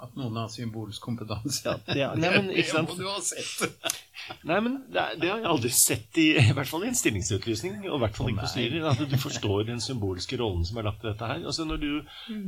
At 0.00 0.14
noen 0.16 0.36
har 0.40 0.48
symbolsk 0.48 1.02
kompetanse. 1.04 1.60
Ja, 1.68 1.74
det 1.94 2.00
er- 2.06 2.14
nei, 2.16 2.30
men, 2.38 2.50
ikke 2.56 2.70
sant? 2.72 2.88
Det 2.88 2.96
må 2.96 3.02
du 3.04 3.08
ha 3.10 3.20
sett. 3.20 3.96
Nei, 4.46 4.56
men 4.62 4.74
det, 4.92 5.00
er, 5.00 5.16
det 5.20 5.28
har 5.30 5.38
jeg 5.42 5.48
aldri 5.50 5.70
sett, 5.74 6.18
i, 6.22 6.26
i 6.38 6.52
hvert 6.56 6.68
fall 6.70 6.84
i 6.84 6.88
en 6.88 6.96
stillingsutlysning. 6.96 7.80
Og 7.90 7.96
i 7.98 8.00
hvert 8.04 8.16
fall 8.16 8.30
ikke 8.30 8.44
på 8.46 8.50
styrer. 8.54 8.86
At 8.92 9.00
du 9.10 9.16
forstår 9.20 9.64
den 9.68 9.80
symbolske 9.84 10.38
rollen 10.40 10.64
som 10.68 10.78
er 10.80 10.86
lagt 10.88 11.04
i 11.04 11.08
dette 11.10 11.28
her. 11.28 11.42
Altså 11.44 11.66
Når 11.68 11.80
du, 11.82 11.90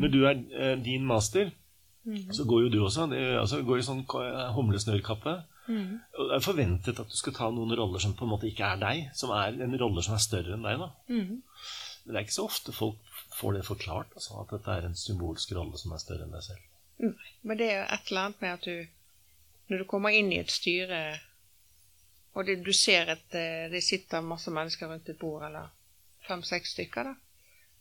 når 0.00 0.12
du 0.14 0.18
er 0.28 0.40
eh, 0.56 0.76
din 0.84 1.04
master, 1.08 1.50
så 2.32 2.44
går 2.48 2.64
jo 2.64 2.68
du 2.72 2.78
også. 2.86 3.06
Det, 3.12 3.20
altså, 3.40 3.60
går 3.66 3.78
i 3.82 3.86
sånn 3.86 4.04
humlesnørkappe. 4.56 5.36
Mm. 5.72 5.92
Det 6.16 6.36
er 6.36 6.44
forventet 6.44 7.00
at 7.00 7.10
du 7.10 7.16
skal 7.16 7.34
ta 7.36 7.48
noen 7.54 7.72
roller 7.78 8.02
som 8.02 8.14
på 8.18 8.26
en 8.26 8.32
måte 8.34 8.48
ikke 8.50 8.68
er 8.74 8.80
deg. 8.82 9.02
Som 9.18 9.32
er 9.36 9.56
en 9.64 9.78
rolle 9.80 10.04
som 10.04 10.16
er 10.16 10.24
større 10.24 10.56
enn 10.56 10.68
deg. 10.68 10.82
da 10.82 10.90
Mm. 11.08 11.42
Men 12.04 12.14
det 12.14 12.18
er 12.18 12.24
ikke 12.26 12.34
så 12.34 12.48
ofte 12.48 12.72
folk 12.74 13.18
får 13.38 13.52
det 13.56 13.66
forklart. 13.66 14.14
Altså, 14.18 14.40
at 14.42 14.54
dette 14.56 14.76
er 14.76 14.86
en 14.88 14.98
symbolsk 14.98 15.52
rolle 15.56 15.78
som 15.78 15.94
er 15.94 16.02
større 16.02 16.26
enn 16.26 16.34
deg 16.34 16.42
selv. 16.46 16.64
Nei, 17.02 17.30
Men 17.42 17.58
det 17.58 17.68
er 17.70 17.78
jo 17.78 17.84
et 17.94 18.10
eller 18.10 18.24
annet 18.26 18.42
med 18.42 18.52
at 18.52 18.66
du 18.66 18.86
Når 19.70 19.78
du 19.78 19.84
kommer 19.88 20.12
inn 20.12 20.32
i 20.32 20.40
et 20.42 20.50
styre, 20.50 20.98
og 22.34 22.44
det, 22.44 22.58
du 22.66 22.72
ser 22.76 23.08
at 23.08 23.34
eh, 23.38 23.70
det 23.72 23.80
sitter 23.80 24.20
masse 24.20 24.50
mennesker 24.50 24.90
rundt 24.90 25.08
et 25.08 25.18
bord, 25.18 25.46
eller 25.46 25.70
fem-seks 26.26 26.74
stykker, 26.74 27.08
da, 27.08 27.14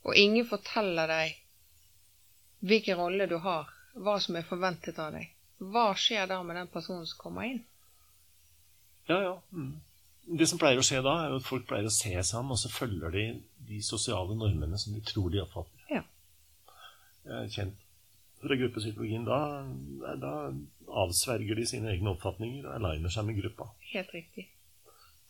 og 0.06 0.16
ingen 0.16 0.46
forteller 0.48 1.10
deg 1.10 1.36
hvilken 2.62 2.96
rolle 2.96 3.26
du 3.28 3.36
har, 3.44 3.68
hva 3.98 4.16
som 4.22 4.38
er 4.38 4.46
forventet 4.46 4.98
av 5.02 5.12
deg, 5.18 5.34
hva 5.74 5.90
skjer 5.98 6.30
da 6.30 6.38
med 6.46 6.56
den 6.56 6.70
personen 6.72 7.04
som 7.10 7.20
kommer 7.20 7.50
inn? 7.50 7.60
Ja, 9.12 9.20
ja. 9.28 9.34
Mm. 9.52 9.72
Det 10.38 10.46
som 10.48 10.60
pleier 10.60 10.78
å 10.80 10.84
skje 10.86 11.02
da, 11.04 11.16
er 11.24 11.32
jo 11.32 11.40
at 11.40 11.46
folk 11.46 11.66
pleier 11.68 11.88
å 11.88 11.92
se 11.92 12.12
seg 12.14 12.38
om, 12.40 12.54
og 12.54 12.60
så 12.60 12.70
følger 12.72 13.14
de 13.14 13.26
de 13.68 13.82
sosiale 13.82 14.34
normene 14.38 14.78
som 14.78 14.94
de 14.94 15.02
tror 15.06 15.30
de 15.32 15.42
oppfatter. 15.42 15.84
Ja. 15.90 16.02
Jeg 17.26 17.38
er 17.38 17.52
kjent 17.56 17.82
fra 18.42 18.58
gruppepsykologien. 18.58 19.24
Da, 19.28 20.16
da 20.20 20.32
avsverger 21.04 21.58
de 21.58 21.68
sine 21.68 21.92
egne 21.92 22.16
oppfatninger 22.16 22.66
og 22.66 22.74
aligner 22.78 23.14
seg 23.14 23.28
med 23.28 23.38
gruppa. 23.38 23.70
Helt 23.92 24.10
riktig. 24.14 24.48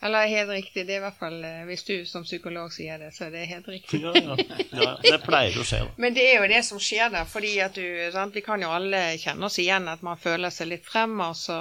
Eller 0.03 0.26
helt 0.26 0.51
riktig, 0.51 0.83
det 0.89 0.97
er 0.97 0.99
i 0.99 1.03
hvert 1.05 1.18
fall 1.18 1.37
eh, 1.47 1.61
hvis 1.68 1.85
du 1.87 1.93
som 2.11 2.24
psykolog 2.26 2.72
sier 2.74 2.99
det, 2.99 3.12
så 3.14 3.28
er 3.28 3.37
det 3.37 3.43
helt 3.53 3.68
riktig. 3.70 4.01
Ja, 4.03 4.11
ja. 4.18 4.35
ja 4.74 4.89
det 5.05 5.20
pleier 5.22 5.55
å 5.55 5.66
skje, 5.66 5.78
da. 5.87 5.93
Men 6.03 6.16
det 6.16 6.24
er 6.26 6.41
jo 6.41 6.49
det 6.51 6.62
som 6.66 6.80
skjer 6.83 7.12
der, 7.14 7.28
fordi 7.30 7.53
at 7.62 7.78
du 7.78 7.85
sant? 8.11 8.35
Vi 8.35 8.43
kan 8.43 8.64
jo 8.64 8.72
alle 8.74 9.05
kjenne 9.22 9.47
oss 9.47 9.61
igjen 9.62 9.87
at 9.93 10.03
man 10.03 10.18
føler 10.18 10.51
seg 10.51 10.72
litt 10.72 10.89
frem, 10.89 11.14
og 11.22 11.39
så 11.39 11.61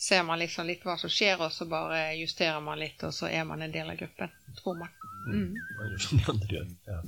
ser 0.00 0.22
man 0.24 0.38
liksom 0.40 0.66
litt 0.66 0.84
hva 0.86 0.94
som 0.98 1.10
skjer, 1.12 1.40
og 1.44 1.52
så 1.52 1.66
bare 1.68 1.98
justerer 2.16 2.60
man 2.64 2.78
litt, 2.80 3.02
og 3.04 3.12
så 3.12 3.28
er 3.28 3.44
man 3.44 3.60
en 3.62 3.72
del 3.74 3.90
av 3.92 3.98
gruppen, 4.00 4.30
tror 4.62 4.78
man. 4.80 4.88
Mm. 5.28 5.50
Gjør. 6.48 6.66
Ja. 6.88 6.98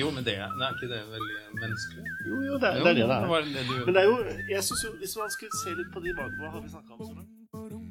Jo, 0.00 0.08
men 0.10 0.24
det, 0.26 0.34
er- 0.42 0.50
er 0.58 0.74
ikke 0.74 0.88
det 0.90 0.98
veldig 1.12 1.36
menneskelig? 1.60 2.04
Jo, 2.26 2.40
jo, 2.48 2.58
det 2.58 2.68
er 2.72 2.80
det 2.82 2.90
er 2.90 2.94
det 2.98 3.06
det 3.06 3.18
er. 3.20 3.46
det. 3.54 3.86
Men 3.86 3.94
det 3.94 4.02
er 4.02 4.08
jo, 4.10 4.16
jeg 4.50 4.64
syns 4.66 4.82
jo, 4.88 4.90
hvis 4.98 5.14
man 5.20 5.30
skulle 5.36 5.62
se 5.62 5.76
litt 5.78 5.92
på 5.94 6.02
de 6.02 6.14
bakover, 6.18 6.50
har 6.56 6.60
vi 6.66 6.72
snakket 6.74 6.90
om 6.90 7.06
så 7.06 7.14
langt? 7.20 7.89